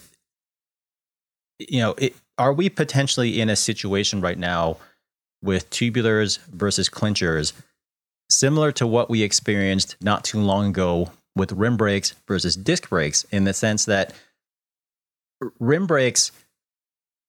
you 1.59 1.79
know 1.79 1.93
it, 1.97 2.15
are 2.37 2.53
we 2.53 2.69
potentially 2.69 3.39
in 3.39 3.49
a 3.49 3.55
situation 3.55 4.21
right 4.21 4.37
now 4.37 4.77
with 5.43 5.69
tubulars 5.69 6.39
versus 6.47 6.89
clinchers 6.89 7.53
similar 8.29 8.71
to 8.71 8.85
what 8.85 9.09
we 9.09 9.23
experienced 9.23 9.95
not 10.01 10.23
too 10.23 10.39
long 10.39 10.67
ago 10.67 11.11
with 11.35 11.51
rim 11.51 11.77
brakes 11.77 12.15
versus 12.27 12.55
disc 12.55 12.89
brakes 12.89 13.25
in 13.31 13.43
the 13.43 13.53
sense 13.53 13.85
that 13.85 14.13
rim 15.59 15.87
brakes 15.87 16.31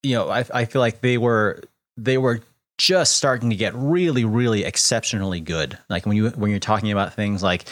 you 0.02 0.14
know 0.14 0.28
I, 0.28 0.44
I 0.52 0.64
feel 0.64 0.80
like 0.80 1.00
they 1.00 1.18
were 1.18 1.62
they 1.96 2.18
were 2.18 2.40
just 2.80 3.16
starting 3.16 3.50
to 3.50 3.56
get 3.56 3.74
really 3.74 4.24
really 4.24 4.64
exceptionally 4.64 5.40
good. 5.40 5.78
Like 5.90 6.06
when 6.06 6.16
you 6.16 6.30
when 6.30 6.50
you're 6.50 6.60
talking 6.60 6.90
about 6.90 7.12
things 7.12 7.42
like 7.42 7.66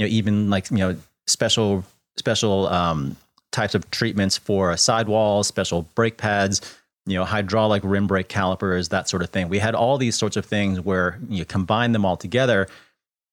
you 0.00 0.06
know 0.06 0.10
even 0.10 0.48
like 0.48 0.70
you 0.70 0.78
know 0.78 0.96
special 1.26 1.84
special 2.16 2.66
um, 2.68 3.16
types 3.52 3.74
of 3.74 3.90
treatments 3.90 4.36
for 4.36 4.74
sidewalls, 4.76 5.46
special 5.46 5.82
brake 5.94 6.16
pads, 6.16 6.60
you 7.06 7.16
know, 7.16 7.24
hydraulic 7.24 7.82
rim 7.84 8.06
brake 8.06 8.28
calipers, 8.28 8.88
that 8.88 9.08
sort 9.08 9.22
of 9.22 9.30
thing. 9.30 9.48
We 9.48 9.58
had 9.58 9.74
all 9.74 9.98
these 9.98 10.16
sorts 10.16 10.36
of 10.36 10.46
things 10.46 10.80
where 10.80 11.18
you 11.28 11.44
combine 11.44 11.92
them 11.92 12.04
all 12.04 12.16
together, 12.16 12.66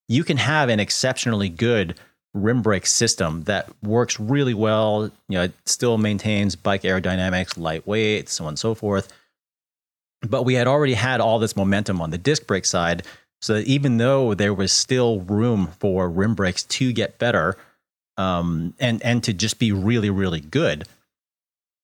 you 0.10 0.24
can 0.24 0.38
have 0.38 0.70
an 0.70 0.80
exceptionally 0.80 1.50
good 1.50 1.96
rim 2.34 2.62
brake 2.62 2.86
system 2.86 3.44
that 3.44 3.70
works 3.82 4.20
really 4.20 4.54
well. 4.54 5.12
You 5.30 5.38
know, 5.38 5.44
it 5.44 5.54
still 5.66 5.98
maintains 5.98 6.56
bike 6.56 6.84
aerodynamics, 6.84 7.58
lightweight, 7.58 8.30
so 8.30 8.46
on 8.46 8.50
and 8.50 8.60
so 8.60 8.76
forth. 8.76 9.12
But 10.22 10.44
we 10.44 10.56
had 10.56 10.68
already 10.68 10.94
had 10.94 11.22
all 11.22 11.40
this 11.40 11.56
momentum 11.56 12.02
on 12.02 12.10
the 12.10 12.18
disc 12.18 12.48
brake 12.48 12.66
side. 12.66 13.04
So 13.42 13.58
even 13.66 13.98
though 13.98 14.34
there 14.34 14.54
was 14.54 14.72
still 14.72 15.22
room 15.22 15.68
for 15.80 16.10
rim 16.10 16.36
brakes 16.36 16.64
to 16.64 16.92
get 16.92 17.20
better, 17.20 17.56
um, 18.18 18.74
and 18.80 19.02
and 19.04 19.24
to 19.24 19.34
just 19.34 19.60
be 19.60 19.72
really 19.72 20.10
really 20.10 20.40
good, 20.40 20.88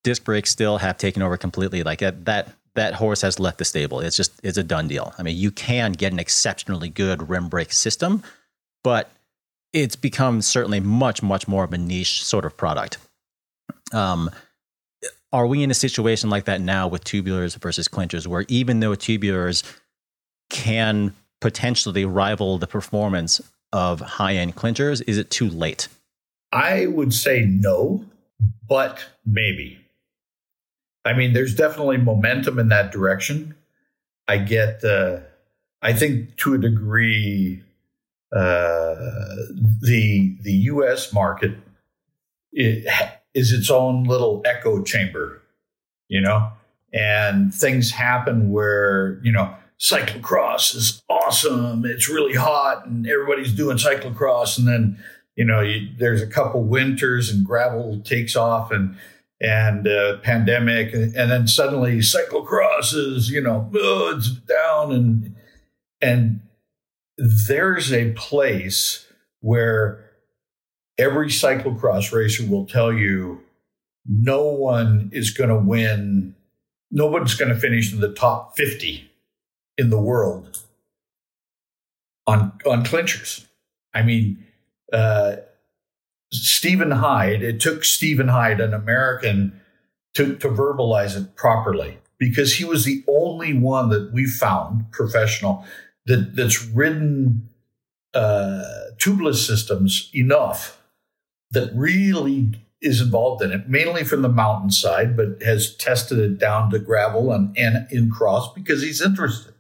disc 0.04 0.24
brakes 0.24 0.50
still 0.50 0.78
have 0.78 0.98
taken 0.98 1.22
over 1.22 1.38
completely. 1.38 1.84
Like 1.84 2.00
that, 2.00 2.26
that 2.26 2.50
that 2.76 2.96
horse 2.96 3.22
has 3.22 3.40
left 3.40 3.60
the 3.60 3.66
stable. 3.66 4.00
It's 4.00 4.18
just 4.18 4.32
it's 4.44 4.58
a 4.58 4.64
done 4.64 4.88
deal. 4.88 5.14
I 5.18 5.24
mean, 5.24 5.38
you 5.38 5.52
can 5.52 5.92
get 5.94 6.12
an 6.12 6.20
exceptionally 6.20 6.90
good 6.90 7.30
rim 7.30 7.50
brake 7.50 7.72
system, 7.72 8.24
but 8.84 9.12
it's 9.74 9.96
become 9.96 10.42
certainly 10.42 10.80
much 10.80 11.22
much 11.22 11.48
more 11.48 11.64
of 11.64 11.74
a 11.74 11.78
niche 11.78 12.24
sort 12.24 12.46
of 12.46 12.58
product. 12.58 12.98
Um, 13.92 14.32
are 15.32 15.48
we 15.48 15.64
in 15.64 15.72
a 15.72 15.76
situation 15.76 16.30
like 16.30 16.46
that 16.46 16.62
now 16.62 16.88
with 16.88 17.04
tubulars 17.04 17.58
versus 17.58 17.88
clinchers, 17.88 18.28
where 18.28 18.46
even 18.48 18.80
though 18.80 18.92
tubulars 18.92 19.64
can 20.50 21.14
potentially 21.44 22.06
rival 22.06 22.58
the 22.58 22.66
performance 22.66 23.42
of 23.74 24.00
high 24.00 24.36
end 24.36 24.56
clinchers, 24.56 25.02
is 25.02 25.18
it 25.18 25.30
too 25.30 25.50
late? 25.50 25.90
I 26.54 26.86
would 26.86 27.14
say 27.14 27.42
no, 27.42 28.06
but 28.66 29.04
maybe. 29.26 29.78
I 31.04 31.12
mean, 31.12 31.34
there's 31.34 31.54
definitely 31.54 31.98
momentum 31.98 32.60
in 32.60 32.70
that 32.70 32.94
direction. 32.94 33.56
I 34.26 34.38
get, 34.38 34.86
uh, 34.86 35.20
I 35.82 35.92
think 35.92 36.38
to 36.38 36.54
a 36.54 36.58
degree, 36.58 37.62
uh, 38.34 38.96
the 39.82 40.38
the 40.42 40.54
U.S. 40.72 41.12
market 41.12 41.52
it 42.54 42.88
is 43.34 43.52
its 43.52 43.70
own 43.70 44.06
little 44.06 44.42
echo 44.46 44.82
chamber, 44.82 45.42
you 46.08 46.22
know, 46.22 46.52
and 46.94 47.54
things 47.54 47.92
happen 47.92 48.50
where 48.50 49.20
you 49.24 49.32
know 49.34 49.54
cyclocross 49.84 50.74
is 50.76 51.04
awesome, 51.10 51.86
it's 51.86 52.08
really 52.08 52.36
hot, 52.36 52.86
and 52.86 53.06
everybody's 53.06 53.52
doing 53.52 53.78
cyclocross, 53.78 54.58
and 54.58 54.66
then 54.66 54.98
you 55.36 55.44
know 55.44 55.60
you, 55.60 55.90
there's 56.00 56.22
a 56.22 56.28
couple 56.28 56.64
winters 56.64 57.30
and 57.30 57.46
gravel 57.46 58.00
takes 58.00 58.36
off 58.36 58.72
and 58.72 58.96
and 59.42 59.86
uh, 59.86 60.18
pandemic, 60.20 60.94
and, 60.94 61.14
then 61.14 61.48
suddenly 61.48 61.98
cyclocross 61.98 62.94
is 62.94 63.30
you 63.30 63.42
know 63.42 63.70
oh, 63.76 64.16
it's 64.16 64.30
down, 64.30 64.94
and 64.94 65.36
and 66.02 66.40
there's 67.18 67.92
a 67.92 68.14
place 68.14 69.06
where 69.42 70.10
every 70.98 71.28
cyclocross 71.28 72.14
racer 72.14 72.48
will 72.48 72.66
tell 72.66 72.94
you 72.94 73.42
no 74.08 74.46
one 74.46 75.10
is 75.12 75.32
going 75.32 75.50
to 75.50 75.58
win, 75.58 76.36
nobody's 76.90 77.36
going 77.36 77.54
to 77.54 77.60
finish 77.60 77.92
in 77.92 78.00
the 78.00 78.14
top 78.14 78.56
fifty 78.56 79.10
in 79.78 79.90
the 79.90 80.00
world 80.00 80.60
on 82.28 82.54
on 82.66 82.84
clinchers. 82.84 83.46
I 83.94 84.04
mean. 84.04 84.46
Uh, 84.92 85.38
Stephen 86.32 86.92
Hyde, 86.92 87.44
it 87.44 87.60
took 87.60 87.84
Stephen 87.84 88.28
Hyde, 88.28 88.60
an 88.60 88.74
American, 88.74 89.60
to, 90.16 90.36
to 90.38 90.50
verbalize 90.50 91.18
it 91.18 91.36
properly 91.36 92.00
because 92.18 92.56
he 92.56 92.66
was 92.66 92.86
the 92.86 93.04
only 93.08 93.54
one 93.54 93.90
that 93.90 94.12
we 94.14 94.26
found 94.26 94.92
professional 94.92 95.66
that, 96.06 96.36
that's 96.36 96.66
ridden 96.66 97.50
uh, 98.14 98.64
tubeless 98.98 99.46
systems 99.46 100.10
enough 100.14 100.82
that 101.52 101.72
really 101.74 102.52
is 102.82 103.02
involved 103.02 103.42
in 103.44 103.52
it, 103.52 103.70
mainly 103.70 104.04
from 104.04 104.22
the 104.22 104.30
mountainside, 104.30 105.16
but 105.16 105.42
has 105.42 105.76
tested 105.76 106.20
it 106.20 106.38
down 106.38 106.70
to 106.70 106.80
gravel 106.80 107.32
and, 107.32 107.58
and 107.58 107.88
in 107.92 108.10
cross 108.10 108.52
because 108.54 108.82
he's 108.82 109.02
interested 109.02 109.53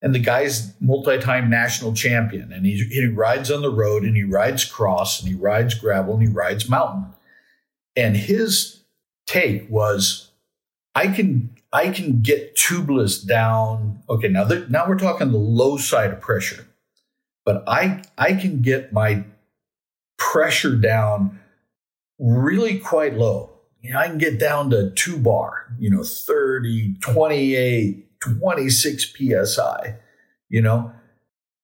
and 0.00 0.14
the 0.14 0.20
guy's 0.20 0.72
multi-time 0.80 1.50
national 1.50 1.92
champion. 1.92 2.52
And 2.52 2.64
he, 2.64 2.84
he 2.84 3.06
rides 3.06 3.50
on 3.50 3.62
the 3.62 3.70
road 3.70 4.04
and 4.04 4.16
he 4.16 4.22
rides 4.22 4.64
cross 4.64 5.20
and 5.20 5.28
he 5.28 5.34
rides 5.34 5.74
gravel 5.74 6.14
and 6.14 6.22
he 6.22 6.28
rides 6.28 6.68
mountain. 6.68 7.12
And 7.96 8.16
his 8.16 8.78
take 9.28 9.68
was 9.70 10.30
i 10.94 11.06
can 11.06 11.50
i 11.72 11.90
can 11.90 12.22
get 12.22 12.56
tubeless 12.56 13.24
down. 13.24 14.02
Okay 14.08 14.28
now 14.28 14.44
now 14.68 14.88
we're 14.88 14.98
talking 14.98 15.30
the 15.30 15.36
low 15.36 15.76
side 15.76 16.10
of 16.12 16.20
pressure 16.20 16.66
but 17.44 17.62
i 17.68 18.02
i 18.16 18.32
can 18.32 18.62
get 18.62 18.92
my 18.92 19.22
pressure 20.16 20.74
down 20.74 21.38
really 22.18 22.78
quite 22.78 23.14
low. 23.14 23.50
You 23.82 23.92
know 23.92 23.98
i 23.98 24.08
can 24.08 24.18
get 24.18 24.40
down 24.40 24.70
to 24.70 24.90
two 24.92 25.18
bar 25.18 25.66
you 25.78 25.90
know 25.90 26.02
30 26.02 26.94
28 27.00 28.07
26 28.20 29.14
psi, 29.14 29.96
you 30.48 30.62
know, 30.62 30.92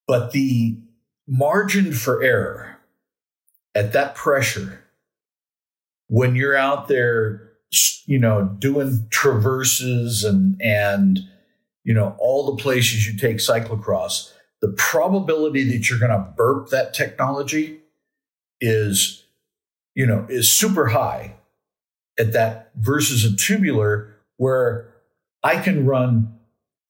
but 0.07 0.32
the 0.32 0.76
margin 1.26 1.92
for 1.92 2.22
error 2.22 2.78
at 3.74 3.92
that 3.92 4.14
pressure 4.14 4.84
when 6.09 6.36
you're 6.36 6.57
out 6.57 6.88
there, 6.88 7.50
you 8.07 8.18
know, 8.18 8.44
doing 8.59 9.07
traverses 9.11 10.22
and, 10.22 10.61
and, 10.62 11.20
you 11.82 11.94
know, 11.94 12.14
all 12.18 12.55
the 12.55 12.62
places 12.62 13.07
you 13.07 13.18
take 13.18 13.38
cyclocross, 13.38 14.32
the 14.61 14.68
probability 14.68 15.64
that 15.70 15.88
you're 15.88 15.98
going 15.98 16.11
to 16.11 16.32
burp 16.36 16.68
that 16.70 16.94
technology 16.94 17.80
is, 18.61 19.24
you 19.94 20.07
know, 20.07 20.26
is 20.28 20.52
super 20.52 20.86
high 20.86 21.34
at 22.18 22.32
that 22.32 22.70
versus 22.76 23.24
a 23.24 23.34
tubular 23.36 24.14
where 24.36 24.88
I 25.42 25.57
can 25.57 25.84
run 25.84 26.38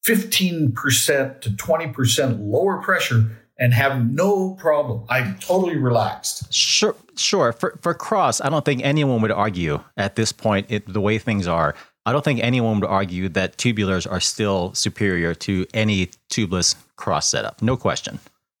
15% 0.07 1.41
to 1.41 1.49
20% 1.49 2.37
lower 2.39 2.81
pressure 2.81 3.25
and 3.57 3.73
have 3.73 4.05
no 4.11 4.53
problem. 4.55 5.05
I'm 5.09 5.37
totally 5.39 5.77
relaxed. 5.77 6.53
Sure, 6.53 6.95
sure. 7.15 7.53
For 7.53 7.79
for 7.81 7.93
cross, 7.93 8.41
I 8.41 8.49
don't 8.49 8.65
think 8.65 8.83
anyone 8.83 9.21
would 9.21 9.31
argue 9.31 9.79
at 9.97 10.15
this 10.15 10.31
point, 10.31 10.67
it, 10.69 10.91
the 10.91 11.01
way 11.01 11.17
things 11.17 11.47
are. 11.47 11.75
I 12.05 12.11
don't 12.11 12.23
think 12.23 12.39
anyone 12.43 12.79
would 12.81 12.89
argue 12.89 13.29
that 13.29 13.57
tubulars 13.57 14.09
are 14.09 14.19
still 14.19 14.73
superior 14.75 15.33
to 15.35 15.65
any 15.73 16.09
tubeless 16.31 16.75
cross 16.97 17.27
setup. 17.27 17.61
No 17.61 17.77
question. 17.77 18.19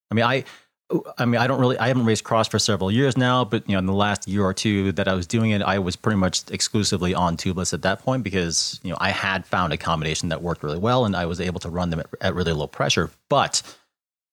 I 0.09 0.15
mean, 0.15 0.25
I 0.25 0.45
I 1.17 1.25
mean, 1.25 1.41
I 1.41 1.47
don't 1.47 1.59
really, 1.59 1.79
I 1.79 1.87
haven't 1.87 2.05
raced 2.05 2.23
cross 2.23 2.47
for 2.47 2.59
several 2.59 2.91
years 2.91 3.17
now, 3.17 3.43
but 3.43 3.67
you 3.67 3.73
know, 3.73 3.79
in 3.79 3.87
the 3.87 3.93
last 3.93 4.27
year 4.27 4.43
or 4.43 4.53
two 4.53 4.91
that 4.93 5.07
I 5.07 5.15
was 5.15 5.25
doing 5.25 5.49
it, 5.49 5.63
I 5.63 5.79
was 5.79 5.95
pretty 5.95 6.17
much 6.17 6.43
exclusively 6.51 7.15
on 7.15 7.37
tubeless 7.37 7.73
at 7.73 7.81
that 7.81 8.03
point 8.03 8.23
because 8.23 8.79
you 8.83 8.91
know 8.91 8.97
I 8.99 9.09
had 9.09 9.47
found 9.47 9.73
a 9.73 9.77
combination 9.77 10.29
that 10.29 10.43
worked 10.43 10.61
really 10.61 10.77
well, 10.77 11.05
and 11.05 11.15
I 11.15 11.25
was 11.25 11.41
able 11.41 11.59
to 11.61 11.69
run 11.69 11.89
them 11.89 12.01
at, 12.01 12.07
at 12.21 12.35
really 12.35 12.53
low 12.53 12.67
pressure. 12.67 13.09
But 13.29 13.63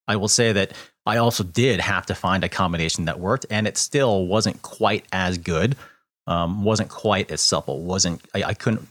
I 0.07 0.17
will 0.17 0.29
say 0.29 0.53
that 0.53 0.73
I 1.07 1.17
also 1.17 1.43
did 1.43 1.81
have 1.81 2.05
to 2.07 2.15
find 2.15 2.45
a 2.45 2.51
combination 2.51 3.07
that 3.07 3.19
worked, 3.19 3.47
and 3.49 3.67
it 3.67 3.79
still 3.79 4.27
wasn't 4.27 4.61
quite 4.61 5.07
as 5.11 5.39
good, 5.39 5.75
um, 6.27 6.65
wasn't 6.65 6.91
quite 6.91 7.31
as 7.31 7.41
supple, 7.41 7.81
wasn't 7.81 8.21
I, 8.35 8.43
I 8.45 8.55
couldn't 8.55 8.87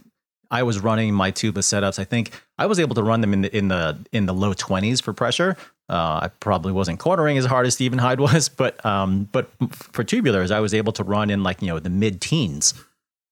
I 0.51 0.63
was 0.63 0.79
running 0.79 1.13
my 1.13 1.31
tubeless 1.31 1.63
setups. 1.63 1.97
I 1.97 2.03
think 2.03 2.31
I 2.57 2.65
was 2.65 2.79
able 2.79 2.95
to 2.95 3.03
run 3.03 3.21
them 3.21 3.33
in 3.33 3.41
the 3.41 3.57
in 3.57 3.69
the 3.69 3.97
in 4.11 4.25
the 4.25 4.33
low 4.33 4.53
twenties 4.53 4.99
for 4.99 5.13
pressure. 5.13 5.55
Uh, 5.91 6.21
I 6.23 6.29
probably 6.39 6.71
wasn't 6.71 6.99
quartering 6.99 7.37
as 7.37 7.43
hard 7.45 7.67
as 7.67 7.73
Stephen 7.73 7.99
Hyde 7.99 8.21
was, 8.21 8.47
but 8.63 8.83
um, 8.85 9.27
but 9.31 9.49
for 9.71 10.03
tubulars, 10.03 10.49
I 10.49 10.61
was 10.61 10.73
able 10.73 10.93
to 10.93 11.03
run 11.03 11.29
in 11.29 11.43
like 11.43 11.61
you 11.61 11.67
know 11.67 11.79
the 11.79 11.89
mid 11.89 12.21
teens, 12.21 12.73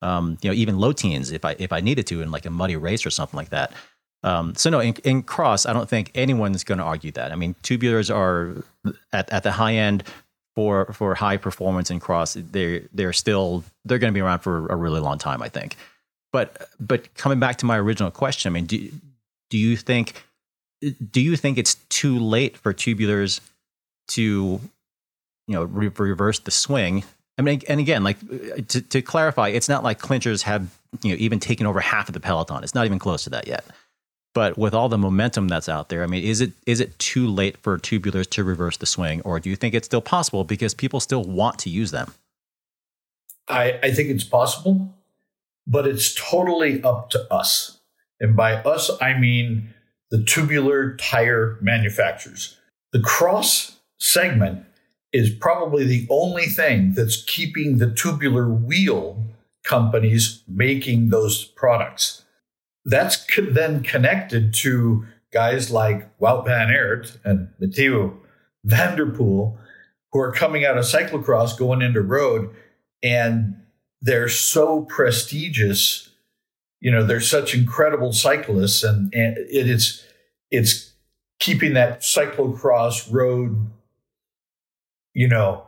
um, 0.01 0.37
you 0.41 0.49
know 0.49 0.53
even 0.53 0.77
low 0.77 0.91
teens 0.91 1.31
if 1.31 1.45
I 1.45 1.55
if 1.57 1.71
I 1.71 1.79
needed 1.79 2.05
to 2.07 2.21
in 2.21 2.31
like 2.31 2.45
a 2.45 2.49
muddy 2.49 2.75
race 2.75 3.05
or 3.05 3.09
something 3.09 3.37
like 3.37 3.49
that. 3.49 3.71
Um, 4.21 4.53
so 4.55 4.69
no, 4.69 4.81
in, 4.81 4.95
in, 5.05 5.23
cross, 5.23 5.65
I 5.65 5.71
don't 5.71 5.87
think 5.87 6.11
anyone's 6.13 6.65
going 6.65 6.79
to 6.79 6.83
argue 6.83 7.11
that. 7.13 7.31
I 7.31 7.35
mean, 7.35 7.55
tubulars 7.63 8.13
are 8.13 8.65
at, 9.13 9.31
at 9.31 9.43
the 9.43 9.51
high 9.51 9.75
end 9.75 10.03
for 10.55 10.91
for 10.91 11.15
high 11.15 11.37
performance 11.37 11.89
in 11.89 12.01
cross. 12.01 12.33
They 12.33 12.85
they're 12.93 13.13
still 13.13 13.63
they're 13.85 13.99
going 13.99 14.11
to 14.11 14.17
be 14.17 14.21
around 14.21 14.39
for 14.39 14.67
a 14.67 14.75
really 14.75 14.99
long 14.99 15.17
time. 15.17 15.41
I 15.41 15.47
think. 15.47 15.77
But 16.33 16.69
but 16.79 17.13
coming 17.15 17.39
back 17.39 17.55
to 17.59 17.65
my 17.65 17.77
original 17.77 18.11
question, 18.11 18.51
I 18.51 18.53
mean, 18.53 18.65
do 18.65 18.91
do 19.49 19.57
you 19.57 19.77
think 19.77 20.25
do 21.11 21.21
you 21.21 21.35
think 21.35 21.57
it's 21.57 21.75
too 21.89 22.19
late 22.19 22.57
for 22.57 22.73
tubulars 22.73 23.41
to 24.09 24.21
you 25.47 25.53
know 25.55 25.63
re- 25.63 25.91
reverse 25.97 26.39
the 26.39 26.51
swing? 26.51 27.03
I 27.37 27.41
mean, 27.41 27.61
and 27.69 27.79
again, 27.79 28.03
like 28.03 28.19
to, 28.67 28.81
to 28.81 29.01
clarify, 29.01 29.49
it's 29.49 29.69
not 29.69 29.83
like 29.83 29.99
clinchers 29.99 30.43
have 30.43 30.77
you 31.01 31.11
know 31.11 31.17
even 31.19 31.39
taken 31.39 31.65
over 31.65 31.79
half 31.79 32.09
of 32.09 32.13
the 32.13 32.19
peloton. 32.19 32.63
It's 32.63 32.75
not 32.75 32.85
even 32.85 32.99
close 32.99 33.23
to 33.25 33.29
that 33.31 33.47
yet. 33.47 33.65
But 34.35 34.57
with 34.57 34.75
all 34.75 34.89
the 34.89 34.97
momentum 34.97 35.47
that's 35.47 35.67
out 35.67 35.89
there, 35.89 36.03
I 36.03 36.07
mean, 36.07 36.23
is 36.23 36.39
it 36.39 36.51
is 36.65 36.79
it 36.79 36.97
too 36.99 37.27
late 37.27 37.57
for 37.57 37.77
tubulars 37.77 38.29
to 38.31 38.43
reverse 38.43 38.77
the 38.77 38.85
swing, 38.85 39.21
or 39.21 39.39
do 39.39 39.49
you 39.49 39.55
think 39.55 39.73
it's 39.73 39.85
still 39.85 40.01
possible 40.01 40.43
because 40.43 40.73
people 40.73 40.99
still 40.99 41.23
want 41.23 41.59
to 41.59 41.69
use 41.69 41.91
them? 41.91 42.13
I, 43.47 43.79
I 43.81 43.91
think 43.91 44.09
it's 44.09 44.23
possible 44.23 44.93
but 45.69 45.87
it's 45.87 46.15
totally 46.15 46.83
up 46.83 47.11
to 47.11 47.31
us. 47.31 47.79
And 48.19 48.35
by 48.35 48.55
us, 48.55 48.89
I 49.01 49.13
mean 49.17 49.73
the 50.11 50.23
tubular 50.23 50.95
tire 50.95 51.57
manufacturers. 51.61 52.57
The 52.91 53.01
cross 53.01 53.79
segment 53.99 54.65
is 55.11 55.29
probably 55.29 55.85
the 55.85 56.07
only 56.09 56.45
thing 56.45 56.93
that's 56.93 57.23
keeping 57.23 57.77
the 57.77 57.91
tubular 57.91 58.47
wheel 58.49 59.23
companies 59.63 60.43
making 60.47 61.09
those 61.09 61.45
products. 61.45 62.23
That's 62.85 63.25
then 63.51 63.83
connected 63.83 64.53
to 64.55 65.05
guys 65.31 65.69
like 65.69 66.17
Wout 66.19 66.45
van 66.45 66.69
Aert 66.71 67.17
and 67.23 67.49
Mathieu 67.59 68.17
van 68.63 68.97
der 68.97 69.05
Poel, 69.05 69.57
who 70.11 70.19
are 70.19 70.31
coming 70.31 70.65
out 70.65 70.77
of 70.77 70.85
cyclocross 70.85 71.57
going 71.57 71.81
into 71.81 72.01
road 72.01 72.49
and 73.03 73.55
they're 74.01 74.29
so 74.29 74.83
prestigious 74.83 76.08
you 76.79 76.91
know 76.91 77.03
they're 77.03 77.21
such 77.21 77.53
incredible 77.53 78.13
cyclists, 78.13 78.83
and, 78.83 79.13
and 79.13 79.37
it 79.37 79.69
is 79.69 80.03
it's 80.51 80.93
keeping 81.39 81.73
that 81.73 82.01
cyclocross 82.01 83.11
road, 83.11 83.69
you 85.13 85.27
know, 85.27 85.67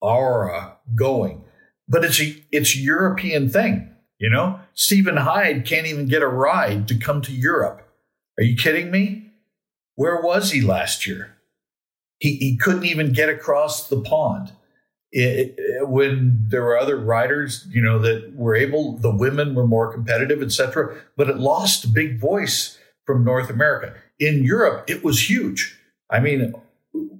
aura 0.00 0.76
going. 0.94 1.44
But 1.88 2.04
it's 2.04 2.20
a 2.20 2.42
it's 2.50 2.74
a 2.74 2.80
European 2.80 3.48
thing, 3.48 3.90
you 4.18 4.30
know. 4.30 4.60
Stephen 4.74 5.16
Hyde 5.16 5.66
can't 5.66 5.86
even 5.86 6.06
get 6.06 6.22
a 6.22 6.28
ride 6.28 6.88
to 6.88 6.98
come 6.98 7.22
to 7.22 7.32
Europe. 7.32 7.88
Are 8.38 8.44
you 8.44 8.56
kidding 8.56 8.90
me? 8.90 9.32
Where 9.94 10.20
was 10.20 10.52
he 10.52 10.60
last 10.60 11.06
year? 11.06 11.36
He 12.18 12.36
he 12.36 12.56
couldn't 12.56 12.84
even 12.84 13.12
get 13.12 13.28
across 13.28 13.88
the 13.88 14.00
pond. 14.00 14.52
It, 15.12 15.54
it, 15.58 15.88
when 15.88 16.46
there 16.48 16.62
were 16.62 16.78
other 16.78 16.96
riders, 16.96 17.66
you 17.70 17.82
know, 17.82 17.98
that 17.98 18.32
were 18.34 18.56
able, 18.56 18.96
the 18.96 19.14
women 19.14 19.54
were 19.54 19.66
more 19.66 19.92
competitive, 19.92 20.42
etc. 20.42 20.96
But 21.16 21.28
it 21.28 21.36
lost 21.36 21.84
a 21.84 21.88
big 21.88 22.18
voice 22.18 22.78
from 23.04 23.22
North 23.22 23.50
America. 23.50 23.94
In 24.18 24.42
Europe, 24.42 24.88
it 24.88 25.04
was 25.04 25.28
huge. 25.28 25.78
I 26.08 26.20
mean, 26.20 26.54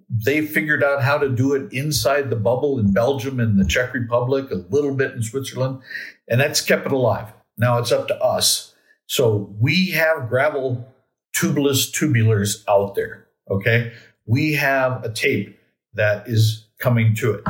they 0.09 0.47
figured 0.47 0.83
out 0.83 1.03
how 1.03 1.19
to 1.19 1.29
do 1.29 1.55
it 1.55 1.71
inside 1.73 2.31
the 2.31 2.37
bubble 2.37 2.79
in 2.79 2.93
Belgium 2.93 3.39
and 3.41 3.59
the 3.59 3.65
Czech 3.65 3.93
Republic, 3.93 4.51
a 4.51 4.65
little 4.75 4.95
bit 4.95 5.13
in 5.13 5.23
Switzerland, 5.23 5.81
and 6.29 6.41
that's 6.41 6.61
kept 6.63 6.87
it 6.87 6.93
alive. 6.93 7.33
Now 7.59 7.79
it's 7.79 7.93
up 7.93 8.09
to 8.09 8.19
us. 8.23 8.75
So 9.07 9.55
we 9.61 9.91
have 9.91 10.29
gravel 10.31 10.89
tubeless 11.37 11.93
tubulars 11.93 12.65
out 12.69 12.95
there. 12.95 13.27
Okay. 13.51 13.93
We 14.27 14.55
have 14.55 15.05
a 15.05 15.13
tape 15.13 15.59
that 15.95 16.27
is 16.29 16.67
coming 16.79 17.15
to 17.17 17.33
it 17.35 17.45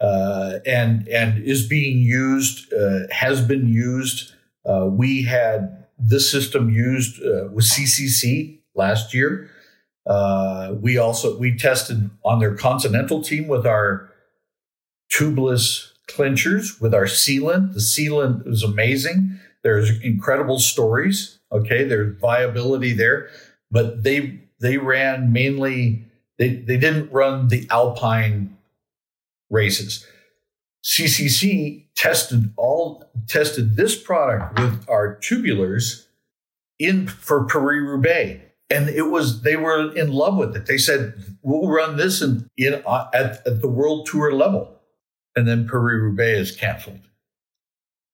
uh, 0.00 0.58
and, 0.66 1.08
and 1.08 1.42
is 1.42 1.66
being 1.66 1.98
used, 1.98 2.72
uh, 2.72 3.00
has 3.10 3.40
been 3.40 3.68
used. 3.68 4.32
Uh, 4.64 4.86
we 4.86 5.22
had 5.22 5.86
this 5.98 6.30
system 6.30 6.70
used 6.70 7.22
uh, 7.22 7.48
with 7.52 7.64
CCC 7.64 8.58
last 8.74 9.14
year. 9.14 9.50
Uh, 10.06 10.74
we 10.80 10.98
also 10.98 11.36
we 11.38 11.56
tested 11.56 12.10
on 12.24 12.38
their 12.38 12.54
continental 12.54 13.22
team 13.22 13.48
with 13.48 13.66
our 13.66 14.08
tubeless 15.12 15.92
clinchers 16.08 16.80
with 16.80 16.94
our 16.94 17.04
sealant. 17.04 17.74
The 17.74 17.80
sealant 17.80 18.46
was 18.46 18.62
amazing. 18.62 19.38
There's 19.62 19.90
incredible 20.00 20.58
stories. 20.58 21.38
Okay, 21.52 21.84
there's 21.84 22.18
viability 22.20 22.92
there, 22.92 23.28
but 23.70 24.02
they 24.04 24.40
they 24.60 24.78
ran 24.78 25.32
mainly. 25.32 26.04
They 26.38 26.56
they 26.56 26.76
didn't 26.76 27.10
run 27.10 27.48
the 27.48 27.66
alpine 27.70 28.55
races. 29.50 30.06
CCC 30.84 31.86
tested 31.96 32.52
all 32.56 33.10
tested 33.26 33.76
this 33.76 34.00
product 34.00 34.58
with 34.58 34.88
our 34.88 35.16
tubulars 35.16 36.06
in 36.78 37.08
for 37.08 37.44
Paris 37.44 37.82
Roubaix 37.82 38.46
and 38.70 38.88
it 38.88 39.10
was 39.10 39.42
they 39.42 39.56
were 39.56 39.94
in 39.94 40.12
love 40.12 40.36
with 40.36 40.56
it. 40.56 40.66
They 40.66 40.78
said 40.78 41.14
we'll 41.42 41.68
run 41.68 41.96
this 41.96 42.20
in, 42.20 42.48
in 42.56 42.82
uh, 42.86 43.08
at, 43.14 43.46
at 43.46 43.60
the 43.60 43.68
world 43.68 44.06
tour 44.06 44.32
level, 44.32 44.80
and 45.34 45.46
then 45.46 45.68
Paris 45.68 46.00
Roubaix 46.02 46.50
is 46.50 46.56
canceled, 46.56 47.08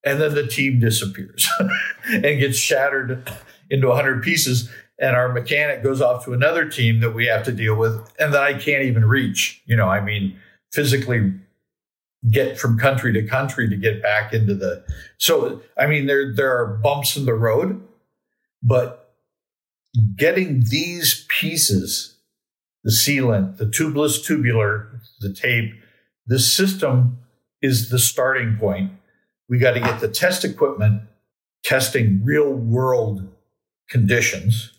and 0.05 0.21
then 0.21 0.35
the 0.35 0.47
team 0.47 0.79
disappears 0.79 1.49
and 2.05 2.23
gets 2.23 2.59
shattered 2.59 3.31
into 3.71 3.91
hundred 3.93 4.23
pieces. 4.23 4.71
And 4.99 5.17
our 5.17 5.33
mechanic 5.33 5.83
goes 5.83 6.01
off 6.01 6.27
to 6.27 6.33
another 6.33 6.69
team 6.69 7.01
that 7.01 7.11
we 7.11 7.27
have 7.27 7.45
to 7.45 7.53
deal 7.53 7.75
with, 7.75 8.13
and 8.21 8.33
that 8.35 8.43
I 8.43 8.53
can't 8.53 8.85
even 8.85 9.05
reach. 9.05 9.63
You 9.65 9.75
know, 9.75 9.89
I 9.89 10.01
mean, 10.01 10.39
physically 10.73 11.33
get 12.31 12.59
from 12.59 12.79
country 12.79 13.13
to 13.13 13.27
country 13.27 13.69
to 13.69 13.77
get 13.77 14.03
back 14.03 14.33
into 14.33 14.55
the. 14.55 14.85
So, 15.19 15.61
I 15.79 15.87
mean, 15.87 16.07
there 16.07 16.33
there 16.35 16.57
are 16.57 16.79
bumps 16.79 17.17
in 17.17 17.25
the 17.25 17.35
road, 17.35 17.83
but 18.63 19.15
getting 20.17 20.65
these 20.69 21.27
pieces, 21.29 22.17
the 22.85 22.91
sealant, 22.93 23.59
the 23.59 23.67
tubeless 23.67 24.25
tubular, 24.25 25.01
the 25.21 25.33
tape, 25.33 25.75
this 26.27 26.53
system 26.53 27.19
is 27.61 27.91
the 27.91 27.99
starting 27.99 28.57
point. 28.57 28.93
We 29.49 29.59
got 29.59 29.73
to 29.73 29.81
get 29.81 30.01
the 30.01 30.09
test 30.09 30.45
equipment 30.45 31.03
testing 31.65 32.21
real 32.25 32.53
world 32.53 33.29
conditions. 33.89 34.73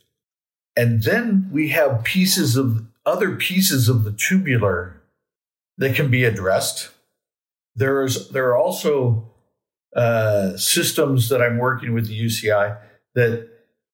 And 0.76 1.04
then 1.04 1.50
we 1.52 1.70
have 1.70 2.04
pieces 2.04 2.58
of 2.58 2.86
other 3.06 3.36
pieces 3.36 3.88
of 3.88 4.04
the 4.04 4.12
tubular 4.12 5.03
that 5.78 5.96
can 5.96 6.10
be 6.10 6.24
addressed. 6.24 6.90
There's 7.76 8.30
there 8.30 8.48
are 8.50 8.58
also 8.58 9.32
uh, 9.96 10.58
systems 10.58 11.30
that 11.30 11.42
I'm 11.42 11.58
working 11.58 11.94
with 11.94 12.08
the 12.08 12.26
UCI 12.26 12.78
that 13.16 13.48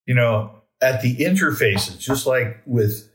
you 0.06 0.14
know 0.14 0.62
at 0.82 1.02
the 1.02 1.16
interfaces, 1.16 1.98
just 1.98 2.26
like 2.26 2.60
with 2.66 3.10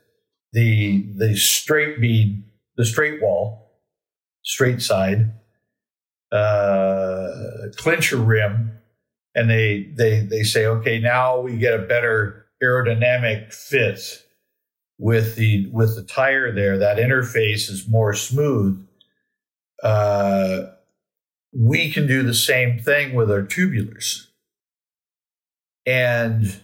the 0.53 1.05
the 1.17 1.35
straight 1.35 1.99
bead, 1.99 2.43
the 2.77 2.85
straight 2.85 3.21
wall, 3.21 3.71
straight 4.43 4.81
side, 4.81 5.33
uh, 6.31 7.27
clincher 7.75 8.17
rim, 8.17 8.79
and 9.35 9.49
they 9.49 9.91
they 9.95 10.21
they 10.21 10.43
say, 10.43 10.65
okay, 10.65 10.99
now 10.99 11.39
we 11.39 11.57
get 11.57 11.73
a 11.79 11.83
better 11.83 12.45
aerodynamic 12.63 13.53
fit 13.53 14.24
with 14.97 15.35
the 15.35 15.67
with 15.71 15.95
the 15.95 16.03
tire 16.03 16.51
there. 16.51 16.77
That 16.77 16.97
interface 16.97 17.69
is 17.69 17.87
more 17.87 18.13
smooth. 18.13 18.85
Uh, 19.83 20.67
we 21.53 21.91
can 21.91 22.07
do 22.07 22.23
the 22.23 22.33
same 22.33 22.79
thing 22.79 23.13
with 23.13 23.31
our 23.31 23.43
tubulars, 23.43 24.27
and 25.85 26.59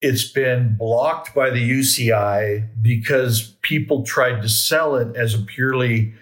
it's 0.00 0.30
been 0.30 0.76
blocked 0.78 1.34
by 1.34 1.48
the 1.48 1.70
UCI 1.70 2.68
because 2.82 3.56
people 3.62 4.04
tried 4.04 4.42
to 4.42 4.48
sell 4.48 4.96
it 4.96 5.16
as 5.16 5.34
a 5.34 5.38
purely 5.38 6.12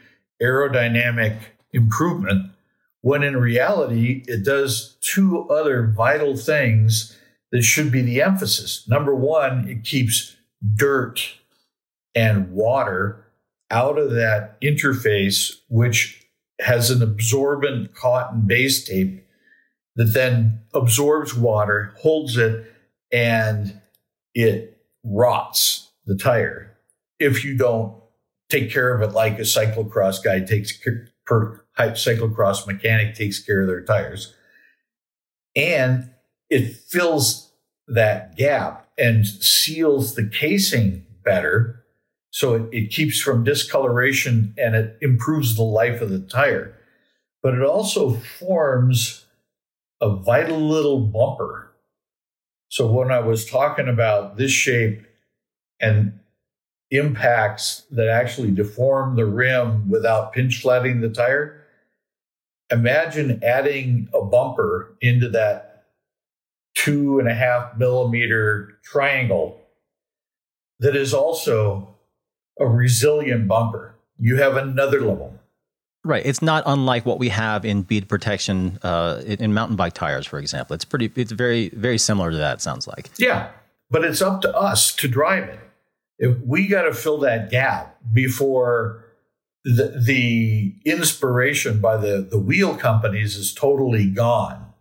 aerodynamic 0.40 1.36
improvement, 1.72 2.52
when 3.00 3.24
in 3.24 3.36
reality, 3.36 4.22
it 4.28 4.44
does 4.44 4.96
two 5.00 5.48
other 5.48 5.86
vital 5.86 6.36
things 6.36 7.16
that 7.50 7.62
should 7.62 7.90
be 7.90 8.02
the 8.02 8.22
emphasis. 8.22 8.86
Number 8.88 9.14
one, 9.14 9.68
it 9.68 9.84
keeps 9.84 10.36
dirt 10.74 11.38
and 12.14 12.52
water 12.52 13.26
out 13.70 13.98
of 13.98 14.12
that 14.12 14.60
interface, 14.60 15.54
which 15.68 16.26
has 16.60 16.90
an 16.90 17.02
absorbent 17.02 17.94
cotton 17.94 18.42
base 18.46 18.84
tape 18.84 19.26
that 19.96 20.12
then 20.12 20.60
absorbs 20.74 21.34
water, 21.34 21.94
holds 21.98 22.36
it, 22.36 22.70
and 23.12 23.80
it 24.34 24.78
rots 25.04 25.90
the 26.06 26.16
tire. 26.16 26.76
If 27.18 27.44
you 27.44 27.56
don't 27.56 27.94
take 28.48 28.70
care 28.70 28.94
of 28.94 29.02
it 29.02 29.14
like 29.14 29.38
a 29.38 29.42
cyclocross 29.42 30.22
guy 30.22 30.40
takes 30.40 30.72
per 31.24 31.64
cyclocross 31.78 32.66
mechanic 32.66 33.14
takes 33.14 33.38
care 33.38 33.62
of 33.62 33.66
their 33.66 33.82
tires. 33.82 34.34
And 35.56 36.10
it 36.50 36.76
fills 36.76 37.52
that 37.88 38.36
gap 38.36 38.81
and 38.98 39.26
seals 39.26 40.14
the 40.14 40.26
casing 40.26 41.04
better 41.24 41.82
so 42.32 42.54
it, 42.54 42.68
it 42.72 42.90
keeps 42.90 43.20
from 43.20 43.44
discoloration 43.44 44.54
and 44.58 44.74
it 44.74 44.98
improves 45.00 45.54
the 45.54 45.62
life 45.62 46.00
of 46.00 46.10
the 46.10 46.18
tire. 46.18 46.74
But 47.42 47.54
it 47.54 47.62
also 47.62 48.14
forms 48.14 49.26
a 50.00 50.16
vital 50.16 50.58
little 50.58 51.00
bumper. 51.00 51.72
So 52.68 52.90
when 52.90 53.12
I 53.12 53.20
was 53.20 53.44
talking 53.44 53.86
about 53.86 54.38
this 54.38 54.50
shape 54.50 55.04
and 55.78 56.18
impacts 56.90 57.82
that 57.90 58.08
actually 58.08 58.50
deform 58.50 59.16
the 59.16 59.26
rim 59.26 59.90
without 59.90 60.32
pinch 60.32 60.62
flatting 60.62 61.02
the 61.02 61.10
tire, 61.10 61.62
imagine 62.70 63.44
adding 63.44 64.08
a 64.14 64.24
bumper 64.24 64.96
into 65.02 65.28
that 65.28 65.71
two 66.74 67.18
and 67.18 67.28
a 67.28 67.34
half 67.34 67.76
millimeter 67.76 68.78
triangle 68.84 69.60
that 70.80 70.96
is 70.96 71.14
also 71.14 71.96
a 72.58 72.66
resilient 72.66 73.48
bumper. 73.48 73.94
You 74.18 74.36
have 74.36 74.56
another 74.56 75.00
level. 75.00 75.38
Right. 76.04 76.24
It's 76.26 76.42
not 76.42 76.64
unlike 76.66 77.06
what 77.06 77.18
we 77.20 77.28
have 77.28 77.64
in 77.64 77.82
bead 77.82 78.08
protection 78.08 78.78
uh, 78.82 79.22
in 79.24 79.54
mountain 79.54 79.76
bike 79.76 79.92
tires, 79.92 80.26
for 80.26 80.38
example. 80.38 80.74
It's 80.74 80.84
pretty. 80.84 81.10
It's 81.14 81.30
very 81.30 81.68
very 81.70 81.98
similar 81.98 82.32
to 82.32 82.36
that. 82.38 82.60
Sounds 82.60 82.88
like. 82.88 83.10
Yeah, 83.18 83.50
but 83.88 84.04
it's 84.04 84.20
up 84.20 84.42
to 84.42 84.56
us 84.56 84.92
to 84.96 85.06
drive 85.06 85.44
it. 85.44 85.60
If 86.18 86.38
we 86.44 86.66
got 86.66 86.82
to 86.82 86.94
fill 86.94 87.18
that 87.18 87.50
gap 87.50 87.98
before 88.12 89.04
the, 89.64 90.02
the 90.04 90.74
inspiration 90.84 91.80
by 91.80 91.96
the 91.96 92.26
the 92.28 92.38
wheel 92.38 92.76
companies 92.76 93.36
is 93.36 93.54
totally 93.54 94.10
gone 94.10 94.71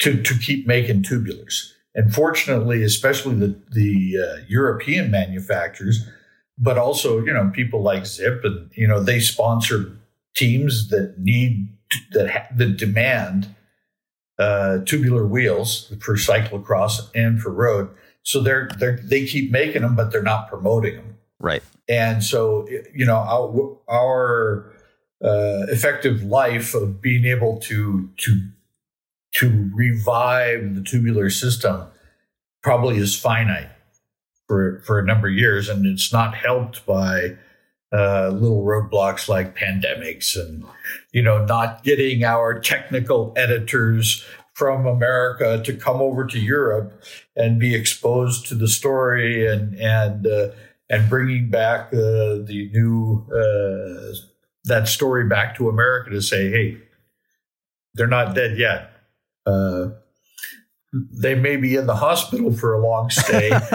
to 0.00 0.22
to 0.22 0.38
keep 0.38 0.66
making 0.66 1.02
tubulars. 1.02 1.72
And 1.94 2.14
fortunately, 2.14 2.82
especially 2.82 3.34
the 3.34 3.60
the 3.70 4.16
uh, 4.18 4.44
European 4.48 5.10
manufacturers, 5.10 6.08
but 6.56 6.78
also 6.78 7.24
you 7.24 7.32
know 7.32 7.50
people 7.52 7.82
like 7.82 8.02
Zipp 8.02 8.44
and 8.44 8.70
you 8.74 8.86
know 8.86 9.02
they 9.02 9.20
sponsor 9.20 9.96
teams 10.34 10.88
that 10.88 11.18
need 11.18 11.68
that 12.12 12.56
that 12.56 12.76
demand 12.76 13.54
uh, 14.38 14.78
tubular 14.84 15.26
wheels 15.26 15.92
for 16.00 16.14
cyclocross 16.14 17.10
and 17.14 17.40
for 17.40 17.50
road. 17.50 17.90
So 18.22 18.40
they're, 18.40 18.68
they're 18.78 19.00
they 19.02 19.26
keep 19.26 19.50
making 19.50 19.82
them, 19.82 19.96
but 19.96 20.12
they're 20.12 20.22
not 20.22 20.48
promoting 20.48 20.96
them. 20.96 21.16
Right. 21.40 21.62
And 21.88 22.22
so 22.22 22.68
you 22.94 23.06
know 23.06 23.16
our, 23.16 23.76
our 23.88 24.72
uh, 25.24 25.66
effective 25.68 26.22
life 26.22 26.74
of 26.74 27.00
being 27.00 27.24
able 27.24 27.58
to 27.60 28.10
to 28.18 28.40
to 29.34 29.70
revive 29.74 30.74
the 30.74 30.82
tubular 30.82 31.30
system 31.30 31.86
probably 32.62 32.96
is 32.96 33.18
finite 33.18 33.68
for 34.46 34.80
for 34.84 34.98
a 34.98 35.04
number 35.04 35.28
of 35.28 35.34
years, 35.34 35.68
and 35.68 35.86
it's 35.86 36.12
not 36.12 36.34
helped 36.34 36.84
by 36.86 37.36
uh, 37.92 38.28
little 38.28 38.64
roadblocks 38.64 39.28
like 39.28 39.56
pandemics 39.56 40.36
and 40.36 40.64
you 41.12 41.22
know 41.22 41.44
not 41.44 41.84
getting 41.84 42.24
our 42.24 42.58
technical 42.58 43.32
editors 43.36 44.26
from 44.54 44.86
America 44.86 45.62
to 45.64 45.72
come 45.72 46.00
over 46.00 46.26
to 46.26 46.40
Europe 46.40 47.02
and 47.36 47.60
be 47.60 47.74
exposed 47.74 48.46
to 48.48 48.54
the 48.54 48.68
story 48.68 49.46
and 49.46 49.74
and 49.78 50.26
uh, 50.26 50.48
and 50.90 51.08
bringing 51.08 51.50
back 51.50 51.88
uh, 51.92 52.40
the 52.44 52.70
new 52.72 53.26
uh, 53.30 54.14
that 54.64 54.88
story 54.88 55.26
back 55.26 55.56
to 55.56 55.68
America 55.68 56.10
to 56.10 56.20
say, 56.20 56.50
hey, 56.50 56.78
they're 57.94 58.06
not 58.06 58.34
dead 58.34 58.58
yet. 58.58 58.92
Uh, 59.48 59.90
they 60.92 61.34
may 61.34 61.56
be 61.56 61.76
in 61.76 61.86
the 61.86 61.96
hospital 61.96 62.52
for 62.52 62.74
a 62.74 62.80
long 62.80 63.10
stay, 63.10 63.50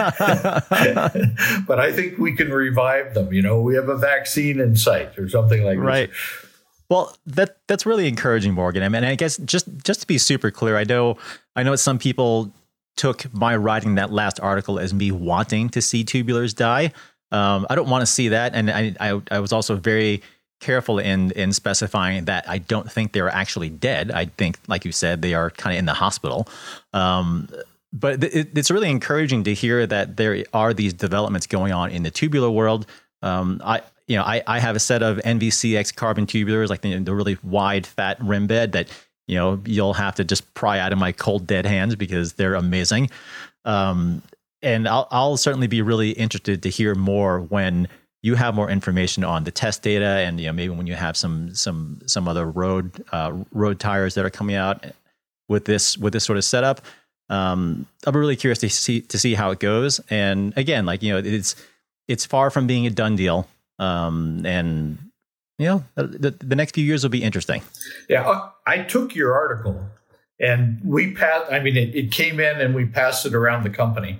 but 1.66 1.78
I 1.78 1.92
think 1.92 2.18
we 2.18 2.34
can 2.34 2.50
revive 2.52 3.14
them. 3.14 3.32
You 3.32 3.42
know, 3.42 3.60
we 3.60 3.76
have 3.76 3.88
a 3.88 3.96
vaccine 3.96 4.58
in 4.58 4.76
sight 4.76 5.16
or 5.18 5.28
something 5.28 5.62
like 5.62 5.78
right. 5.78 6.10
this. 6.10 6.50
Well, 6.90 7.16
that 7.26 7.58
that's 7.68 7.86
really 7.86 8.08
encouraging, 8.08 8.52
Morgan. 8.52 8.82
I 8.82 8.88
mean, 8.88 9.04
I 9.04 9.14
guess 9.14 9.36
just 9.38 9.68
just 9.84 10.00
to 10.00 10.06
be 10.06 10.18
super 10.18 10.50
clear, 10.50 10.76
I 10.76 10.84
know 10.84 11.16
I 11.54 11.62
know 11.62 11.76
some 11.76 11.98
people 11.98 12.52
took 12.96 13.32
my 13.32 13.56
writing 13.56 13.94
that 13.94 14.12
last 14.12 14.40
article 14.40 14.78
as 14.78 14.92
me 14.92 15.10
wanting 15.10 15.68
to 15.70 15.82
see 15.82 16.04
tubulars 16.04 16.54
die. 16.54 16.92
Um, 17.32 17.66
I 17.70 17.74
don't 17.74 17.88
want 17.88 18.02
to 18.02 18.06
see 18.06 18.28
that, 18.28 18.54
and 18.54 18.70
I, 18.70 18.94
I, 19.00 19.20
I 19.30 19.40
was 19.40 19.52
also 19.52 19.76
very 19.76 20.22
careful 20.64 20.98
in 20.98 21.30
in 21.32 21.52
specifying 21.52 22.24
that 22.24 22.48
I 22.48 22.58
don't 22.58 22.90
think 22.90 23.12
they're 23.12 23.28
actually 23.28 23.68
dead. 23.68 24.10
I 24.10 24.26
think, 24.26 24.58
like 24.66 24.84
you 24.84 24.92
said, 24.92 25.20
they 25.20 25.34
are 25.34 25.50
kind 25.50 25.76
of 25.76 25.78
in 25.78 25.84
the 25.84 25.94
hospital. 25.94 26.48
Um, 26.92 27.48
but 27.92 28.24
it, 28.24 28.56
it's 28.56 28.70
really 28.70 28.90
encouraging 28.90 29.44
to 29.44 29.54
hear 29.54 29.86
that 29.86 30.16
there 30.16 30.42
are 30.52 30.74
these 30.74 30.92
developments 30.92 31.46
going 31.46 31.72
on 31.72 31.90
in 31.90 32.02
the 32.02 32.10
tubular 32.10 32.50
world. 32.50 32.86
Um, 33.22 33.60
I 33.64 33.82
you 34.08 34.16
know 34.16 34.24
I, 34.24 34.42
I 34.46 34.58
have 34.58 34.74
a 34.74 34.80
set 34.80 35.02
of 35.02 35.18
NVCX 35.18 35.94
carbon 35.94 36.26
tubulars, 36.26 36.70
like 36.70 36.80
the, 36.80 36.98
the 36.98 37.14
really 37.14 37.36
wide, 37.42 37.86
fat 37.86 38.16
rim 38.20 38.46
bed 38.46 38.72
that 38.72 38.88
you 39.28 39.36
know 39.36 39.60
you'll 39.66 39.94
have 39.94 40.14
to 40.16 40.24
just 40.24 40.54
pry 40.54 40.78
out 40.78 40.92
of 40.92 40.98
my 40.98 41.12
cold 41.12 41.46
dead 41.46 41.66
hands 41.66 41.94
because 41.94 42.32
they're 42.32 42.54
amazing. 42.54 43.10
Um, 43.66 44.22
and 44.62 44.88
I'll, 44.88 45.06
I'll 45.10 45.36
certainly 45.36 45.66
be 45.66 45.82
really 45.82 46.12
interested 46.12 46.62
to 46.62 46.70
hear 46.70 46.94
more 46.94 47.40
when 47.40 47.86
you 48.24 48.36
have 48.36 48.54
more 48.54 48.70
information 48.70 49.22
on 49.22 49.44
the 49.44 49.50
test 49.50 49.82
data 49.82 50.06
and 50.06 50.40
you 50.40 50.46
know 50.46 50.52
maybe 50.52 50.70
when 50.70 50.86
you 50.86 50.94
have 50.94 51.14
some 51.14 51.54
some 51.54 52.00
some 52.06 52.26
other 52.26 52.46
road 52.46 53.04
uh, 53.12 53.30
road 53.52 53.78
tires 53.78 54.14
that 54.14 54.24
are 54.24 54.30
coming 54.30 54.56
out 54.56 54.86
with 55.48 55.66
this 55.66 55.98
with 55.98 56.14
this 56.14 56.24
sort 56.24 56.38
of 56.38 56.44
setup 56.44 56.80
um, 57.28 57.86
i'll 58.06 58.14
be 58.14 58.18
really 58.18 58.34
curious 58.34 58.58
to 58.58 58.70
see 58.70 59.02
to 59.02 59.18
see 59.18 59.34
how 59.34 59.50
it 59.50 59.60
goes. 59.60 60.00
And 60.08 60.56
again 60.56 60.86
like 60.86 61.02
you 61.02 61.12
know 61.12 61.18
it's 61.18 61.54
it's 62.08 62.24
far 62.24 62.50
from 62.50 62.66
being 62.66 62.86
a 62.86 62.90
done 62.90 63.14
deal. 63.14 63.46
Um, 63.78 64.44
and 64.46 64.98
you 65.58 65.66
know 65.66 65.84
the, 65.94 66.30
the 66.30 66.56
next 66.56 66.74
few 66.74 66.84
years 66.84 67.02
will 67.02 67.10
be 67.10 67.22
interesting. 67.22 67.62
Yeah 68.08 68.48
i 68.66 68.78
took 68.78 69.14
your 69.14 69.34
article 69.34 69.84
and 70.40 70.80
we 70.82 71.12
passed 71.12 71.52
i 71.52 71.60
mean 71.60 71.76
it, 71.76 71.94
it 71.94 72.10
came 72.10 72.40
in 72.40 72.60
and 72.60 72.74
we 72.74 72.86
passed 72.86 73.26
it 73.26 73.34
around 73.34 73.62
the 73.62 73.70
company 73.70 74.18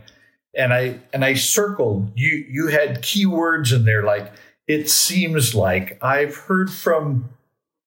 and 0.57 0.73
I 0.73 1.01
and 1.13 1.25
I 1.25 1.35
circled 1.35 2.13
you 2.15 2.45
you 2.49 2.69
had 2.69 3.03
keywords 3.03 3.75
in 3.75 3.85
there 3.85 4.03
like 4.03 4.33
it 4.67 4.89
seems 4.89 5.55
like 5.55 5.99
I've 6.03 6.37
heard 6.37 6.71
from 6.71 7.29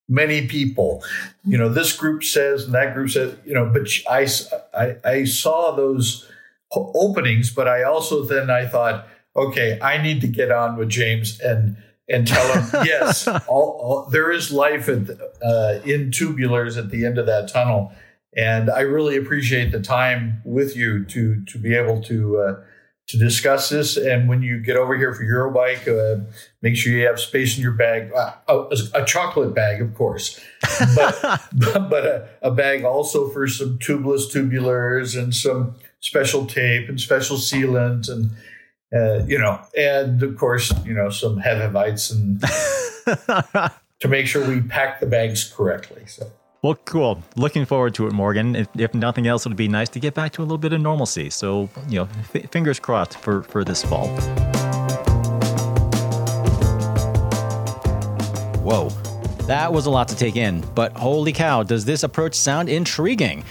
many 0.07 0.47
people. 0.47 1.03
You 1.43 1.57
know 1.57 1.70
this 1.70 1.95
group 1.95 2.24
says 2.24 2.65
and 2.65 2.74
that 2.74 2.93
group 2.93 3.09
says 3.09 3.36
you 3.45 3.53
know 3.53 3.65
but 3.65 3.88
I 4.09 4.28
I, 4.74 4.95
I 5.03 5.24
saw 5.26 5.76
those 5.76 6.30
openings 6.76 7.51
but 7.51 7.68
I 7.68 7.84
also 7.84 8.24
then 8.24 8.49
I 8.49 8.68
thought 8.68 9.07
okay 9.36 9.80
I 9.82 10.01
need 10.01 10.22
to 10.22 10.28
get 10.28 10.51
on 10.51 10.78
with 10.78 10.89
James 10.89 11.39
and 11.39 11.78
and 12.09 12.28
tell 12.28 12.61
him 12.61 12.70
yes 12.86 13.28
all, 13.28 13.39
all, 13.47 14.09
there 14.11 14.32
is 14.32 14.51
life 14.51 14.89
at, 14.89 15.09
uh, 15.41 15.80
in 15.86 16.11
tubulars 16.11 16.78
at 16.78 16.89
the 16.89 17.05
end 17.05 17.18
of 17.18 17.26
that 17.26 17.47
tunnel 17.47 17.93
and 18.38 18.70
I 18.70 18.82
really 18.82 19.18
appreciate 19.18 19.72
the 19.72 19.82
time 19.82 20.42
with 20.46 20.78
you 20.78 21.04
to 21.06 21.44
to 21.44 21.58
be 21.58 21.76
able 21.76 22.02
to 22.04 22.38
uh, 22.38 22.64
to 23.08 23.18
discuss 23.18 23.70
this. 23.70 23.98
And 23.98 24.30
when 24.30 24.44
you 24.44 24.60
get 24.60 24.78
over 24.78 24.96
here 24.96 25.14
for 25.14 25.24
Eurobike, 25.24 25.88
uh, 25.88 26.24
make 26.62 26.76
sure 26.76 26.94
you 26.94 27.08
have 27.08 27.20
space 27.20 27.58
in 27.58 27.64
your 27.64 27.72
bag. 27.72 28.12
Uh, 28.14 28.34
a, 28.48 28.78
a, 29.02 29.06
chocolate 29.06 29.56
bag, 29.56 29.82
of 29.82 29.96
course, 29.96 30.40
but 30.96 31.20
but 31.90 32.06
a, 32.06 32.30
a, 32.44 32.52
bag 32.52 32.84
also 32.84 33.30
for 33.30 33.48
some 33.48 33.80
tubeless 33.80 34.32
tubulars 34.32 35.18
and 35.18 35.34
some 35.34 35.76
special 36.00 36.46
tape 36.46 36.88
and 36.88 37.02
special 37.02 37.38
sealant 37.38 38.10
and. 38.10 38.30
Uh, 38.96 39.22
you 39.28 39.38
know, 39.38 39.60
and 39.78 40.24
of 40.24 40.38
course, 40.38 40.72
you 40.86 40.94
know, 40.94 41.10
some 41.10 41.36
Heavivites 41.36 42.10
and 42.10 42.40
to 44.00 44.08
make 44.08 44.28
sure 44.28 44.48
we 44.48 44.62
pack 44.62 45.02
the 45.02 45.06
bags 45.06 45.44
correctly. 45.54 46.06
So 46.06 46.32
well, 46.68 46.78
cool. 46.84 47.24
Looking 47.38 47.63
forward 47.63 47.95
to 47.95 48.07
it, 48.07 48.11
Morgan. 48.11 48.53
If, 48.53 48.68
if, 48.78 48.93
nothing 48.93 49.26
else, 49.26 49.45
it 49.45 49.49
would 49.49 49.55
be 49.55 49.70
nice 49.70 49.88
to 49.88 50.01
get 50.01 50.13
back 50.13 50.34
to 50.34 50.41
a 50.41 50.43
little 50.43 50.57
bit 50.57 50.74
of 50.74 50.82
normalcy. 50.82 51.30
So, 51.30 51.70
you 51.88 51.99
know, 51.99 52.09
f- 52.36 52.51
fingers 52.51 52.78
crossed 52.78 53.18
for, 53.20 53.43
for 53.43 53.63
this 53.63 53.86
fall. 53.86 54.09
Whoa, 58.59 58.89
that 59.47 59.72
was 59.72 59.86
a 59.86 59.89
lot 59.89 60.09
to 60.09 60.15
take 60.18 60.36
in, 60.36 60.59
but 60.76 60.91
holy 60.91 61.32
cow, 61.32 61.63
does 61.63 61.86
this 61.86 62.03
approach 62.03 62.36
sound 62.36 62.68
intriguing? 62.68 63.45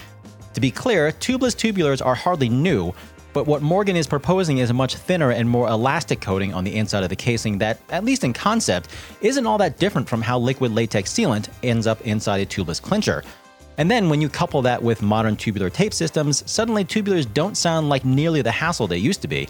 To 0.53 0.61
be 0.61 0.69
clear, 0.69 1.11
tubeless 1.11 1.55
tubulars 1.55 2.05
are 2.05 2.13
hardly 2.13 2.49
new, 2.49 2.93
but 3.33 3.45
what 3.45 3.61
Morgan 3.61 3.95
is 3.95 4.07
proposing 4.07 4.59
is 4.59 4.69
a 4.69 4.73
much 4.73 4.95
thinner 4.95 5.31
and 5.31 5.49
more 5.49 5.67
elastic 5.67 6.21
coating 6.21 6.53
on 6.53 6.63
the 6.63 6.75
inside 6.75 7.03
of 7.03 7.09
the 7.09 7.15
casing 7.15 7.57
that, 7.59 7.79
at 7.89 8.03
least 8.03 8.23
in 8.23 8.33
concept, 8.33 8.89
isn't 9.21 9.45
all 9.45 9.57
that 9.57 9.77
different 9.77 10.07
from 10.09 10.21
how 10.21 10.39
liquid 10.39 10.71
latex 10.71 11.11
sealant 11.11 11.49
ends 11.63 11.87
up 11.87 12.01
inside 12.01 12.41
a 12.41 12.45
tubeless 12.45 12.81
clincher. 12.81 13.23
And 13.77 13.91
then 13.91 14.09
when 14.09 14.21
you 14.21 14.29
couple 14.29 14.61
that 14.63 14.81
with 14.81 15.01
modern 15.01 15.35
tubular 15.35 15.69
tape 15.69 15.93
systems, 15.93 16.49
suddenly 16.49 16.83
tubulars 16.83 17.31
don't 17.31 17.55
sound 17.55 17.89
like 17.89 18.03
nearly 18.05 18.41
the 18.41 18.51
hassle 18.51 18.87
they 18.87 18.97
used 18.97 19.21
to 19.21 19.27
be. 19.27 19.47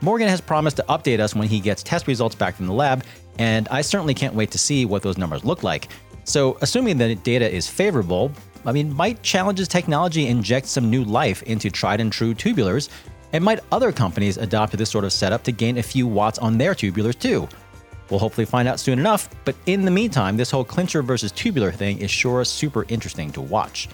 Morgan 0.00 0.28
has 0.28 0.40
promised 0.40 0.76
to 0.78 0.84
update 0.88 1.20
us 1.20 1.34
when 1.34 1.46
he 1.46 1.60
gets 1.60 1.82
test 1.82 2.06
results 2.06 2.34
back 2.34 2.54
from 2.54 2.66
the 2.66 2.72
lab, 2.72 3.04
and 3.38 3.68
I 3.68 3.82
certainly 3.82 4.14
can't 4.14 4.34
wait 4.34 4.50
to 4.52 4.58
see 4.58 4.86
what 4.86 5.02
those 5.02 5.18
numbers 5.18 5.44
look 5.44 5.62
like. 5.62 5.88
So, 6.24 6.56
assuming 6.62 6.96
the 6.96 7.16
data 7.16 7.50
is 7.50 7.68
favorable, 7.68 8.32
I 8.64 8.72
mean, 8.72 8.94
might 8.94 9.22
Challenge's 9.22 9.68
technology 9.68 10.26
inject 10.26 10.66
some 10.66 10.90
new 10.90 11.04
life 11.04 11.42
into 11.44 11.70
tried 11.70 12.00
and 12.00 12.12
true 12.12 12.34
tubulars? 12.34 12.88
And 13.32 13.44
might 13.44 13.60
other 13.70 13.92
companies 13.92 14.36
adopt 14.36 14.76
this 14.76 14.90
sort 14.90 15.04
of 15.04 15.12
setup 15.12 15.42
to 15.44 15.52
gain 15.52 15.78
a 15.78 15.82
few 15.82 16.06
watts 16.06 16.38
on 16.38 16.58
their 16.58 16.74
tubulars 16.74 17.18
too? 17.18 17.48
We'll 18.10 18.20
hopefully 18.20 18.44
find 18.44 18.66
out 18.66 18.80
soon 18.80 18.98
enough, 18.98 19.28
but 19.44 19.54
in 19.66 19.84
the 19.84 19.90
meantime, 19.90 20.36
this 20.36 20.50
whole 20.50 20.64
clincher 20.64 21.00
versus 21.02 21.30
tubular 21.30 21.70
thing 21.70 22.00
is 22.00 22.10
sure 22.10 22.44
super 22.44 22.84
interesting 22.88 23.30
to 23.32 23.40
watch. 23.40 23.88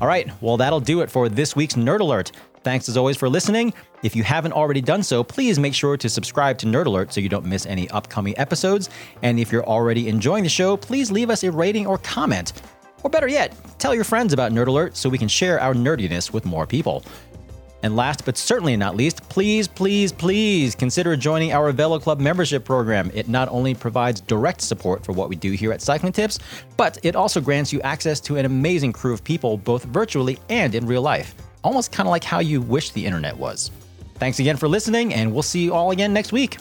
All 0.00 0.08
right, 0.08 0.30
well, 0.40 0.56
that'll 0.56 0.80
do 0.80 1.02
it 1.02 1.10
for 1.10 1.28
this 1.28 1.54
week's 1.54 1.74
Nerd 1.74 2.00
Alert. 2.00 2.32
Thanks 2.62 2.88
as 2.88 2.96
always 2.96 3.18
for 3.18 3.28
listening. 3.28 3.74
If 4.02 4.16
you 4.16 4.22
haven't 4.22 4.52
already 4.52 4.80
done 4.80 5.02
so, 5.02 5.22
please 5.22 5.58
make 5.58 5.74
sure 5.74 5.98
to 5.98 6.08
subscribe 6.08 6.56
to 6.58 6.66
Nerd 6.66 6.86
Alert 6.86 7.12
so 7.12 7.20
you 7.20 7.28
don't 7.28 7.44
miss 7.44 7.66
any 7.66 7.88
upcoming 7.90 8.38
episodes. 8.38 8.88
And 9.22 9.38
if 9.38 9.52
you're 9.52 9.66
already 9.66 10.08
enjoying 10.08 10.42
the 10.42 10.50
show, 10.50 10.76
please 10.76 11.10
leave 11.10 11.28
us 11.28 11.44
a 11.44 11.50
rating 11.50 11.86
or 11.86 11.98
comment. 11.98 12.54
Or 13.02 13.10
better 13.10 13.28
yet, 13.28 13.54
tell 13.78 13.94
your 13.94 14.04
friends 14.04 14.32
about 14.32 14.52
Nerd 14.52 14.66
Alert 14.66 14.96
so 14.96 15.08
we 15.08 15.18
can 15.18 15.28
share 15.28 15.60
our 15.60 15.74
nerdiness 15.74 16.32
with 16.32 16.44
more 16.44 16.66
people. 16.66 17.02
And 17.82 17.96
last 17.96 18.24
but 18.24 18.36
certainly 18.36 18.76
not 18.76 18.94
least, 18.94 19.26
please, 19.28 19.66
please, 19.66 20.12
please 20.12 20.74
consider 20.74 21.16
joining 21.16 21.52
our 21.52 21.72
Velo 21.72 21.98
Club 21.98 22.20
membership 22.20 22.64
program. 22.64 23.10
It 23.14 23.28
not 23.28 23.48
only 23.48 23.74
provides 23.74 24.20
direct 24.20 24.60
support 24.60 25.04
for 25.04 25.12
what 25.12 25.28
we 25.28 25.36
do 25.36 25.52
here 25.52 25.72
at 25.72 25.80
Cycling 25.80 26.12
Tips, 26.12 26.38
but 26.76 26.98
it 27.02 27.16
also 27.16 27.40
grants 27.40 27.72
you 27.72 27.80
access 27.80 28.20
to 28.20 28.36
an 28.36 28.44
amazing 28.44 28.92
crew 28.92 29.14
of 29.14 29.24
people, 29.24 29.56
both 29.56 29.84
virtually 29.84 30.38
and 30.50 30.74
in 30.74 30.86
real 30.86 31.02
life. 31.02 31.34
Almost 31.64 31.92
kind 31.92 32.06
of 32.06 32.10
like 32.10 32.24
how 32.24 32.40
you 32.40 32.60
wish 32.60 32.90
the 32.90 33.04
internet 33.04 33.36
was. 33.36 33.70
Thanks 34.16 34.38
again 34.38 34.58
for 34.58 34.68
listening, 34.68 35.14
and 35.14 35.32
we'll 35.32 35.42
see 35.42 35.64
you 35.64 35.72
all 35.72 35.90
again 35.90 36.12
next 36.12 36.32
week. 36.32 36.58